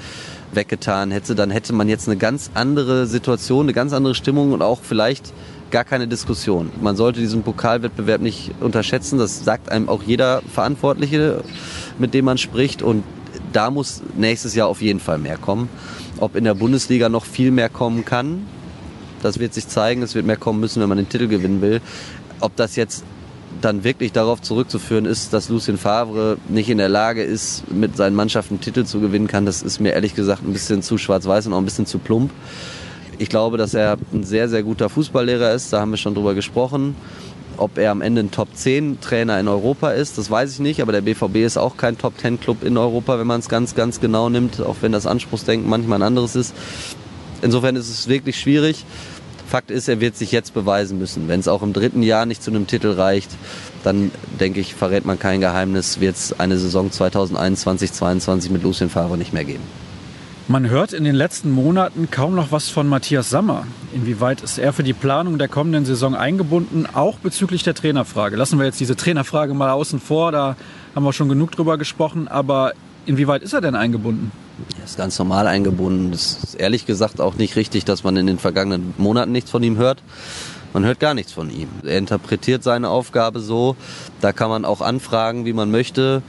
weggetan 0.53 1.11
hätte, 1.11 1.35
dann 1.35 1.51
hätte 1.51 1.73
man 1.73 1.89
jetzt 1.89 2.09
eine 2.09 2.17
ganz 2.17 2.53
andere 2.55 3.09
Situation, 3.09 3.67
eine 3.67 3.73
ganz 3.73 3.93
andere 3.93 4.15
Stimmung 4.15 4.53
und 4.53 4.63
auch 4.63 4.79
vielleicht 4.81 5.33
gar 5.73 5.83
keine 5.83 6.07
Diskussion. 6.07 6.71
Man 6.81 6.95
sollte 6.95 7.19
diesen 7.19 7.43
Pokalwettbewerb 7.43 8.21
nicht 8.21 8.53
unterschätzen. 8.61 9.19
Das 9.19 9.45
sagt 9.45 9.69
einem 9.69 9.89
auch 9.89 10.05
jeder 10.05 10.41
Verantwortliche, 10.55 11.43
mit 11.99 12.15
dem 12.15 12.27
man 12.27 12.39
spricht. 12.39 12.83
Und 12.83 13.03
da 13.53 13.73
muss 13.73 14.03
nächstes 14.17 14.55
Jahr 14.55 14.69
auf 14.69 14.81
jeden 14.81 15.01
Fall 15.01 15.19
mehr 15.19 15.37
kommen. 15.37 15.69
Ob 16.19 16.37
in 16.37 16.45
der 16.45 16.55
Bundesliga 16.55 17.09
noch 17.09 17.25
viel 17.25 17.51
mehr 17.51 17.69
kommen 17.69 18.05
kann, 18.05 18.47
das 19.23 19.39
wird 19.39 19.55
sich 19.55 19.69
zeigen. 19.69 20.03
Es 20.03 20.15
wird 20.15 20.27
mehr 20.27 20.37
kommen 20.37 20.61
müssen, 20.61 20.83
wenn 20.83 20.89
man 20.89 20.99
den 20.99 21.09
Titel 21.09 21.29
gewinnen 21.29 21.63
will. 21.63 21.81
Ob 22.41 22.57
das 22.57 22.77
jetzt 22.77 23.05
dann 23.61 23.85
wirklich 23.85 24.13
darauf 24.13 24.43
zurückzuführen 24.43 25.05
ist, 25.05 25.33
dass 25.33 25.49
Lucien 25.49 25.79
Favre 25.79 26.39
nicht 26.49 26.69
in 26.69 26.79
der 26.79 26.89
Lage 26.89 27.23
ist, 27.23 27.71
mit 27.71 27.97
seinen 27.97 28.17
Mannschaften 28.17 28.61
Titel 28.61 28.85
zu 28.85 29.01
gewinnen 29.01 29.29
kann, 29.29 29.47
das 29.47 29.63
ist 29.63 29.81
mir 29.81 29.93
ehrlich 29.93 30.15
gesagt 30.15 30.43
ein 30.43 30.53
bisschen 30.53 30.83
zu 30.83 30.99
schwarz-weiß 30.99 31.47
und 31.47 31.53
auch 31.53 31.59
ein 31.59 31.65
bisschen 31.65 31.87
zu 31.87 31.99
plump. 31.99 32.31
Ich 33.19 33.29
glaube, 33.29 33.59
dass 33.59 33.75
er 33.75 33.99
ein 34.13 34.25
sehr, 34.25 34.49
sehr 34.49 34.63
guter 34.63 34.89
Fußballlehrer 34.89 35.53
ist, 35.53 35.73
da 35.73 35.81
haben 35.81 35.91
wir 35.91 35.97
schon 35.97 36.15
drüber 36.15 36.35
gesprochen. 36.35 36.97
Ob 37.59 37.77
er 37.79 37.91
am 37.91 38.01
Ende 38.01 38.23
ein 38.23 38.31
Top 38.31 38.49
10 38.55 39.01
Trainer 39.01 39.39
in 39.39 39.47
Europa 39.47 39.91
ist, 39.91 40.17
das 40.17 40.31
weiß 40.31 40.55
ich 40.55 40.61
nicht, 40.61 40.81
aber 40.81 40.91
der 40.91 41.03
BVB 41.03 41.37
ist 41.37 41.59
auch 41.59 41.77
kein 41.77 41.99
Top 41.99 42.19
10 42.19 42.41
Club 42.41 42.65
in 42.65 42.79
Europa, 42.79 43.19
wenn 43.19 43.27
man 43.27 43.41
es 43.41 43.49
ganz, 43.49 43.75
ganz 43.75 44.01
genau 44.01 44.31
nimmt, 44.31 44.61
auch 44.61 44.77
wenn 44.81 44.91
das 44.91 45.07
Anspruchsdenken 45.07 45.69
manchmal 45.69 45.99
ein 45.99 46.07
anderes 46.07 46.35
ist. 46.35 46.55
Insofern 47.43 47.77
ist 47.77 47.91
es 47.91 48.09
wirklich 48.09 48.41
schwierig. 48.41 48.85
Fakt 49.47 49.71
ist, 49.71 49.87
er 49.87 50.01
wird 50.01 50.17
sich 50.17 50.33
jetzt 50.33 50.55
beweisen 50.55 50.99
müssen. 50.99 51.29
Wenn 51.29 51.41
es 51.41 51.47
auch 51.47 51.63
im 51.63 51.75
dritten 51.75 52.03
Jahr 52.03 52.25
nicht 52.25 52.43
zu 52.43 52.51
einem 52.51 52.67
Titel 52.67 52.93
reicht, 52.93 53.31
dann 53.85 54.11
denke 54.41 54.61
ich, 54.61 54.75
verrät 54.75 55.05
man 55.05 55.19
kein 55.19 55.41
Geheimnis, 55.41 56.01
wird 56.01 56.17
es 56.17 56.41
eine 56.41 56.57
Saison 56.57 56.89
2021-22 56.89 58.51
mit 58.51 58.63
Lucien 58.63 58.89
Favre 58.89 59.19
nicht 59.19 59.35
mehr 59.35 59.45
geben. 59.45 59.63
Man 60.49 60.71
hört 60.71 60.93
in 60.93 61.05
den 61.05 61.15
letzten 61.15 61.51
Monaten 61.51 62.11
kaum 62.11 62.35
noch 62.35 62.51
was 62.51 62.69
von 62.69 62.89
Matthias 62.89 63.31
Sammer. 63.31 63.67
Inwieweit 63.93 64.41
ist 64.41 64.59
er 64.59 64.73
für 64.73 64.83
die 64.83 64.93
Planung 64.93 65.39
der 65.39 65.49
kommenden 65.49 65.85
Saison 65.85 66.15
eingebunden, 66.15 66.87
auch 66.93 67.19
bezüglich 67.19 67.63
der 67.63 67.75
Trainerfrage? 67.75 68.37
Lassen 68.37 68.59
wir 68.59 68.67
jetzt 68.67 68.81
diese 68.81 68.97
Trainerfrage 68.97 69.55
mal 69.55 69.71
außen 69.71 70.01
vor, 70.01 70.33
da 70.33 70.57
haben 70.95 71.05
wir 71.05 71.13
schon 71.13 71.29
genug 71.29 71.53
drüber 71.53 71.79
gesprochen, 71.79 72.27
aber 72.27 72.73
inwieweit 73.07 73.43
ist 73.43 73.53
er 73.53 73.61
denn 73.61 73.75
eingebunden? 73.75 74.33
Er 74.79 74.85
ist 74.85 74.97
ganz 74.97 75.19
normal 75.19 75.47
eingebunden. 75.47 76.13
Es 76.13 76.39
ist 76.43 76.55
ehrlich 76.55 76.87
gesagt 76.87 77.21
auch 77.21 77.35
nicht 77.37 77.57
richtig, 77.57 77.85
dass 77.85 78.05
man 78.05 78.17
in 78.17 78.27
den 78.27 78.39
vergangenen 78.39 78.95
Monaten 78.99 79.33
nichts 79.33 79.51
von 79.51 79.63
ihm 79.63 79.77
hört. 79.77 80.03
Man 80.73 80.85
hört 80.85 81.01
gar 81.01 81.15
nichts 81.15 81.33
von 81.33 81.51
ihm. 81.51 81.69
Er 81.85 81.99
interpretiert 81.99 82.63
seine 82.63 82.89
Aufgabe 82.89 83.41
so. 83.41 83.77
Da 84.21 84.33
kann 84.33 84.49
man 84.49 84.65
auch 84.65 84.81
anfragen, 84.81 85.45
wie 85.45 85.53
man 85.53 85.71
möchte. 85.71 86.23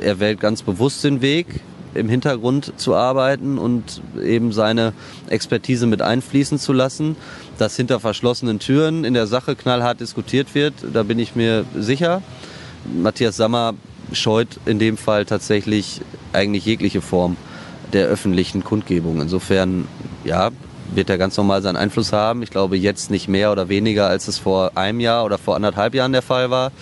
Er 0.00 0.18
wählt 0.18 0.40
ganz 0.40 0.62
bewusst 0.62 1.04
den 1.04 1.20
Weg, 1.20 1.60
im 1.94 2.08
Hintergrund 2.08 2.72
zu 2.78 2.94
arbeiten 2.94 3.58
und 3.58 4.00
eben 4.22 4.52
seine 4.52 4.94
Expertise 5.28 5.86
mit 5.86 6.00
einfließen 6.00 6.58
zu 6.58 6.72
lassen. 6.72 7.16
Dass 7.58 7.76
hinter 7.76 8.00
verschlossenen 8.00 8.58
Türen 8.58 9.04
in 9.04 9.12
der 9.12 9.26
Sache 9.26 9.54
knallhart 9.54 10.00
diskutiert 10.00 10.54
wird, 10.54 10.74
da 10.92 11.02
bin 11.02 11.18
ich 11.18 11.36
mir 11.36 11.66
sicher. 11.78 12.22
Matthias 12.92 13.36
Sammer 13.36 13.74
scheut 14.12 14.58
in 14.64 14.78
dem 14.78 14.96
Fall 14.96 15.26
tatsächlich 15.26 16.00
eigentlich 16.32 16.64
jegliche 16.64 17.02
Form 17.02 17.36
der 17.92 18.06
öffentlichen 18.06 18.64
Kundgebung. 18.64 19.20
Insofern, 19.20 19.86
ja, 20.24 20.50
wird 20.94 21.10
er 21.10 21.18
ganz 21.18 21.36
normal 21.36 21.62
seinen 21.62 21.76
Einfluss 21.76 22.12
haben. 22.12 22.42
Ich 22.42 22.50
glaube, 22.50 22.76
jetzt 22.76 23.10
nicht 23.10 23.28
mehr 23.28 23.52
oder 23.52 23.68
weniger, 23.68 24.08
als 24.08 24.28
es 24.28 24.38
vor 24.38 24.72
einem 24.74 25.00
Jahr 25.00 25.24
oder 25.24 25.38
vor 25.38 25.56
anderthalb 25.56 25.94
Jahren 25.94 26.12
der 26.12 26.22
Fall 26.22 26.50
war. 26.50 26.72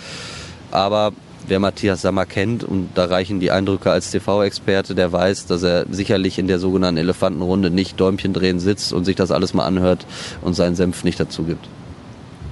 Aber 0.71 1.13
wer 1.47 1.59
Matthias 1.59 2.01
Sammer 2.01 2.25
kennt, 2.25 2.63
und 2.63 2.89
da 2.95 3.05
reichen 3.05 3.39
die 3.39 3.51
Eindrücke 3.51 3.91
als 3.91 4.11
TV-Experte, 4.11 4.95
der 4.95 5.11
weiß, 5.11 5.47
dass 5.47 5.63
er 5.63 5.85
sicherlich 5.89 6.39
in 6.39 6.47
der 6.47 6.59
sogenannten 6.59 6.97
Elefantenrunde 6.97 7.69
nicht 7.69 7.99
Däumchen 7.99 8.33
drehen 8.33 8.59
sitzt 8.59 8.93
und 8.93 9.05
sich 9.05 9.15
das 9.15 9.31
alles 9.31 9.53
mal 9.53 9.65
anhört 9.65 10.05
und 10.41 10.53
seinen 10.53 10.75
Senf 10.75 11.03
nicht 11.03 11.19
dazu 11.19 11.43
gibt. 11.43 11.67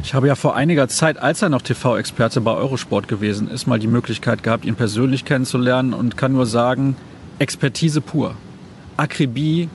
Ich 0.02 0.14
habe 0.14 0.28
ja 0.28 0.36
vor 0.36 0.56
einiger 0.56 0.88
Zeit, 0.88 1.22
als 1.22 1.42
er 1.42 1.50
noch 1.50 1.62
TV-Experte 1.62 2.40
bei 2.40 2.54
Eurosport 2.54 3.10
gewesen 3.10 3.50
ist, 3.50 3.68
mal 3.68 3.80
die 3.80 3.88
Möglichkeit 3.88 4.44
gehabt, 4.44 4.64
ihn 4.64 4.76
persönlich 4.76 5.26
kennenzulernen 5.26 5.94
und 5.94 6.16
kann 6.16 6.32
nur 6.32 6.46
sagen, 6.46 6.96
Expertise 7.38 8.00
pur. 8.00 8.36
Akribie, 9.00 9.70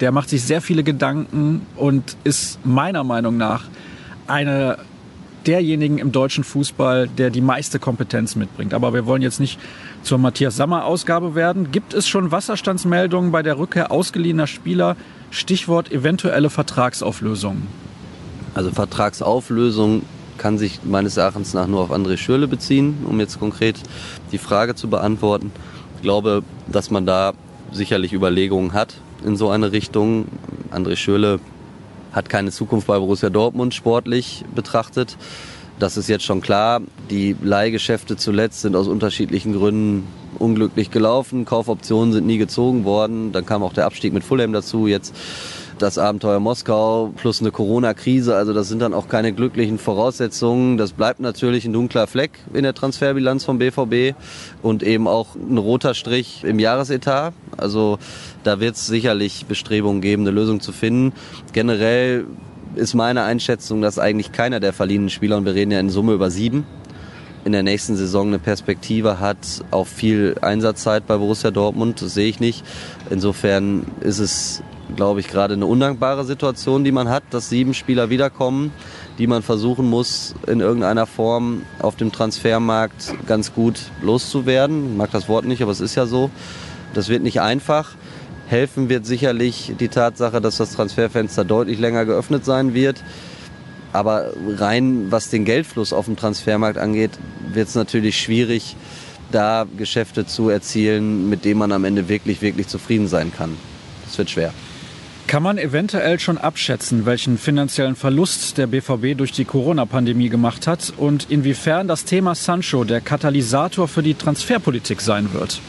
der 0.00 0.10
macht 0.10 0.28
sich 0.28 0.42
sehr 0.42 0.60
viele 0.60 0.82
Gedanken 0.82 1.64
und 1.76 2.16
ist 2.24 2.64
meiner 2.66 3.04
Meinung 3.04 3.36
nach 3.36 3.64
einer 4.26 4.78
derjenigen 5.46 5.98
im 5.98 6.10
deutschen 6.10 6.42
Fußball, 6.42 7.06
der 7.06 7.30
die 7.30 7.40
meiste 7.40 7.78
Kompetenz 7.78 8.34
mitbringt. 8.34 8.74
Aber 8.74 8.94
wir 8.94 9.06
wollen 9.06 9.22
jetzt 9.22 9.40
nicht 9.40 9.60
zur 10.02 10.18
Matthias 10.18 10.56
Sammer 10.56 10.86
Ausgabe 10.86 11.34
werden. 11.34 11.70
Gibt 11.70 11.94
es 11.94 12.08
schon 12.08 12.32
Wasserstandsmeldungen 12.32 13.30
bei 13.30 13.42
der 13.42 13.58
Rückkehr 13.58 13.90
ausgeliehener 13.90 14.46
Spieler? 14.46 14.96
Stichwort 15.30 15.92
eventuelle 15.92 16.50
Vertragsauflösung. 16.50 17.62
Also 18.54 18.70
Vertragsauflösung 18.70 20.02
kann 20.38 20.58
sich 20.58 20.80
meines 20.84 21.16
Erachtens 21.16 21.54
nach 21.54 21.66
nur 21.66 21.80
auf 21.80 21.92
André 21.92 22.16
Schürle 22.16 22.48
beziehen, 22.48 22.98
um 23.04 23.20
jetzt 23.20 23.38
konkret 23.38 23.76
die 24.32 24.38
Frage 24.38 24.74
zu 24.74 24.88
beantworten. 24.88 25.52
Ich 25.96 26.02
glaube, 26.02 26.42
dass 26.66 26.90
man 26.90 27.06
da 27.06 27.34
sicherlich 27.74 28.12
Überlegungen 28.12 28.72
hat 28.72 28.94
in 29.24 29.36
so 29.36 29.50
eine 29.50 29.72
Richtung. 29.72 30.26
André 30.70 30.96
Schürle 30.96 31.40
hat 32.12 32.28
keine 32.28 32.50
Zukunft 32.50 32.86
bei 32.86 32.98
Borussia 32.98 33.30
Dortmund 33.30 33.74
sportlich 33.74 34.44
betrachtet. 34.54 35.16
Das 35.78 35.96
ist 35.96 36.08
jetzt 36.08 36.24
schon 36.24 36.40
klar. 36.40 36.80
Die 37.10 37.34
Leihgeschäfte 37.42 38.16
zuletzt 38.16 38.60
sind 38.60 38.76
aus 38.76 38.86
unterschiedlichen 38.86 39.52
Gründen 39.52 40.06
unglücklich 40.38 40.90
gelaufen. 40.90 41.44
Kaufoptionen 41.44 42.12
sind 42.12 42.26
nie 42.26 42.38
gezogen 42.38 42.84
worden. 42.84 43.32
Dann 43.32 43.44
kam 43.44 43.62
auch 43.62 43.72
der 43.72 43.86
Abstieg 43.86 44.12
mit 44.12 44.22
Fulham 44.22 44.52
dazu. 44.52 44.86
Jetzt 44.86 45.14
das 45.78 45.98
Abenteuer 45.98 46.40
Moskau 46.40 47.12
plus 47.16 47.40
eine 47.40 47.50
Corona-Krise. 47.50 48.36
Also 48.36 48.52
das 48.52 48.68
sind 48.68 48.80
dann 48.80 48.94
auch 48.94 49.08
keine 49.08 49.32
glücklichen 49.32 49.78
Voraussetzungen. 49.78 50.76
Das 50.76 50.92
bleibt 50.92 51.20
natürlich 51.20 51.64
ein 51.64 51.72
dunkler 51.72 52.06
Fleck 52.06 52.38
in 52.52 52.62
der 52.62 52.74
Transferbilanz 52.74 53.44
vom 53.44 53.58
BVB 53.58 54.16
und 54.62 54.82
eben 54.82 55.08
auch 55.08 55.34
ein 55.34 55.58
roter 55.58 55.94
Strich 55.94 56.44
im 56.44 56.58
Jahresetat. 56.58 57.34
Also 57.56 57.98
da 58.42 58.60
wird 58.60 58.76
es 58.76 58.86
sicherlich 58.86 59.46
Bestrebungen 59.46 60.00
geben, 60.00 60.22
eine 60.22 60.30
Lösung 60.30 60.60
zu 60.60 60.72
finden. 60.72 61.12
Generell 61.52 62.26
ist 62.76 62.94
meine 62.94 63.22
Einschätzung, 63.22 63.82
dass 63.82 63.98
eigentlich 63.98 64.32
keiner 64.32 64.60
der 64.60 64.72
verliehenen 64.72 65.10
Spieler, 65.10 65.36
und 65.36 65.44
wir 65.44 65.54
reden 65.54 65.70
ja 65.70 65.80
in 65.80 65.90
Summe 65.90 66.12
über 66.12 66.30
sieben, 66.30 66.66
in 67.44 67.52
der 67.52 67.62
nächsten 67.62 67.94
Saison 67.94 68.28
eine 68.28 68.38
Perspektive 68.38 69.20
hat 69.20 69.36
auf 69.70 69.88
viel 69.88 70.36
Einsatzzeit 70.40 71.06
bei 71.06 71.18
Borussia 71.18 71.50
Dortmund. 71.50 72.00
Das 72.00 72.14
sehe 72.14 72.28
ich 72.28 72.40
nicht. 72.40 72.64
Insofern 73.10 73.86
ist 74.00 74.18
es, 74.18 74.62
glaube 74.96 75.20
ich, 75.20 75.28
gerade 75.28 75.54
eine 75.54 75.66
undankbare 75.66 76.24
Situation, 76.24 76.84
die 76.84 76.92
man 76.92 77.08
hat, 77.08 77.22
dass 77.30 77.48
sieben 77.48 77.74
Spieler 77.74 78.10
wiederkommen, 78.10 78.72
die 79.18 79.26
man 79.26 79.42
versuchen 79.42 79.88
muss, 79.88 80.34
in 80.46 80.60
irgendeiner 80.60 81.06
Form 81.06 81.62
auf 81.80 81.96
dem 81.96 82.12
Transfermarkt 82.12 83.14
ganz 83.26 83.54
gut 83.54 83.78
loszuwerden. 84.02 84.92
Ich 84.92 84.96
mag 84.96 85.10
das 85.10 85.28
Wort 85.28 85.44
nicht, 85.44 85.62
aber 85.62 85.72
es 85.72 85.80
ist 85.80 85.94
ja 85.94 86.06
so. 86.06 86.30
Das 86.92 87.08
wird 87.08 87.22
nicht 87.22 87.40
einfach. 87.40 87.92
Helfen 88.46 88.88
wird 88.88 89.06
sicherlich 89.06 89.72
die 89.80 89.88
Tatsache, 89.88 90.40
dass 90.40 90.58
das 90.58 90.72
Transferfenster 90.72 91.44
deutlich 91.44 91.78
länger 91.78 92.04
geöffnet 92.04 92.44
sein 92.44 92.74
wird. 92.74 93.02
Aber 93.92 94.32
rein 94.48 95.06
was 95.10 95.30
den 95.30 95.44
Geldfluss 95.44 95.92
auf 95.92 96.06
dem 96.06 96.16
Transfermarkt 96.16 96.78
angeht, 96.78 97.12
wird 97.52 97.68
es 97.68 97.74
natürlich 97.74 98.18
schwierig, 98.18 98.76
da 99.30 99.66
Geschäfte 99.76 100.26
zu 100.26 100.48
erzielen, 100.48 101.28
mit 101.28 101.44
denen 101.44 101.58
man 101.58 101.72
am 101.72 101.84
Ende 101.84 102.08
wirklich, 102.08 102.42
wirklich 102.42 102.68
zufrieden 102.68 103.08
sein 103.08 103.32
kann. 103.32 103.56
Das 104.04 104.18
wird 104.18 104.30
schwer. 104.30 104.52
Kann 105.26 105.42
man 105.42 105.58
eventuell 105.58 106.20
schon 106.20 106.38
abschätzen, 106.38 107.06
welchen 107.06 107.38
finanziellen 107.38 107.96
Verlust 107.96 108.58
der 108.58 108.66
BVB 108.66 109.16
durch 109.16 109.32
die 109.32 109.44
Corona-Pandemie 109.44 110.28
gemacht 110.28 110.66
hat 110.66 110.92
und 110.96 111.30
inwiefern 111.30 111.88
das 111.88 112.04
Thema 112.04 112.34
Sancho 112.34 112.84
der 112.84 113.00
Katalysator 113.00 113.88
für 113.88 114.02
die 114.02 114.14
Transferpolitik 114.14 115.00
sein 115.00 115.32
wird? 115.32 115.60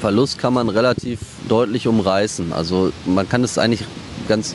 Verlust 0.00 0.38
kann 0.38 0.52
man 0.52 0.68
relativ 0.68 1.20
deutlich 1.48 1.88
umreißen. 1.88 2.52
Also 2.52 2.92
man 3.06 3.28
kann 3.28 3.42
es 3.42 3.58
eigentlich 3.58 3.84
ganz 4.28 4.54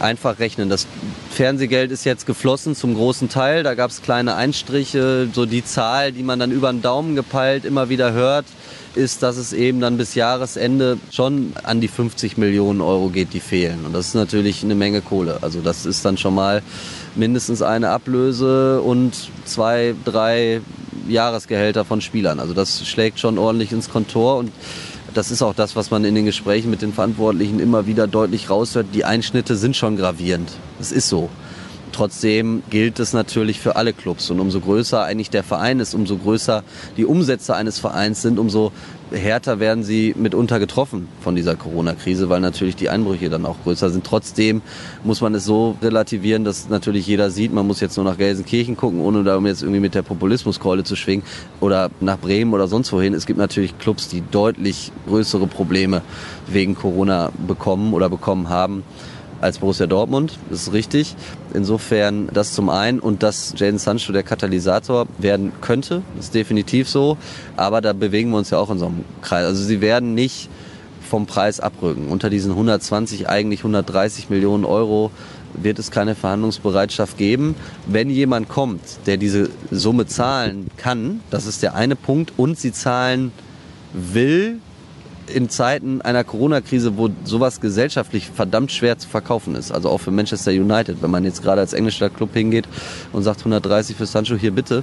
einfach 0.00 0.38
rechnen. 0.38 0.68
Das 0.68 0.86
Fernsehgeld 1.30 1.90
ist 1.90 2.04
jetzt 2.04 2.26
geflossen 2.26 2.74
zum 2.74 2.94
großen 2.94 3.28
Teil. 3.28 3.62
Da 3.62 3.74
gab 3.74 3.90
es 3.90 4.02
kleine 4.02 4.34
Einstriche. 4.34 5.28
So 5.32 5.46
die 5.46 5.64
Zahl, 5.64 6.12
die 6.12 6.22
man 6.22 6.38
dann 6.38 6.52
über 6.52 6.70
den 6.72 6.82
Daumen 6.82 7.14
gepeilt 7.14 7.64
immer 7.64 7.88
wieder 7.88 8.12
hört, 8.12 8.46
ist, 8.94 9.22
dass 9.22 9.36
es 9.36 9.52
eben 9.52 9.80
dann 9.80 9.96
bis 9.96 10.14
Jahresende 10.14 10.98
schon 11.10 11.52
an 11.62 11.80
die 11.80 11.88
50 11.88 12.36
Millionen 12.36 12.80
Euro 12.80 13.08
geht, 13.08 13.32
die 13.32 13.40
fehlen. 13.40 13.84
Und 13.86 13.92
das 13.92 14.08
ist 14.08 14.14
natürlich 14.14 14.62
eine 14.64 14.74
Menge 14.74 15.00
Kohle. 15.00 15.38
Also 15.42 15.60
das 15.60 15.86
ist 15.86 16.04
dann 16.04 16.18
schon 16.18 16.34
mal 16.34 16.62
mindestens 17.14 17.62
eine 17.62 17.90
Ablöse 17.90 18.80
und 18.82 19.14
zwei, 19.44 19.94
drei 20.04 20.60
Jahresgehälter 21.08 21.84
von 21.84 22.00
Spielern. 22.00 22.40
Also 22.40 22.54
das 22.54 22.86
schlägt 22.86 23.20
schon 23.20 23.38
ordentlich 23.38 23.72
ins 23.72 23.88
Kontor 23.88 24.38
und 24.38 24.52
das 25.14 25.30
ist 25.30 25.42
auch 25.42 25.54
das, 25.54 25.76
was 25.76 25.90
man 25.90 26.04
in 26.04 26.14
den 26.14 26.24
Gesprächen 26.24 26.70
mit 26.70 26.82
den 26.82 26.92
Verantwortlichen 26.92 27.60
immer 27.60 27.86
wieder 27.86 28.06
deutlich 28.06 28.50
raushört. 28.50 28.86
Die 28.94 29.04
Einschnitte 29.04 29.56
sind 29.56 29.76
schon 29.76 29.96
gravierend. 29.96 30.52
Es 30.80 30.92
ist 30.92 31.08
so. 31.08 31.28
Trotzdem 31.92 32.62
gilt 32.70 32.98
es 33.00 33.12
natürlich 33.12 33.60
für 33.60 33.76
alle 33.76 33.92
Clubs. 33.92 34.30
Und 34.30 34.40
umso 34.40 34.60
größer 34.60 35.02
eigentlich 35.02 35.30
der 35.30 35.42
Verein 35.42 35.80
ist, 35.80 35.94
umso 35.94 36.16
größer 36.16 36.62
die 36.96 37.04
Umsätze 37.04 37.54
eines 37.54 37.78
Vereins 37.78 38.22
sind, 38.22 38.38
umso 38.38 38.72
härter 39.10 39.60
werden 39.60 39.84
sie 39.84 40.14
mitunter 40.16 40.58
getroffen 40.58 41.08
von 41.20 41.34
dieser 41.34 41.56
Corona-Krise, 41.56 42.28
weil 42.28 42.40
natürlich 42.40 42.76
die 42.76 42.90
Einbrüche 42.90 43.30
dann 43.30 43.46
auch 43.46 43.56
größer 43.64 43.90
sind. 43.90 44.04
Trotzdem 44.04 44.62
muss 45.04 45.20
man 45.20 45.34
es 45.34 45.44
so 45.44 45.76
relativieren, 45.82 46.44
dass 46.44 46.68
natürlich 46.68 47.06
jeder 47.06 47.30
sieht, 47.30 47.52
man 47.52 47.66
muss 47.66 47.80
jetzt 47.80 47.96
nur 47.96 48.04
nach 48.04 48.18
Gelsenkirchen 48.18 48.76
gucken, 48.76 49.00
ohne 49.00 49.24
da 49.24 49.38
jetzt 49.40 49.62
irgendwie 49.62 49.80
mit 49.80 49.94
der 49.94 50.02
Populismuskeule 50.02 50.84
zu 50.84 50.96
schwingen 50.96 51.24
oder 51.60 51.90
nach 52.00 52.18
Bremen 52.18 52.52
oder 52.52 52.68
sonst 52.68 52.92
wohin. 52.92 53.14
Es 53.14 53.26
gibt 53.26 53.38
natürlich 53.38 53.78
Clubs, 53.78 54.08
die 54.08 54.22
deutlich 54.30 54.92
größere 55.06 55.46
Probleme 55.46 56.02
wegen 56.46 56.74
Corona 56.74 57.30
bekommen 57.46 57.94
oder 57.94 58.08
bekommen 58.08 58.48
haben 58.48 58.84
als 59.40 59.58
Borussia 59.58 59.86
Dortmund, 59.86 60.38
das 60.50 60.62
ist 60.62 60.72
richtig. 60.72 61.14
Insofern 61.54 62.28
das 62.32 62.52
zum 62.52 62.68
einen 62.70 62.98
und 62.98 63.22
dass 63.22 63.54
Jaden 63.56 63.78
Sancho 63.78 64.12
der 64.12 64.22
Katalysator 64.22 65.06
werden 65.18 65.52
könnte, 65.60 66.02
ist 66.18 66.34
definitiv 66.34 66.88
so. 66.88 67.16
Aber 67.56 67.80
da 67.80 67.92
bewegen 67.92 68.30
wir 68.30 68.38
uns 68.38 68.50
ja 68.50 68.58
auch 68.58 68.70
in 68.70 68.78
so 68.78 68.86
einem 68.86 69.04
Kreis. 69.22 69.44
Also 69.44 69.62
sie 69.62 69.80
werden 69.80 70.14
nicht 70.14 70.48
vom 71.08 71.26
Preis 71.26 71.60
abrücken. 71.60 72.08
Unter 72.08 72.30
diesen 72.30 72.52
120, 72.52 73.28
eigentlich 73.28 73.60
130 73.60 74.28
Millionen 74.28 74.64
Euro 74.64 75.10
wird 75.54 75.78
es 75.78 75.90
keine 75.90 76.14
Verhandlungsbereitschaft 76.14 77.16
geben. 77.16 77.54
Wenn 77.86 78.10
jemand 78.10 78.48
kommt, 78.48 78.80
der 79.06 79.16
diese 79.16 79.48
Summe 79.70 80.06
zahlen 80.06 80.68
kann, 80.76 81.20
das 81.30 81.46
ist 81.46 81.62
der 81.62 81.74
eine 81.74 81.96
Punkt, 81.96 82.32
und 82.36 82.58
sie 82.58 82.72
zahlen 82.72 83.32
will, 83.92 84.60
in 85.28 85.48
Zeiten 85.48 86.00
einer 86.02 86.24
Corona-Krise, 86.24 86.96
wo 86.96 87.10
sowas 87.24 87.60
gesellschaftlich 87.60 88.28
verdammt 88.28 88.72
schwer 88.72 88.98
zu 88.98 89.08
verkaufen 89.08 89.54
ist. 89.54 89.72
Also 89.72 89.88
auch 89.88 89.98
für 89.98 90.10
Manchester 90.10 90.50
United, 90.50 91.02
wenn 91.02 91.10
man 91.10 91.24
jetzt 91.24 91.42
gerade 91.42 91.60
als 91.60 91.72
englischer 91.72 92.10
Club 92.10 92.34
hingeht 92.34 92.68
und 93.12 93.22
sagt 93.22 93.40
130 93.40 93.96
für 93.96 94.06
Sancho, 94.06 94.36
hier 94.36 94.52
bitte. 94.52 94.82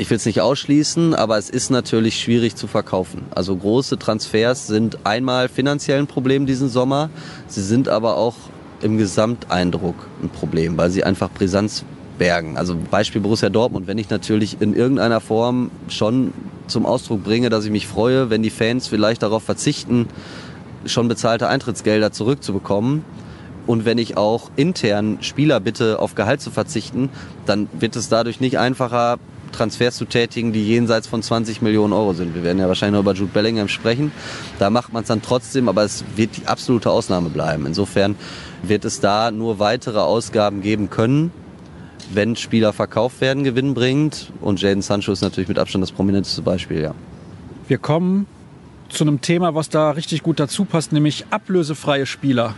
Ich 0.00 0.08
will 0.10 0.16
es 0.16 0.26
nicht 0.26 0.40
ausschließen, 0.40 1.14
aber 1.14 1.38
es 1.38 1.50
ist 1.50 1.70
natürlich 1.70 2.20
schwierig 2.20 2.54
zu 2.54 2.68
verkaufen. 2.68 3.22
Also 3.34 3.56
große 3.56 3.98
Transfers 3.98 4.68
sind 4.68 4.98
einmal 5.04 5.48
finanziell 5.48 5.98
ein 5.98 6.06
Problem 6.06 6.46
diesen 6.46 6.68
Sommer. 6.68 7.10
Sie 7.48 7.62
sind 7.62 7.88
aber 7.88 8.16
auch 8.16 8.36
im 8.80 8.96
Gesamteindruck 8.96 9.96
ein 10.22 10.28
Problem, 10.28 10.76
weil 10.76 10.90
sie 10.90 11.02
einfach 11.02 11.30
Brisanz 11.30 11.84
bergen. 12.18 12.56
Also 12.56 12.76
Beispiel 12.90 13.20
Borussia 13.20 13.48
Dortmund, 13.48 13.86
wenn 13.86 13.98
ich 13.98 14.10
natürlich 14.10 14.60
in 14.60 14.74
irgendeiner 14.74 15.20
Form 15.20 15.70
schon 15.88 16.32
zum 16.66 16.84
Ausdruck 16.84 17.24
bringe, 17.24 17.48
dass 17.48 17.64
ich 17.64 17.70
mich 17.70 17.86
freue, 17.86 18.30
wenn 18.30 18.42
die 18.42 18.50
Fans 18.50 18.88
vielleicht 18.88 19.22
darauf 19.22 19.42
verzichten, 19.42 20.08
schon 20.84 21.08
bezahlte 21.08 21.48
Eintrittsgelder 21.48 22.12
zurückzubekommen. 22.12 23.04
Und 23.66 23.84
wenn 23.84 23.98
ich 23.98 24.16
auch 24.16 24.50
intern 24.56 25.18
Spieler 25.20 25.60
bitte, 25.60 25.98
auf 25.98 26.14
Gehalt 26.14 26.40
zu 26.40 26.50
verzichten, 26.50 27.10
dann 27.46 27.68
wird 27.78 27.96
es 27.96 28.08
dadurch 28.08 28.40
nicht 28.40 28.58
einfacher, 28.58 29.18
Transfers 29.52 29.96
zu 29.96 30.04
tätigen, 30.04 30.52
die 30.52 30.66
jenseits 30.66 31.06
von 31.06 31.22
20 31.22 31.62
Millionen 31.62 31.92
Euro 31.92 32.12
sind. 32.12 32.34
Wir 32.34 32.44
werden 32.44 32.58
ja 32.58 32.68
wahrscheinlich 32.68 32.94
noch 32.94 33.02
über 33.02 33.14
Jude 33.14 33.32
Bellingham 33.32 33.68
sprechen. 33.68 34.12
Da 34.58 34.70
macht 34.70 34.92
man 34.92 35.02
es 35.02 35.08
dann 35.08 35.22
trotzdem, 35.22 35.68
aber 35.68 35.84
es 35.84 36.04
wird 36.16 36.36
die 36.36 36.46
absolute 36.46 36.90
Ausnahme 36.90 37.28
bleiben. 37.28 37.66
Insofern 37.66 38.14
wird 38.62 38.84
es 38.84 39.00
da 39.00 39.30
nur 39.30 39.58
weitere 39.58 39.98
Ausgaben 39.98 40.60
geben 40.62 40.90
können, 40.90 41.32
wenn 42.12 42.36
Spieler 42.36 42.72
verkauft 42.72 43.20
werden, 43.20 43.44
gewinnbringend. 43.44 44.32
Und 44.40 44.60
Jaden 44.60 44.82
Sancho 44.82 45.12
ist 45.12 45.22
natürlich 45.22 45.48
mit 45.48 45.58
Abstand 45.58 45.82
das 45.82 45.92
prominenteste 45.92 46.42
Beispiel, 46.42 46.80
ja. 46.80 46.94
Wir 47.66 47.78
kommen 47.78 48.26
zu 48.88 49.04
einem 49.04 49.20
Thema, 49.20 49.54
was 49.54 49.68
da 49.68 49.90
richtig 49.90 50.22
gut 50.22 50.40
dazu 50.40 50.64
passt, 50.64 50.92
nämlich 50.92 51.26
ablösefreie 51.30 52.06
Spieler. 52.06 52.54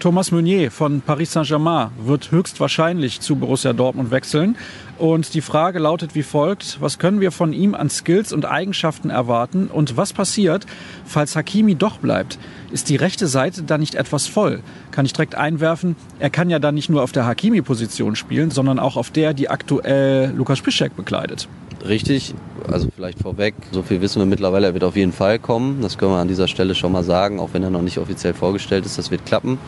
Thomas 0.00 0.32
Meunier 0.32 0.70
von 0.70 1.00
Paris 1.00 1.32
Saint-Germain 1.32 1.90
wird 2.04 2.32
höchstwahrscheinlich 2.32 3.20
zu 3.20 3.36
Borussia 3.36 3.72
Dortmund 3.72 4.10
wechseln. 4.10 4.56
Und 4.98 5.34
die 5.34 5.40
Frage 5.40 5.78
lautet 5.78 6.14
wie 6.14 6.22
folgt, 6.22 6.80
was 6.80 6.98
können 6.98 7.20
wir 7.20 7.32
von 7.32 7.52
ihm 7.52 7.74
an 7.74 7.88
Skills 7.88 8.32
und 8.32 8.44
Eigenschaften 8.44 9.10
erwarten 9.10 9.68
und 9.68 9.96
was 9.96 10.12
passiert, 10.12 10.66
falls 11.04 11.36
Hakimi 11.36 11.74
doch 11.74 11.98
bleibt? 11.98 12.38
Ist 12.70 12.88
die 12.88 12.96
rechte 12.96 13.26
Seite 13.26 13.62
da 13.62 13.78
nicht 13.78 13.94
etwas 13.94 14.26
voll? 14.26 14.60
Kann 14.90 15.06
ich 15.06 15.12
direkt 15.12 15.34
einwerfen, 15.34 15.96
er 16.18 16.30
kann 16.30 16.50
ja 16.50 16.58
dann 16.58 16.74
nicht 16.74 16.88
nur 16.88 17.02
auf 17.02 17.12
der 17.12 17.26
Hakimi-Position 17.26 18.16
spielen, 18.16 18.50
sondern 18.50 18.78
auch 18.78 18.96
auf 18.96 19.10
der, 19.10 19.34
die 19.34 19.50
aktuell 19.50 20.32
Lukas 20.36 20.60
Piszczek 20.60 20.96
bekleidet. 20.96 21.48
Richtig, 21.86 22.34
also 22.70 22.88
vielleicht 22.94 23.18
vorweg, 23.18 23.54
so 23.72 23.82
viel 23.82 24.00
wissen 24.00 24.20
wir 24.20 24.26
mittlerweile, 24.26 24.68
er 24.68 24.74
wird 24.74 24.84
auf 24.84 24.94
jeden 24.94 25.12
Fall 25.12 25.40
kommen. 25.40 25.82
Das 25.82 25.98
können 25.98 26.12
wir 26.12 26.18
an 26.18 26.28
dieser 26.28 26.46
Stelle 26.46 26.76
schon 26.76 26.92
mal 26.92 27.02
sagen, 27.02 27.40
auch 27.40 27.50
wenn 27.52 27.62
er 27.64 27.70
noch 27.70 27.82
nicht 27.82 27.98
offiziell 27.98 28.34
vorgestellt 28.34 28.86
ist, 28.86 28.98
das 28.98 29.10
wird 29.10 29.26
klappen. 29.26 29.58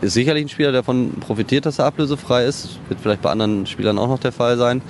Ist 0.00 0.14
sicherlich 0.14 0.44
ein 0.44 0.48
Spieler, 0.48 0.70
der 0.70 0.82
davon 0.82 1.14
profitiert, 1.18 1.66
dass 1.66 1.80
er 1.80 1.86
ablösefrei 1.86 2.44
ist. 2.44 2.78
Wird 2.88 3.00
vielleicht 3.00 3.22
bei 3.22 3.30
anderen 3.30 3.66
Spielern 3.66 3.98
auch 3.98 4.06
noch 4.06 4.20
der 4.20 4.30
Fall 4.30 4.56
sein. 4.56 4.82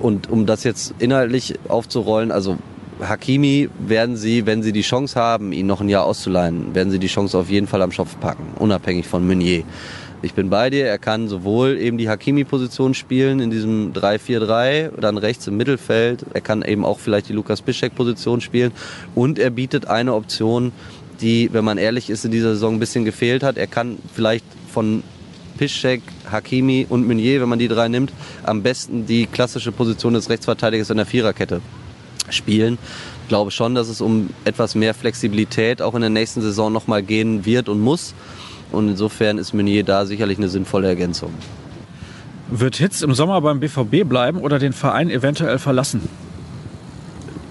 Und 0.00 0.28
um 0.28 0.44
das 0.44 0.64
jetzt 0.64 0.94
inhaltlich 0.98 1.54
aufzurollen, 1.68 2.32
also 2.32 2.58
Hakimi 3.00 3.68
werden 3.78 4.16
sie, 4.16 4.44
wenn 4.44 4.64
sie 4.64 4.72
die 4.72 4.82
Chance 4.82 5.20
haben, 5.20 5.52
ihn 5.52 5.66
noch 5.66 5.80
ein 5.80 5.88
Jahr 5.88 6.04
auszuleihen, 6.04 6.74
werden 6.74 6.90
sie 6.90 6.98
die 6.98 7.06
Chance 7.06 7.38
auf 7.38 7.48
jeden 7.48 7.68
Fall 7.68 7.82
am 7.82 7.92
Schopf 7.92 8.18
packen, 8.18 8.44
unabhängig 8.58 9.06
von 9.06 9.26
Meunier. 9.26 9.62
Ich 10.26 10.34
bin 10.34 10.50
bei 10.50 10.70
dir, 10.70 10.86
er 10.86 10.98
kann 10.98 11.28
sowohl 11.28 11.78
eben 11.78 11.98
die 11.98 12.08
Hakimi-Position 12.08 12.94
spielen 12.94 13.38
in 13.38 13.52
diesem 13.52 13.92
3-4-3, 13.92 15.00
dann 15.00 15.18
rechts 15.18 15.46
im 15.46 15.56
Mittelfeld, 15.56 16.26
er 16.34 16.40
kann 16.40 16.62
eben 16.62 16.84
auch 16.84 16.98
vielleicht 16.98 17.28
die 17.28 17.32
Lukas 17.32 17.62
Bischek-Position 17.62 18.40
spielen 18.40 18.72
und 19.14 19.38
er 19.38 19.50
bietet 19.50 19.86
eine 19.86 20.14
Option, 20.14 20.72
die, 21.20 21.50
wenn 21.52 21.64
man 21.64 21.78
ehrlich 21.78 22.10
ist, 22.10 22.24
in 22.24 22.32
dieser 22.32 22.54
Saison 22.54 22.74
ein 22.74 22.80
bisschen 22.80 23.04
gefehlt 23.04 23.44
hat. 23.44 23.56
Er 23.56 23.68
kann 23.68 23.98
vielleicht 24.12 24.44
von 24.72 25.04
Piszczek, 25.58 26.02
Hakimi 26.28 26.86
und 26.88 27.06
Meunier, 27.06 27.40
wenn 27.40 27.48
man 27.48 27.60
die 27.60 27.68
drei 27.68 27.86
nimmt, 27.86 28.12
am 28.42 28.64
besten 28.64 29.06
die 29.06 29.26
klassische 29.26 29.70
Position 29.70 30.14
des 30.14 30.28
Rechtsverteidigers 30.28 30.90
in 30.90 30.96
der 30.96 31.06
Viererkette 31.06 31.60
spielen. 32.30 32.78
Ich 33.22 33.28
glaube 33.28 33.52
schon, 33.52 33.76
dass 33.76 33.88
es 33.88 34.00
um 34.00 34.30
etwas 34.44 34.74
mehr 34.74 34.92
Flexibilität 34.92 35.80
auch 35.80 35.94
in 35.94 36.00
der 36.00 36.10
nächsten 36.10 36.40
Saison 36.40 36.72
nochmal 36.72 37.04
gehen 37.04 37.46
wird 37.46 37.68
und 37.68 37.80
muss. 37.80 38.12
Und 38.72 38.88
insofern 38.88 39.38
ist 39.38 39.54
Meunier 39.54 39.84
da 39.84 40.06
sicherlich 40.06 40.38
eine 40.38 40.48
sinnvolle 40.48 40.88
Ergänzung. 40.88 41.32
Wird 42.48 42.76
Hitz 42.76 43.02
im 43.02 43.14
Sommer 43.14 43.40
beim 43.40 43.60
BVB 43.60 44.08
bleiben 44.08 44.38
oder 44.38 44.58
den 44.58 44.72
Verein 44.72 45.10
eventuell 45.10 45.58
verlassen? 45.58 46.08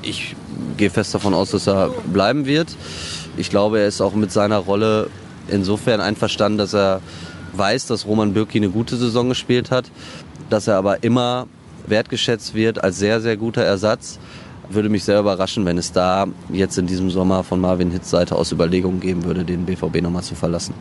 Ich 0.02 0.36
gehe 0.78 0.90
fest 0.90 1.14
davon 1.14 1.34
aus, 1.34 1.52
dass 1.52 1.68
er 1.68 1.90
bleiben 2.12 2.46
wird. 2.46 2.76
Ich 3.38 3.50
glaube, 3.50 3.80
er 3.80 3.88
ist 3.88 4.02
auch 4.02 4.14
mit 4.14 4.32
seiner 4.32 4.60
Rolle 4.60 5.10
insofern 5.48 6.00
einverstanden, 6.00 6.58
dass 6.58 6.74
er 6.74 7.02
weiß, 7.54 7.88
dass 7.88 8.06
Roman 8.06 8.34
Bürki 8.34 8.58
eine 8.58 8.70
gute 8.70 8.96
Saison 8.98 9.30
gespielt 9.30 9.72
hat, 9.72 9.86
dass 10.50 10.68
er 10.68 10.78
aber 10.78 11.04
immer 11.04 11.48
wertgeschätzt 11.88 12.54
wird 12.54 12.84
als 12.84 12.98
sehr, 12.98 13.22
sehr 13.22 13.38
guter 13.38 13.64
Ersatz. 13.64 14.20
Würde 14.70 14.90
mich 14.90 15.04
sehr 15.04 15.20
überraschen, 15.20 15.66
wenn 15.66 15.78
es 15.78 15.92
da 15.92 16.26
jetzt 16.52 16.78
in 16.78 16.88
diesem 16.88 17.10
Sommer 17.10 17.44
von 17.44 17.60
Marvin 17.60 17.92
Hitz 17.92 18.10
Seite 18.10 18.36
aus 18.36 18.52
Überlegungen 18.52 19.00
geben 19.00 19.24
würde, 19.26 19.44
den 19.44 19.66
BVB 19.66 20.02
nochmal 20.02 20.24
zu 20.24 20.36
verlassen. 20.36 20.74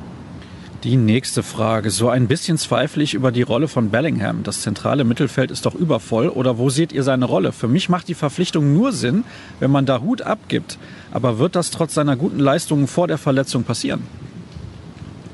Die 0.84 0.98
nächste 0.98 1.42
Frage. 1.42 1.88
So 1.90 2.10
ein 2.10 2.28
bisschen 2.28 2.58
zweifle 2.58 3.02
ich 3.02 3.14
über 3.14 3.32
die 3.32 3.40
Rolle 3.40 3.68
von 3.68 3.88
Bellingham. 3.88 4.42
Das 4.42 4.60
zentrale 4.60 5.04
Mittelfeld 5.04 5.50
ist 5.50 5.64
doch 5.64 5.74
übervoll. 5.74 6.28
Oder 6.28 6.58
wo 6.58 6.68
seht 6.68 6.92
ihr 6.92 7.02
seine 7.02 7.24
Rolle? 7.24 7.52
Für 7.52 7.68
mich 7.68 7.88
macht 7.88 8.06
die 8.08 8.14
Verpflichtung 8.14 8.74
nur 8.74 8.92
Sinn, 8.92 9.24
wenn 9.60 9.70
man 9.70 9.86
da 9.86 10.02
Hut 10.02 10.20
abgibt. 10.20 10.76
Aber 11.10 11.38
wird 11.38 11.56
das 11.56 11.70
trotz 11.70 11.94
seiner 11.94 12.16
guten 12.16 12.38
Leistungen 12.38 12.86
vor 12.86 13.08
der 13.08 13.16
Verletzung 13.16 13.64
passieren? 13.64 14.02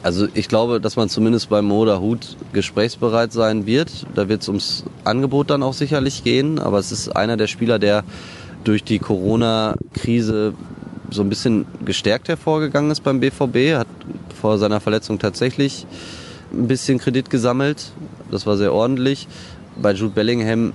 Also 0.05 0.29
ich 0.35 0.47
glaube, 0.47 0.81
dass 0.81 0.95
man 0.95 1.09
zumindest 1.09 1.49
beim 1.49 1.65
Moda 1.65 1.99
Hut 1.99 2.37
gesprächsbereit 2.53 3.33
sein 3.33 3.67
wird. 3.67 4.07
Da 4.15 4.29
wird 4.29 4.43
es 4.43 4.49
ums 4.49 4.85
Angebot 5.03 5.51
dann 5.51 5.65
auch 5.65 5.75
sicherlich 5.75 6.23
gehen. 6.23 6.61
Aber 6.61 6.79
es 6.79 6.93
ist 6.93 7.09
einer 7.17 7.37
der 7.37 7.49
Spieler, 7.49 7.81
der 7.81 8.05
durch 8.63 8.85
die 8.85 9.01
Corona-Krise 9.01 10.55
so 11.11 11.23
ein 11.23 11.29
bisschen 11.29 11.67
gestärkt 11.85 12.29
hervorgegangen 12.29 12.93
ist 12.93 13.03
beim 13.03 13.19
BVB, 13.19 13.77
hat 13.77 13.89
vor 14.41 14.59
seiner 14.59 14.81
Verletzung 14.81 15.19
tatsächlich 15.19 15.87
ein 16.53 16.67
bisschen 16.67 16.99
Kredit 16.99 17.31
gesammelt. 17.31 17.93
Das 18.31 18.47
war 18.47 18.57
sehr 18.57 18.73
ordentlich. 18.73 19.29
Bei 19.81 19.93
Jude 19.93 20.15
Bellingham 20.15 20.73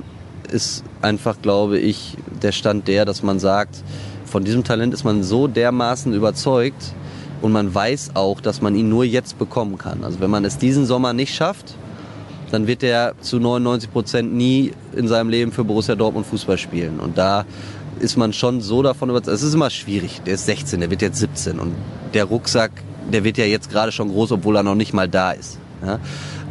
ist 0.51 0.83
einfach, 1.01 1.41
glaube 1.41 1.79
ich, 1.79 2.17
der 2.41 2.51
Stand 2.51 2.87
der, 2.87 3.05
dass 3.05 3.23
man 3.23 3.39
sagt, 3.39 3.75
von 4.25 4.43
diesem 4.43 4.63
Talent 4.63 4.93
ist 4.93 5.03
man 5.03 5.23
so 5.23 5.47
dermaßen 5.47 6.13
überzeugt 6.13 6.93
und 7.41 7.51
man 7.51 7.73
weiß 7.73 8.11
auch, 8.15 8.41
dass 8.41 8.61
man 8.61 8.75
ihn 8.75 8.89
nur 8.89 9.03
jetzt 9.03 9.37
bekommen 9.37 9.77
kann. 9.77 10.03
Also 10.03 10.19
wenn 10.19 10.29
man 10.29 10.45
es 10.45 10.57
diesen 10.57 10.85
Sommer 10.85 11.13
nicht 11.13 11.35
schafft, 11.35 11.75
dann 12.51 12.67
wird 12.67 12.83
er 12.83 13.15
zu 13.19 13.39
99 13.39 13.91
Prozent 13.91 14.33
nie 14.33 14.71
in 14.95 15.07
seinem 15.07 15.29
Leben 15.29 15.51
für 15.51 15.63
Borussia 15.63 15.95
Dortmund 15.95 16.25
Fußball 16.27 16.57
spielen. 16.57 16.99
Und 16.99 17.17
da 17.17 17.45
ist 17.99 18.17
man 18.17 18.33
schon 18.33 18.61
so 18.61 18.81
davon 18.81 19.09
überzeugt. 19.09 19.35
Es 19.35 19.43
ist 19.43 19.53
immer 19.53 19.69
schwierig. 19.69 20.21
Der 20.25 20.35
ist 20.35 20.45
16, 20.45 20.79
der 20.79 20.89
wird 20.89 21.01
jetzt 21.01 21.19
17 21.19 21.59
und 21.59 21.73
der 22.13 22.25
Rucksack 22.25 22.71
der 23.11 23.23
wird 23.23 23.37
ja 23.37 23.45
jetzt 23.45 23.69
gerade 23.69 23.91
schon 23.91 24.09
groß, 24.09 24.31
obwohl 24.33 24.55
er 24.55 24.63
noch 24.63 24.75
nicht 24.75 24.93
mal 24.93 25.07
da 25.07 25.31
ist. 25.31 25.57
Ja? 25.85 25.99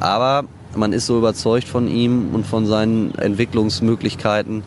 Aber 0.00 0.44
man 0.76 0.92
ist 0.92 1.06
so 1.06 1.18
überzeugt 1.18 1.68
von 1.68 1.88
ihm 1.88 2.34
und 2.34 2.46
von 2.46 2.66
seinen 2.66 3.14
Entwicklungsmöglichkeiten, 3.14 4.62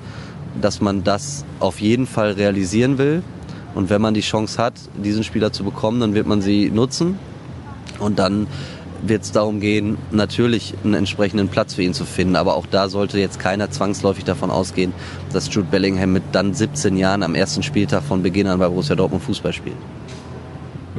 dass 0.62 0.82
man 0.82 1.04
das 1.04 1.46
auf 1.60 1.80
jeden 1.82 2.08
Fall 2.08 2.32
realisieren 2.32 2.98
will. 2.98 3.24
Und 3.76 3.90
wenn 3.90 4.02
man 4.02 4.14
die 4.14 4.22
Chance 4.22 4.62
hat, 4.62 4.74
diesen 4.96 5.24
Spieler 5.24 5.52
zu 5.52 5.64
bekommen, 5.64 6.00
dann 6.00 6.14
wird 6.14 6.26
man 6.28 6.42
sie 6.42 6.72
nutzen. 6.72 7.20
Und 8.00 8.20
dann 8.20 8.48
wird 9.04 9.24
es 9.24 9.32
darum 9.32 9.60
gehen, 9.60 9.98
natürlich 10.12 10.74
einen 10.84 10.96
entsprechenden 10.96 11.50
Platz 11.50 11.76
für 11.76 11.84
ihn 11.84 11.94
zu 11.94 12.06
finden. 12.06 12.36
Aber 12.36 12.56
auch 12.56 12.66
da 12.66 12.90
sollte 12.90 13.20
jetzt 13.20 13.40
keiner 13.40 13.70
zwangsläufig 13.70 14.24
davon 14.24 14.50
ausgehen, 14.50 14.94
dass 15.32 15.54
Jude 15.54 15.68
Bellingham 15.70 16.14
mit 16.14 16.24
dann 16.32 16.54
17 16.54 16.98
Jahren 16.98 17.22
am 17.22 17.36
ersten 17.36 17.62
Spieltag 17.62 18.04
von 18.04 18.24
Beginn 18.24 18.48
an 18.48 18.60
bei 18.60 18.68
Borussia 18.68 18.96
Dortmund 18.96 19.24
Fußball 19.24 19.54
spielt. 19.54 19.78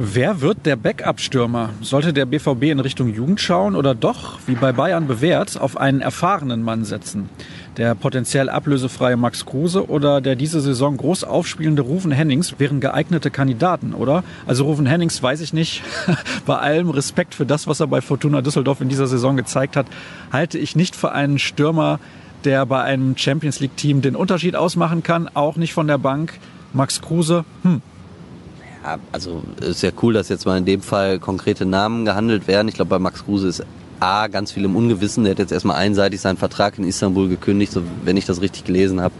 Wer 0.01 0.39
wird 0.39 0.65
der 0.65 0.77
Backup-Stürmer? 0.77 1.71
Sollte 1.81 2.13
der 2.13 2.25
BVB 2.25 2.63
in 2.71 2.79
Richtung 2.79 3.13
Jugend 3.13 3.41
schauen 3.41 3.75
oder 3.75 3.93
doch, 3.93 4.39
wie 4.47 4.55
bei 4.55 4.71
Bayern 4.71 5.07
bewährt, 5.07 5.59
auf 5.59 5.75
einen 5.75 5.99
erfahrenen 5.99 6.63
Mann 6.63 6.85
setzen? 6.85 7.27
Der 7.75 7.95
potenziell 7.95 8.47
ablösefreie 8.47 9.17
Max 9.17 9.45
Kruse 9.45 9.89
oder 9.89 10.21
der 10.21 10.37
diese 10.37 10.61
Saison 10.61 10.95
groß 10.95 11.25
aufspielende 11.25 11.81
Rufen 11.81 12.13
Hennings 12.13 12.55
wären 12.59 12.79
geeignete 12.79 13.29
Kandidaten, 13.29 13.93
oder? 13.93 14.23
Also 14.47 14.63
Rufen 14.63 14.85
Hennings 14.85 15.21
weiß 15.21 15.41
ich 15.41 15.51
nicht. 15.51 15.83
bei 16.45 16.57
allem 16.57 16.91
Respekt 16.91 17.35
für 17.35 17.45
das, 17.45 17.67
was 17.67 17.81
er 17.81 17.87
bei 17.87 17.99
Fortuna 17.99 18.41
Düsseldorf 18.41 18.79
in 18.79 18.87
dieser 18.87 19.07
Saison 19.07 19.35
gezeigt 19.35 19.75
hat, 19.75 19.87
halte 20.31 20.57
ich 20.59 20.77
nicht 20.77 20.95
für 20.95 21.11
einen 21.11 21.39
Stürmer, 21.39 21.99
der 22.45 22.65
bei 22.65 22.81
einem 22.83 23.17
Champions 23.17 23.59
League-Team 23.59 24.01
den 24.01 24.15
Unterschied 24.15 24.55
ausmachen 24.55 25.03
kann, 25.03 25.29
auch 25.33 25.57
nicht 25.57 25.73
von 25.73 25.87
der 25.87 25.97
Bank. 25.97 26.39
Max 26.71 27.01
Kruse, 27.01 27.43
hm, 27.63 27.81
also 29.11 29.43
ist 29.61 29.81
ja 29.81 29.91
cool, 30.01 30.13
dass 30.13 30.29
jetzt 30.29 30.45
mal 30.45 30.57
in 30.57 30.65
dem 30.65 30.81
Fall 30.81 31.19
konkrete 31.19 31.65
Namen 31.65 32.05
gehandelt 32.05 32.47
werden. 32.47 32.67
Ich 32.67 32.75
glaube, 32.75 32.89
bei 32.89 32.99
Max 32.99 33.25
Kruse 33.25 33.47
ist 33.47 33.63
A, 33.99 34.27
ganz 34.27 34.51
viel 34.51 34.63
im 34.63 34.75
Ungewissen. 34.75 35.23
Der 35.23 35.31
hat 35.31 35.39
jetzt 35.39 35.51
erstmal 35.51 35.77
einseitig 35.77 36.21
seinen 36.21 36.37
Vertrag 36.37 36.77
in 36.77 36.85
Istanbul 36.85 37.27
gekündigt, 37.27 37.73
so, 37.73 37.81
wenn 38.05 38.17
ich 38.17 38.25
das 38.25 38.41
richtig 38.41 38.63
gelesen 38.63 39.01
habe. 39.01 39.13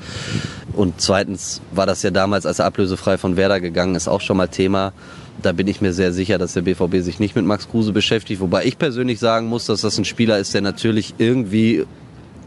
Und 0.73 1.01
zweitens 1.01 1.61
war 1.71 1.85
das 1.85 2.01
ja 2.03 2.11
damals, 2.11 2.45
als 2.45 2.59
er 2.59 2.65
ablösefrei 2.65 3.17
von 3.17 3.35
Werder 3.35 3.59
gegangen 3.59 3.95
ist, 3.95 4.07
auch 4.07 4.21
schon 4.21 4.37
mal 4.37 4.47
Thema. 4.47 4.93
Da 5.41 5.51
bin 5.51 5.67
ich 5.67 5.81
mir 5.81 5.93
sehr 5.93 6.13
sicher, 6.13 6.37
dass 6.37 6.53
der 6.53 6.61
BVB 6.61 6.97
sich 6.97 7.19
nicht 7.19 7.35
mit 7.35 7.45
Max 7.45 7.69
Kruse 7.69 7.91
beschäftigt. 7.91 8.41
Wobei 8.41 8.65
ich 8.65 8.77
persönlich 8.77 9.19
sagen 9.19 9.47
muss, 9.47 9.65
dass 9.65 9.81
das 9.81 9.97
ein 9.97 10.05
Spieler 10.05 10.37
ist, 10.37 10.53
der 10.53 10.61
natürlich 10.61 11.15
irgendwie 11.17 11.85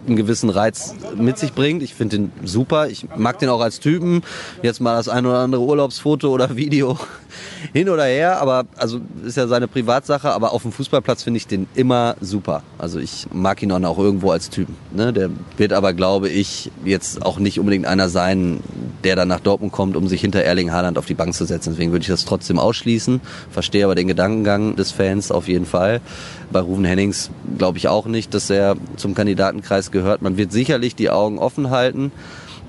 einen 0.07 0.17
gewissen 0.17 0.51
Reiz 0.51 0.95
mit 1.17 1.39
sich 1.39 1.53
bringt. 1.53 1.83
Ich 1.83 1.95
finde 1.95 2.17
den 2.17 2.33
super. 2.45 2.89
Ich 2.89 3.07
mag 3.17 3.39
den 3.39 3.49
auch 3.49 3.61
als 3.61 3.81
Typen. 3.81 4.23
Jetzt 4.63 4.81
mal 4.81 4.97
das 4.97 5.09
ein 5.09 5.27
oder 5.27 5.39
andere 5.39 5.63
Urlaubsfoto 5.63 6.29
oder 6.31 6.57
Video 6.57 6.99
hin 7.73 7.89
oder 7.89 8.05
her. 8.05 8.41
Aber 8.41 8.65
also 8.77 9.01
ist 9.25 9.37
ja 9.37 9.47
seine 9.47 9.69
Privatsache. 9.69 10.31
Aber 10.31 10.53
auf 10.53 10.63
dem 10.63 10.73
Fußballplatz 10.73 11.23
finde 11.23 11.39
ich 11.39 11.47
den 11.47 11.67
immer 11.75 12.17
super. 12.21 12.63
Also 12.79 12.99
ich 12.99 13.27
mag 13.33 13.63
ihn 13.63 13.73
auch 13.73 13.99
irgendwo 13.99 14.31
als 14.31 14.51
Typen. 14.51 14.77
Ne? 14.93 15.13
Der 15.13 15.31
wird 15.57 15.73
aber, 15.73 15.93
glaube 15.93 16.29
ich, 16.29 16.71
jetzt 16.85 17.25
auch 17.25 17.39
nicht 17.39 17.59
unbedingt 17.59 17.87
einer 17.87 18.09
sein, 18.09 18.61
der 19.05 19.17
dann 19.17 19.29
nach 19.29 19.41
Dortmund 19.41 19.73
kommt, 19.73 19.97
um 19.97 20.09
sich 20.09 20.21
hinter 20.21 20.43
Erling 20.43 20.73
Haaland 20.73 20.99
auf 20.99 21.07
die 21.07 21.15
Bank 21.15 21.35
zu 21.35 21.45
setzen. 21.45 21.71
Deswegen 21.71 21.93
würde 21.93 22.03
ich 22.03 22.09
das 22.09 22.25
trotzdem 22.25 22.59
ausschließen. 22.59 23.21
Verstehe 23.51 23.85
aber 23.85 23.95
den 23.95 24.09
Gedankengang 24.09 24.77
des 24.77 24.93
Fans 24.93 25.31
auf 25.31 25.49
jeden 25.49 25.67
Fall. 25.67 26.01
Bei 26.51 26.61
Ruven 26.61 26.85
Hennings 26.85 27.31
glaube 27.59 27.79
ich 27.79 27.89
auch 27.89 28.07
nicht, 28.07 28.35
dass 28.35 28.51
er 28.51 28.77
zum 28.97 29.15
Kandidatenkreis 29.15 29.91
gehört. 29.91 30.23
Man 30.23 30.37
wird 30.37 30.53
sicherlich 30.53 30.95
die 30.95 31.11
Augen 31.11 31.39
offen 31.39 31.71
halten, 31.71 32.13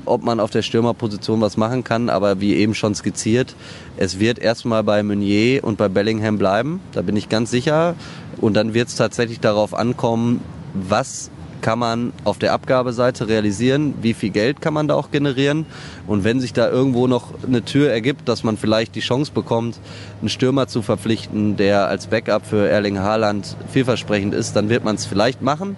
ob 0.06 0.24
man 0.24 0.40
auf 0.40 0.52
der 0.52 0.62
Stürmerposition 0.62 1.42
was 1.42 1.58
machen 1.58 1.84
kann. 1.84 2.10
Aber 2.10 2.40
wie 2.40 2.56
eben 2.56 2.76
schon 2.76 2.96
skizziert, 2.96 3.56
es 3.98 4.20
wird 4.20 4.40
erstmal 4.40 4.84
bei 4.84 5.04
Meunier 5.04 5.64
und 5.64 5.78
bei 5.78 5.88
Bellingham 5.90 6.38
bleiben. 6.38 6.80
Da 6.92 7.02
bin 7.02 7.16
ich 7.16 7.30
ganz 7.30 7.52
sicher. 7.52 7.96
Und 8.40 8.56
dann 8.56 8.74
wird 8.74 8.90
es 8.90 8.96
tatsächlich 8.96 9.40
darauf 9.40 9.74
ankommen, 9.74 10.42
was 10.74 11.30
kann 11.64 11.80
man 11.80 12.12
auf 12.26 12.38
der 12.38 12.52
Abgabeseite 12.52 13.30
realisieren, 13.30 13.96
wie 14.02 14.14
viel 14.14 14.32
Geld 14.32 14.62
kann 14.62 14.74
man 14.74 14.90
da 14.90 14.96
auch 14.96 15.12
generieren. 15.12 15.66
Und 16.06 16.26
wenn 16.26 16.42
sich 16.42 16.52
da 16.52 16.70
irgendwo 16.70 17.08
noch 17.08 17.34
eine 17.48 17.64
Tür 17.64 17.90
ergibt, 17.90 18.28
dass 18.28 18.44
man 18.44 18.58
vielleicht 18.58 18.96
die 18.96 19.00
Chance 19.00 19.32
bekommt, 19.32 19.80
einen 20.20 20.30
Stürmer 20.30 20.68
zu 20.68 20.82
verpflichten, 20.82 21.56
der 21.56 21.88
als 21.88 22.08
Backup 22.08 22.46
für 22.46 22.68
Erling 22.68 23.00
Haaland 23.00 23.56
vielversprechend 23.72 24.34
ist, 24.36 24.58
dann 24.58 24.68
wird 24.68 24.84
man 24.84 24.96
es 24.96 25.06
vielleicht 25.06 25.42
machen. 25.42 25.78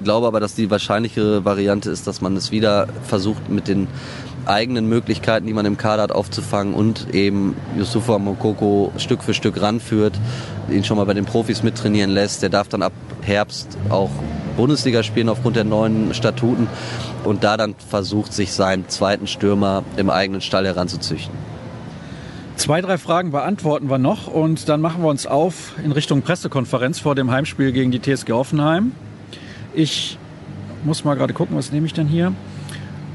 Ich 0.00 0.04
glaube 0.04 0.26
aber, 0.26 0.40
dass 0.40 0.54
die 0.54 0.70
wahrscheinlichere 0.70 1.44
Variante 1.44 1.90
ist, 1.90 2.06
dass 2.06 2.22
man 2.22 2.34
es 2.34 2.50
wieder 2.50 2.88
versucht 3.02 3.50
mit 3.50 3.68
den 3.68 3.86
eigenen 4.46 4.88
Möglichkeiten, 4.88 5.46
die 5.46 5.52
man 5.52 5.66
im 5.66 5.76
Kader 5.76 6.04
hat, 6.04 6.10
aufzufangen 6.10 6.72
und 6.72 7.14
eben 7.14 7.54
Yusufa 7.76 8.18
Mokoko 8.18 8.92
Stück 8.96 9.22
für 9.22 9.34
Stück 9.34 9.60
ranführt, 9.60 10.18
ihn 10.70 10.84
schon 10.84 10.96
mal 10.96 11.04
bei 11.04 11.12
den 11.12 11.26
Profis 11.26 11.62
mittrainieren 11.62 12.10
lässt. 12.10 12.40
Der 12.40 12.48
darf 12.48 12.68
dann 12.68 12.80
ab 12.80 12.94
Herbst 13.20 13.76
auch 13.90 14.08
Bundesliga 14.56 15.02
spielen 15.02 15.28
aufgrund 15.28 15.56
der 15.56 15.64
neuen 15.64 16.14
Statuten 16.14 16.66
und 17.24 17.44
da 17.44 17.58
dann 17.58 17.74
versucht, 17.90 18.32
sich 18.32 18.54
seinen 18.54 18.88
zweiten 18.88 19.26
Stürmer 19.26 19.84
im 19.98 20.08
eigenen 20.08 20.40
Stall 20.40 20.64
heranzuzüchten. 20.64 21.34
Zwei, 22.56 22.80
drei 22.80 22.96
Fragen 22.96 23.32
beantworten 23.32 23.90
wir 23.90 23.98
noch 23.98 24.28
und 24.28 24.70
dann 24.70 24.80
machen 24.80 25.02
wir 25.02 25.10
uns 25.10 25.26
auf 25.26 25.74
in 25.84 25.92
Richtung 25.92 26.22
Pressekonferenz 26.22 27.00
vor 27.00 27.14
dem 27.14 27.30
Heimspiel 27.30 27.72
gegen 27.72 27.90
die 27.90 28.00
TSG 28.00 28.32
Hoffenheim. 28.32 28.92
Ich 29.74 30.18
muss 30.84 31.04
mal 31.04 31.14
gerade 31.14 31.34
gucken, 31.34 31.56
was 31.56 31.72
nehme 31.72 31.86
ich 31.86 31.94
denn 31.94 32.06
hier? 32.06 32.32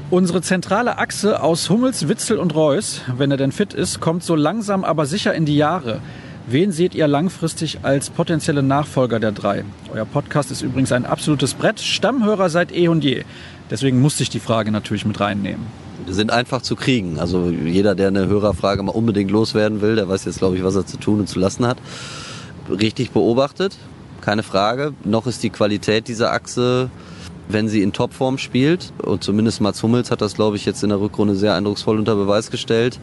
Unsere 0.08 0.40
zentrale 0.40 0.98
Achse 0.98 1.42
aus 1.42 1.68
Hummels, 1.68 2.08
Witzel 2.08 2.38
und 2.38 2.54
Reus, 2.54 3.00
wenn 3.16 3.30
er 3.30 3.36
denn 3.36 3.50
fit 3.50 3.74
ist, 3.74 4.00
kommt 4.00 4.22
so 4.22 4.36
langsam 4.36 4.84
aber 4.84 5.04
sicher 5.04 5.34
in 5.34 5.44
die 5.46 5.56
Jahre. 5.56 6.00
Wen 6.46 6.70
seht 6.70 6.94
ihr 6.94 7.08
langfristig 7.08 7.80
als 7.82 8.08
potenzielle 8.08 8.62
Nachfolger 8.62 9.18
der 9.18 9.32
drei? 9.32 9.64
Euer 9.92 10.04
Podcast 10.04 10.52
ist 10.52 10.62
übrigens 10.62 10.92
ein 10.92 11.04
absolutes 11.04 11.54
Brett. 11.54 11.80
Stammhörer 11.80 12.50
seit 12.50 12.72
eh 12.72 12.86
und 12.86 13.02
je. 13.02 13.24
Deswegen 13.68 14.00
musste 14.00 14.22
ich 14.22 14.30
die 14.30 14.38
Frage 14.38 14.70
natürlich 14.70 15.04
mit 15.04 15.18
reinnehmen. 15.18 15.66
Wir 16.04 16.14
sind 16.14 16.30
einfach 16.30 16.62
zu 16.62 16.76
kriegen. 16.76 17.18
Also 17.18 17.50
jeder, 17.50 17.96
der 17.96 18.06
eine 18.06 18.28
Hörerfrage 18.28 18.84
mal 18.84 18.92
unbedingt 18.92 19.32
loswerden 19.32 19.80
will, 19.80 19.96
der 19.96 20.08
weiß 20.08 20.24
jetzt, 20.24 20.38
glaube 20.38 20.56
ich, 20.56 20.62
was 20.62 20.76
er 20.76 20.86
zu 20.86 20.98
tun 20.98 21.18
und 21.18 21.28
zu 21.28 21.40
lassen 21.40 21.66
hat. 21.66 21.78
Richtig 22.70 23.10
beobachtet. 23.10 23.76
Keine 24.26 24.42
Frage. 24.42 24.92
Noch 25.04 25.26
ist 25.26 25.42
die 25.42 25.50
Qualität 25.50 26.08
dieser 26.08 26.32
Achse 26.32 26.90
wenn 27.48 27.68
sie 27.68 27.82
in 27.82 27.92
Topform 27.92 28.38
spielt, 28.38 28.92
und 29.02 29.22
zumindest 29.22 29.60
Mats 29.60 29.82
Hummels 29.82 30.10
hat 30.10 30.20
das, 30.20 30.34
glaube 30.34 30.56
ich, 30.56 30.64
jetzt 30.64 30.82
in 30.82 30.88
der 30.88 31.00
Rückrunde 31.00 31.36
sehr 31.36 31.54
eindrucksvoll 31.54 31.98
unter 31.98 32.16
Beweis 32.16 32.50
gestellt, 32.50 32.98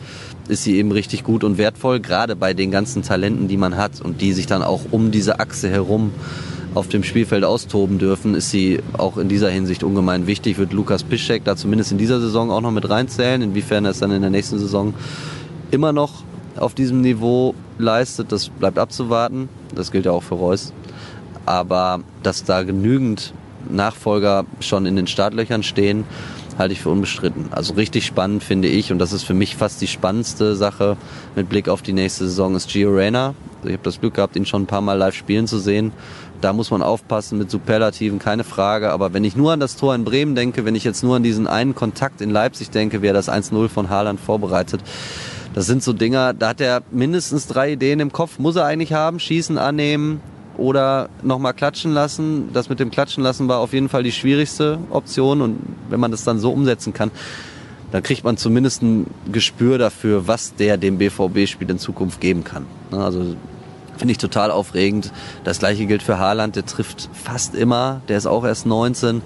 ist 0.47 0.63
sie 0.63 0.75
eben 0.75 0.91
richtig 0.91 1.23
gut 1.23 1.43
und 1.43 1.57
wertvoll, 1.57 1.99
gerade 1.99 2.35
bei 2.35 2.53
den 2.53 2.71
ganzen 2.71 3.03
Talenten, 3.03 3.47
die 3.47 3.57
man 3.57 3.77
hat 3.77 4.01
und 4.01 4.21
die 4.21 4.33
sich 4.33 4.45
dann 4.45 4.61
auch 4.61 4.81
um 4.91 5.11
diese 5.11 5.39
Achse 5.39 5.69
herum 5.69 6.11
auf 6.75 6.89
dem 6.89 7.03
Spielfeld 7.03 7.43
austoben 7.43 7.99
dürfen, 7.99 8.35
ist 8.35 8.49
sie 8.49 8.79
auch 8.97 9.17
in 9.17 9.29
dieser 9.29 9.49
Hinsicht 9.49 9.83
ungemein 9.83 10.27
wichtig. 10.27 10.57
Wird 10.57 10.73
Lukas 10.73 11.03
Piszczek 11.03 11.45
da 11.45 11.55
zumindest 11.55 11.91
in 11.91 11.97
dieser 11.97 12.19
Saison 12.19 12.51
auch 12.51 12.61
noch 12.61 12.71
mit 12.71 12.89
reinzählen, 12.89 13.41
inwiefern 13.41 13.85
er 13.85 13.91
es 13.91 13.99
dann 13.99 14.11
in 14.11 14.21
der 14.21 14.31
nächsten 14.31 14.57
Saison 14.59 14.93
immer 15.71 15.93
noch 15.93 16.23
auf 16.57 16.73
diesem 16.73 17.01
Niveau 17.01 17.53
leistet, 17.77 18.31
das 18.31 18.49
bleibt 18.49 18.77
abzuwarten. 18.77 19.49
Das 19.73 19.91
gilt 19.91 20.05
ja 20.05 20.11
auch 20.11 20.23
für 20.23 20.35
Reus. 20.35 20.73
Aber 21.45 22.01
dass 22.21 22.43
da 22.43 22.63
genügend 22.63 23.33
Nachfolger 23.69 24.45
schon 24.59 24.85
in 24.85 24.95
den 24.95 25.07
Startlöchern 25.07 25.63
stehen, 25.63 26.05
halte 26.57 26.73
ich 26.73 26.81
für 26.81 26.89
unbestritten. 26.89 27.47
Also 27.51 27.73
richtig 27.73 28.05
spannend 28.05 28.43
finde 28.43 28.67
ich, 28.67 28.91
und 28.91 28.99
das 28.99 29.11
ist 29.13 29.23
für 29.23 29.33
mich 29.33 29.55
fast 29.55 29.81
die 29.81 29.87
spannendste 29.87 30.55
Sache 30.55 30.97
mit 31.35 31.49
Blick 31.49 31.69
auf 31.69 31.81
die 31.81 31.93
nächste 31.93 32.25
Saison, 32.25 32.55
ist 32.55 32.69
Gio 32.69 32.91
Reyna. 32.91 33.33
Ich 33.63 33.71
habe 33.71 33.83
das 33.83 33.99
Glück 33.99 34.15
gehabt, 34.15 34.35
ihn 34.35 34.45
schon 34.45 34.63
ein 34.63 34.67
paar 34.67 34.81
Mal 34.81 34.97
live 34.97 35.15
spielen 35.15 35.47
zu 35.47 35.57
sehen. 35.57 35.91
Da 36.41 36.51
muss 36.51 36.71
man 36.71 36.83
aufpassen 36.83 37.37
mit 37.37 37.49
Superlativen, 37.49 38.19
keine 38.19 38.43
Frage. 38.43 38.91
Aber 38.91 39.13
wenn 39.13 39.23
ich 39.23 39.35
nur 39.35 39.53
an 39.53 39.61
das 39.61 39.77
Tor 39.77 39.95
in 39.95 40.03
Bremen 40.03 40.35
denke, 40.35 40.65
wenn 40.65 40.75
ich 40.75 40.83
jetzt 40.83 41.03
nur 41.03 41.15
an 41.15 41.23
diesen 41.23 41.47
einen 41.47 41.73
Kontakt 41.73 42.19
in 42.19 42.29
Leipzig 42.29 42.69
denke, 42.69 43.01
wer 43.01 43.13
das 43.13 43.29
1-0 43.29 43.69
von 43.69 43.89
Haaland 43.89 44.19
vorbereitet, 44.19 44.81
das 45.53 45.67
sind 45.67 45.83
so 45.83 45.93
Dinger, 45.93 46.33
da 46.33 46.49
hat 46.49 46.61
er 46.61 46.81
mindestens 46.91 47.47
drei 47.47 47.73
Ideen 47.73 47.99
im 47.99 48.11
Kopf, 48.11 48.39
muss 48.39 48.55
er 48.55 48.65
eigentlich 48.65 48.91
haben, 48.91 49.19
schießen, 49.19 49.57
annehmen, 49.57 50.19
oder 50.57 51.09
nochmal 51.21 51.53
klatschen 51.53 51.93
lassen. 51.93 52.49
Das 52.53 52.69
mit 52.69 52.79
dem 52.79 52.91
Klatschen 52.91 53.23
lassen 53.23 53.47
war 53.47 53.59
auf 53.59 53.73
jeden 53.73 53.89
Fall 53.89 54.03
die 54.03 54.11
schwierigste 54.11 54.79
Option 54.89 55.41
und 55.41 55.59
wenn 55.89 55.99
man 55.99 56.11
das 56.11 56.23
dann 56.23 56.39
so 56.39 56.51
umsetzen 56.51 56.93
kann, 56.93 57.11
dann 57.91 58.01
kriegt 58.01 58.23
man 58.23 58.37
zumindest 58.37 58.81
ein 58.81 59.07
Gespür 59.31 59.77
dafür, 59.77 60.27
was 60.27 60.55
der 60.55 60.77
dem 60.77 60.97
BVB-Spiel 60.97 61.69
in 61.69 61.77
Zukunft 61.77 62.19
geben 62.21 62.43
kann. 62.43 62.65
Ne, 62.91 63.03
also 63.03 63.35
finde 63.97 64.11
ich 64.11 64.17
total 64.17 64.49
aufregend. 64.49 65.11
Das 65.43 65.59
gleiche 65.59 65.85
gilt 65.85 66.01
für 66.01 66.17
Haaland, 66.17 66.55
der 66.55 66.65
trifft 66.65 67.09
fast 67.13 67.53
immer, 67.53 68.01
der 68.07 68.17
ist 68.17 68.25
auch 68.25 68.45
erst 68.45 68.65
19. 68.65 69.21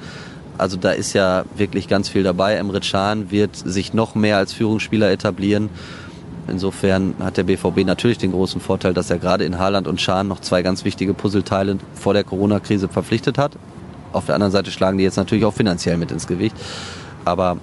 Also 0.58 0.76
da 0.76 0.92
ist 0.92 1.14
ja 1.14 1.46
wirklich 1.56 1.88
ganz 1.88 2.10
viel 2.10 2.24
dabei. 2.24 2.56
Emre 2.56 2.82
Can 2.82 3.32
wird 3.32 3.56
sich 3.56 3.94
noch 3.94 4.16
mehr 4.16 4.38
als 4.38 4.54
Führungsspieler 4.54 5.12
etablieren. 5.12 5.70
Insofern 6.48 7.16
hat 7.20 7.38
der 7.38 7.44
BVB 7.44 7.86
natürlich 7.86 8.18
den 8.18 8.32
großen 8.32 8.62
Vorteil, 8.62 8.94
dass 8.94 9.10
er 9.10 9.20
gerade 9.20 9.44
in 9.44 9.60
Haaland 9.60 9.88
und 9.88 10.00
Schahn 10.00 10.28
noch 10.28 10.40
zwei 10.40 10.62
ganz 10.62 10.86
wichtige 10.86 11.14
Puzzleteile 11.14 11.78
vor 11.94 12.14
der 12.14 12.24
Corona-Krise 12.24 12.88
verpflichtet 12.88 13.38
hat. 13.38 13.54
Auf 14.14 14.26
der 14.26 14.36
anderen 14.36 14.52
Seite 14.52 14.72
schlagen 14.72 14.98
die 14.98 15.04
jetzt 15.04 15.18
natürlich 15.18 15.46
auch 15.46 15.54
finanziell 15.54 15.98
mit 15.98 16.12
ins 16.12 16.28
Gewicht. 16.28 16.56
Aber 17.26 17.58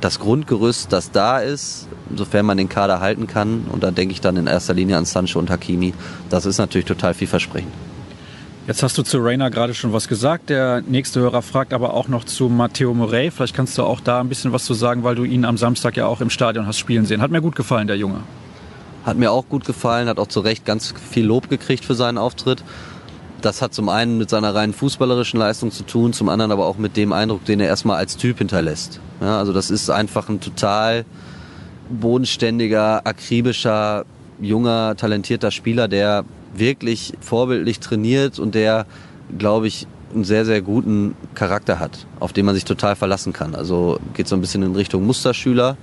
das 0.00 0.18
Grundgerüst, 0.18 0.92
das 0.92 1.10
da 1.10 1.38
ist, 1.38 1.88
sofern 2.14 2.46
man 2.46 2.56
den 2.56 2.68
Kader 2.68 3.00
halten 3.00 3.26
kann, 3.26 3.66
und 3.70 3.82
da 3.82 3.90
denke 3.90 4.12
ich 4.12 4.20
dann 4.20 4.36
in 4.36 4.46
erster 4.46 4.74
Linie 4.74 4.96
an 4.96 5.04
Sancho 5.04 5.38
und 5.38 5.50
Hakimi, 5.50 5.94
das 6.30 6.46
ist 6.46 6.58
natürlich 6.58 6.86
total 6.86 7.14
vielversprechend. 7.14 7.72
Jetzt 8.64 8.84
hast 8.84 8.96
du 8.96 9.02
zu 9.02 9.18
Rainer 9.18 9.50
gerade 9.50 9.74
schon 9.74 9.92
was 9.92 10.06
gesagt. 10.06 10.48
Der 10.48 10.82
nächste 10.82 11.18
Hörer 11.18 11.42
fragt 11.42 11.72
aber 11.72 11.94
auch 11.94 12.06
noch 12.06 12.22
zu 12.22 12.48
Matteo 12.48 12.94
Morey. 12.94 13.32
Vielleicht 13.32 13.56
kannst 13.56 13.76
du 13.76 13.82
auch 13.82 13.98
da 13.98 14.20
ein 14.20 14.28
bisschen 14.28 14.52
was 14.52 14.64
zu 14.64 14.72
sagen, 14.72 15.02
weil 15.02 15.16
du 15.16 15.24
ihn 15.24 15.44
am 15.44 15.58
Samstag 15.58 15.96
ja 15.96 16.06
auch 16.06 16.20
im 16.20 16.30
Stadion 16.30 16.64
hast 16.64 16.78
spielen 16.78 17.04
sehen. 17.04 17.20
Hat 17.20 17.32
mir 17.32 17.42
gut 17.42 17.56
gefallen, 17.56 17.88
der 17.88 17.96
Junge. 17.96 18.20
Hat 19.04 19.16
mir 19.16 19.32
auch 19.32 19.48
gut 19.48 19.64
gefallen, 19.64 20.08
hat 20.08 20.20
auch 20.20 20.28
zu 20.28 20.38
Recht 20.38 20.64
ganz 20.64 20.94
viel 21.10 21.26
Lob 21.26 21.50
gekriegt 21.50 21.84
für 21.84 21.96
seinen 21.96 22.18
Auftritt. 22.18 22.62
Das 23.40 23.62
hat 23.62 23.74
zum 23.74 23.88
einen 23.88 24.16
mit 24.16 24.30
seiner 24.30 24.54
reinen 24.54 24.72
fußballerischen 24.72 25.40
Leistung 25.40 25.72
zu 25.72 25.82
tun, 25.82 26.12
zum 26.12 26.28
anderen 26.28 26.52
aber 26.52 26.66
auch 26.66 26.78
mit 26.78 26.96
dem 26.96 27.12
Eindruck, 27.12 27.44
den 27.44 27.58
er 27.58 27.66
erstmal 27.66 27.96
als 27.96 28.16
Typ 28.16 28.38
hinterlässt. 28.38 29.00
Ja, 29.20 29.38
also 29.38 29.52
das 29.52 29.72
ist 29.72 29.90
einfach 29.90 30.28
ein 30.28 30.38
total 30.38 31.04
bodenständiger, 31.90 33.04
akribischer, 33.04 34.04
junger, 34.40 34.94
talentierter 34.96 35.50
Spieler, 35.50 35.88
der 35.88 36.24
wirklich 36.54 37.14
vorbildlich 37.20 37.80
trainiert 37.80 38.38
und 38.38 38.54
der, 38.54 38.86
glaube 39.38 39.66
ich, 39.66 39.86
einen 40.14 40.24
sehr, 40.24 40.44
sehr 40.44 40.60
guten 40.60 41.14
Charakter 41.34 41.78
hat, 41.78 42.06
auf 42.20 42.32
den 42.32 42.44
man 42.44 42.54
sich 42.54 42.64
total 42.64 42.96
verlassen 42.96 43.32
kann. 43.32 43.54
Also 43.54 43.98
geht 44.14 44.28
so 44.28 44.36
ein 44.36 44.40
bisschen 44.40 44.62
in 44.62 44.74
Richtung 44.74 45.06
Musterschüler 45.06 45.76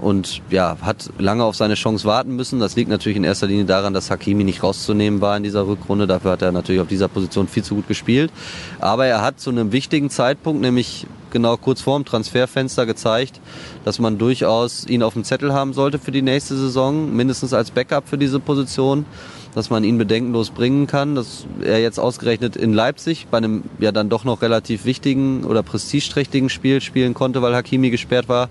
und 0.00 0.40
ja, 0.50 0.76
hat 0.80 1.10
lange 1.18 1.44
auf 1.44 1.56
seine 1.56 1.74
Chance 1.74 2.04
warten 2.06 2.34
müssen. 2.34 2.58
Das 2.58 2.74
liegt 2.74 2.90
natürlich 2.90 3.16
in 3.16 3.24
erster 3.24 3.46
Linie 3.46 3.66
daran, 3.66 3.92
dass 3.92 4.10
Hakimi 4.10 4.44
nicht 4.44 4.62
rauszunehmen 4.62 5.20
war 5.20 5.36
in 5.36 5.42
dieser 5.42 5.66
Rückrunde. 5.66 6.06
Dafür 6.06 6.32
hat 6.32 6.42
er 6.42 6.52
natürlich 6.52 6.80
auf 6.80 6.88
dieser 6.88 7.08
Position 7.08 7.48
viel 7.48 7.62
zu 7.62 7.74
gut 7.74 7.86
gespielt. 7.86 8.32
Aber 8.78 9.06
er 9.06 9.22
hat 9.22 9.40
zu 9.40 9.50
einem 9.50 9.72
wichtigen 9.72 10.10
Zeitpunkt, 10.10 10.62
nämlich 10.62 11.06
genau 11.30 11.56
kurz 11.56 11.80
vor 11.82 11.98
dem 11.98 12.04
Transferfenster, 12.04 12.86
gezeigt, 12.86 13.40
dass 13.84 13.98
man 13.98 14.18
durchaus 14.18 14.86
ihn 14.86 15.02
auf 15.02 15.12
dem 15.12 15.24
Zettel 15.24 15.52
haben 15.52 15.74
sollte 15.74 15.98
für 15.98 16.12
die 16.12 16.22
nächste 16.22 16.56
Saison, 16.56 17.14
mindestens 17.14 17.52
als 17.52 17.70
Backup 17.70 18.08
für 18.08 18.18
diese 18.18 18.40
Position 18.40 19.04
dass 19.54 19.70
man 19.70 19.84
ihn 19.84 19.98
bedenkenlos 19.98 20.50
bringen 20.50 20.86
kann, 20.86 21.14
dass 21.14 21.46
er 21.62 21.80
jetzt 21.80 21.98
ausgerechnet 21.98 22.56
in 22.56 22.72
Leipzig 22.72 23.26
bei 23.30 23.38
einem 23.38 23.64
ja 23.78 23.92
dann 23.92 24.08
doch 24.08 24.24
noch 24.24 24.42
relativ 24.42 24.84
wichtigen 24.84 25.44
oder 25.44 25.62
prestigeträchtigen 25.62 26.48
Spiel 26.48 26.80
spielen 26.80 27.14
konnte, 27.14 27.42
weil 27.42 27.54
Hakimi 27.54 27.90
gesperrt 27.90 28.28
war 28.28 28.48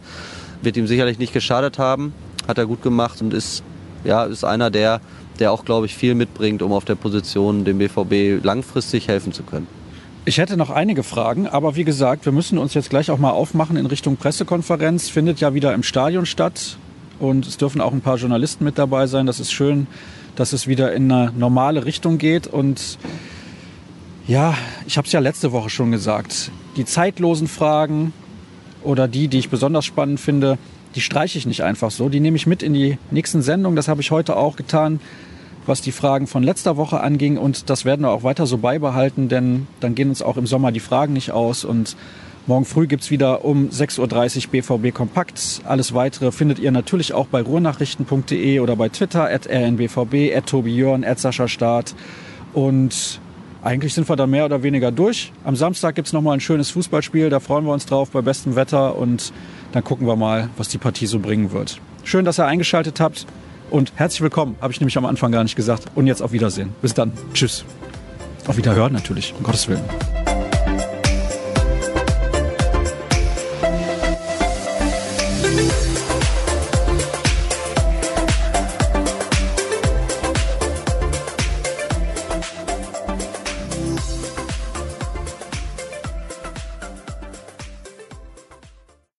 wird 0.62 0.78
ihm 0.78 0.88
sicherlich 0.88 1.20
nicht 1.20 1.34
geschadet 1.34 1.80
haben. 1.80 2.14
Hat 2.48 2.58
er 2.58 2.66
gut 2.66 2.82
gemacht 2.82 3.22
und 3.22 3.34
ist, 3.34 3.64
ja, 4.04 4.24
ist 4.26 4.44
einer 4.44 4.70
der, 4.70 5.02
der 5.40 5.52
auch, 5.52 5.66
glaube 5.66 5.86
ich, 5.86 5.96
viel 5.96 6.16
mitbringt, 6.16 6.62
um 6.62 6.72
auf 6.72 6.86
der 6.86 6.96
Position 6.96 7.64
dem 7.64 7.78
BVB 7.78 8.44
langfristig 8.44 9.08
helfen 9.08 9.34
zu 9.34 9.44
können. 9.44 9.68
Ich 10.26 10.38
hätte 10.38 10.58
noch 10.58 10.70
einige 10.70 11.04
Fragen, 11.04 11.48
aber 11.48 11.76
wie 11.76 11.86
gesagt, 11.86 12.26
wir 12.26 12.32
müssen 12.32 12.58
uns 12.58 12.74
jetzt 12.74 12.90
gleich 12.90 13.10
auch 13.10 13.18
mal 13.18 13.32
aufmachen 13.32 13.78
in 13.78 13.86
Richtung 13.86 14.18
Pressekonferenz. 14.18 15.10
Findet 15.10 15.40
ja 15.40 15.54
wieder 15.54 15.74
im 15.74 15.82
Stadion 15.82 16.26
statt 16.26 16.78
und 17.20 17.48
es 17.48 17.58
dürfen 17.58 17.82
auch 17.82 17.94
ein 17.94 18.02
paar 18.02 18.18
Journalisten 18.18 18.64
mit 18.64 18.78
dabei 18.78 19.08
sein. 19.08 19.26
Das 19.26 19.40
ist 19.40 19.52
schön, 19.52 19.88
dass 20.36 20.54
es 20.54 20.68
wieder 20.68 20.94
in 20.94 21.12
eine 21.12 21.32
normale 21.38 21.86
Richtung 21.86 22.18
geht 22.18 22.48
und 22.48 22.98
ja, 24.28 24.56
ich 24.86 24.98
habe 24.98 25.08
es 25.08 25.12
ja 25.12 25.20
letzte 25.20 25.52
Woche 25.52 25.70
schon 25.70 25.92
gesagt. 25.92 26.52
Die 26.76 26.86
zeitlosen 26.86 27.48
Fragen, 27.48 28.14
oder 28.84 29.08
die, 29.08 29.28
die 29.28 29.40
ich 29.40 29.50
besonders 29.50 29.86
spannend 29.86 30.20
finde, 30.20 30.58
die 30.96 31.02
streiche 31.02 31.38
ich 31.38 31.46
nicht 31.46 31.64
einfach 31.64 31.92
so. 31.92 32.10
Die 32.10 32.20
nehme 32.20 32.38
ich 32.38 32.48
mit 32.48 32.64
in 32.64 32.74
die 32.74 32.98
nächsten 33.12 33.42
Sendungen. 33.42 33.76
Das 33.76 33.88
habe 33.88 34.02
ich 34.02 34.12
heute 34.12 34.36
auch 34.36 34.56
getan, 34.56 35.00
was 35.66 35.82
die 35.82 35.92
Fragen 35.92 36.28
von 36.28 36.44
letzter 36.44 36.78
Woche 36.78 37.02
anging. 37.02 37.38
Und 37.38 37.70
das 37.70 37.86
werden 37.86 38.02
wir 38.02 38.10
auch 38.10 38.24
weiter 38.24 38.48
so 38.48 38.58
beibehalten, 38.58 39.30
denn 39.30 39.68
dann 39.80 39.96
gehen 39.96 40.10
uns 40.10 40.22
auch 40.22 40.38
im 40.38 40.48
Sommer 40.48 40.72
die 40.72 40.80
Fragen 40.80 41.14
nicht 41.14 41.32
aus. 41.32 41.64
Und 41.66 41.96
morgen 42.50 42.66
früh 42.66 42.88
gibt 42.88 43.04
es 43.04 43.12
wieder 43.12 43.46
um 43.46 43.70
6.30 43.70 44.46
Uhr 44.46 44.80
BVB 44.80 44.94
Kompakt. 44.94 45.62
Alles 45.66 45.94
weitere 45.94 46.32
findet 46.32 46.58
ihr 46.58 46.72
natürlich 46.72 47.14
auch 47.14 47.28
bei 47.28 47.42
ruhrnachrichten.de 47.42 48.60
oder 48.60 48.76
bei 48.76 48.90
Twitter, 48.90 49.30
at 49.30 49.48
rnbvb, 49.48 50.36
at 50.36 50.48
Tobi 50.48 50.76
Jörn, 50.76 51.04
at 51.04 51.20
Sascha 51.20 51.48
Staat. 51.48 51.94
Und 52.54 53.22
eigentlich 53.62 53.94
sind 53.94 54.10
wir 54.10 54.16
da 54.16 54.26
mehr 54.26 54.46
oder 54.46 54.64
weniger 54.64 54.92
durch. 54.92 55.32
Am 55.44 55.56
Samstag 55.56 55.94
gibt 55.94 56.08
es 56.08 56.14
nochmal 56.14 56.34
ein 56.34 56.40
schönes 56.40 56.72
Fußballspiel, 56.72 57.30
da 57.30 57.40
freuen 57.40 57.66
wir 57.66 57.72
uns 57.72 57.86
drauf 57.86 58.10
bei 58.10 58.22
bestem 58.22 58.56
Wetter 58.56 58.98
und 58.98 59.32
dann 59.72 59.84
gucken 59.84 60.08
wir 60.08 60.16
mal, 60.16 60.50
was 60.58 60.70
die 60.70 60.80
Partie 60.80 61.06
so 61.06 61.20
bringen 61.20 61.52
wird. 61.52 61.80
Schön, 62.04 62.26
dass 62.26 62.40
ihr 62.40 62.48
eingeschaltet 62.48 63.00
habt 63.00 63.28
und 63.70 63.94
herzlich 63.96 64.22
willkommen, 64.22 64.56
habe 64.60 64.74
ich 64.74 64.82
nämlich 64.82 64.98
am 64.98 65.06
Anfang 65.06 65.32
gar 65.32 65.44
nicht 65.44 65.56
gesagt. 65.56 65.86
Und 65.94 66.08
jetzt 66.08 66.24
auf 66.24 66.32
Wiedersehen. 66.32 66.74
Bis 66.82 66.96
dann. 66.96 67.12
Tschüss. 67.34 67.64
Auf 68.48 68.58
Wiederhören 68.58 68.92
natürlich, 68.92 69.36
um 69.38 69.44
Gottes 69.44 69.68
Willen. 69.68 69.84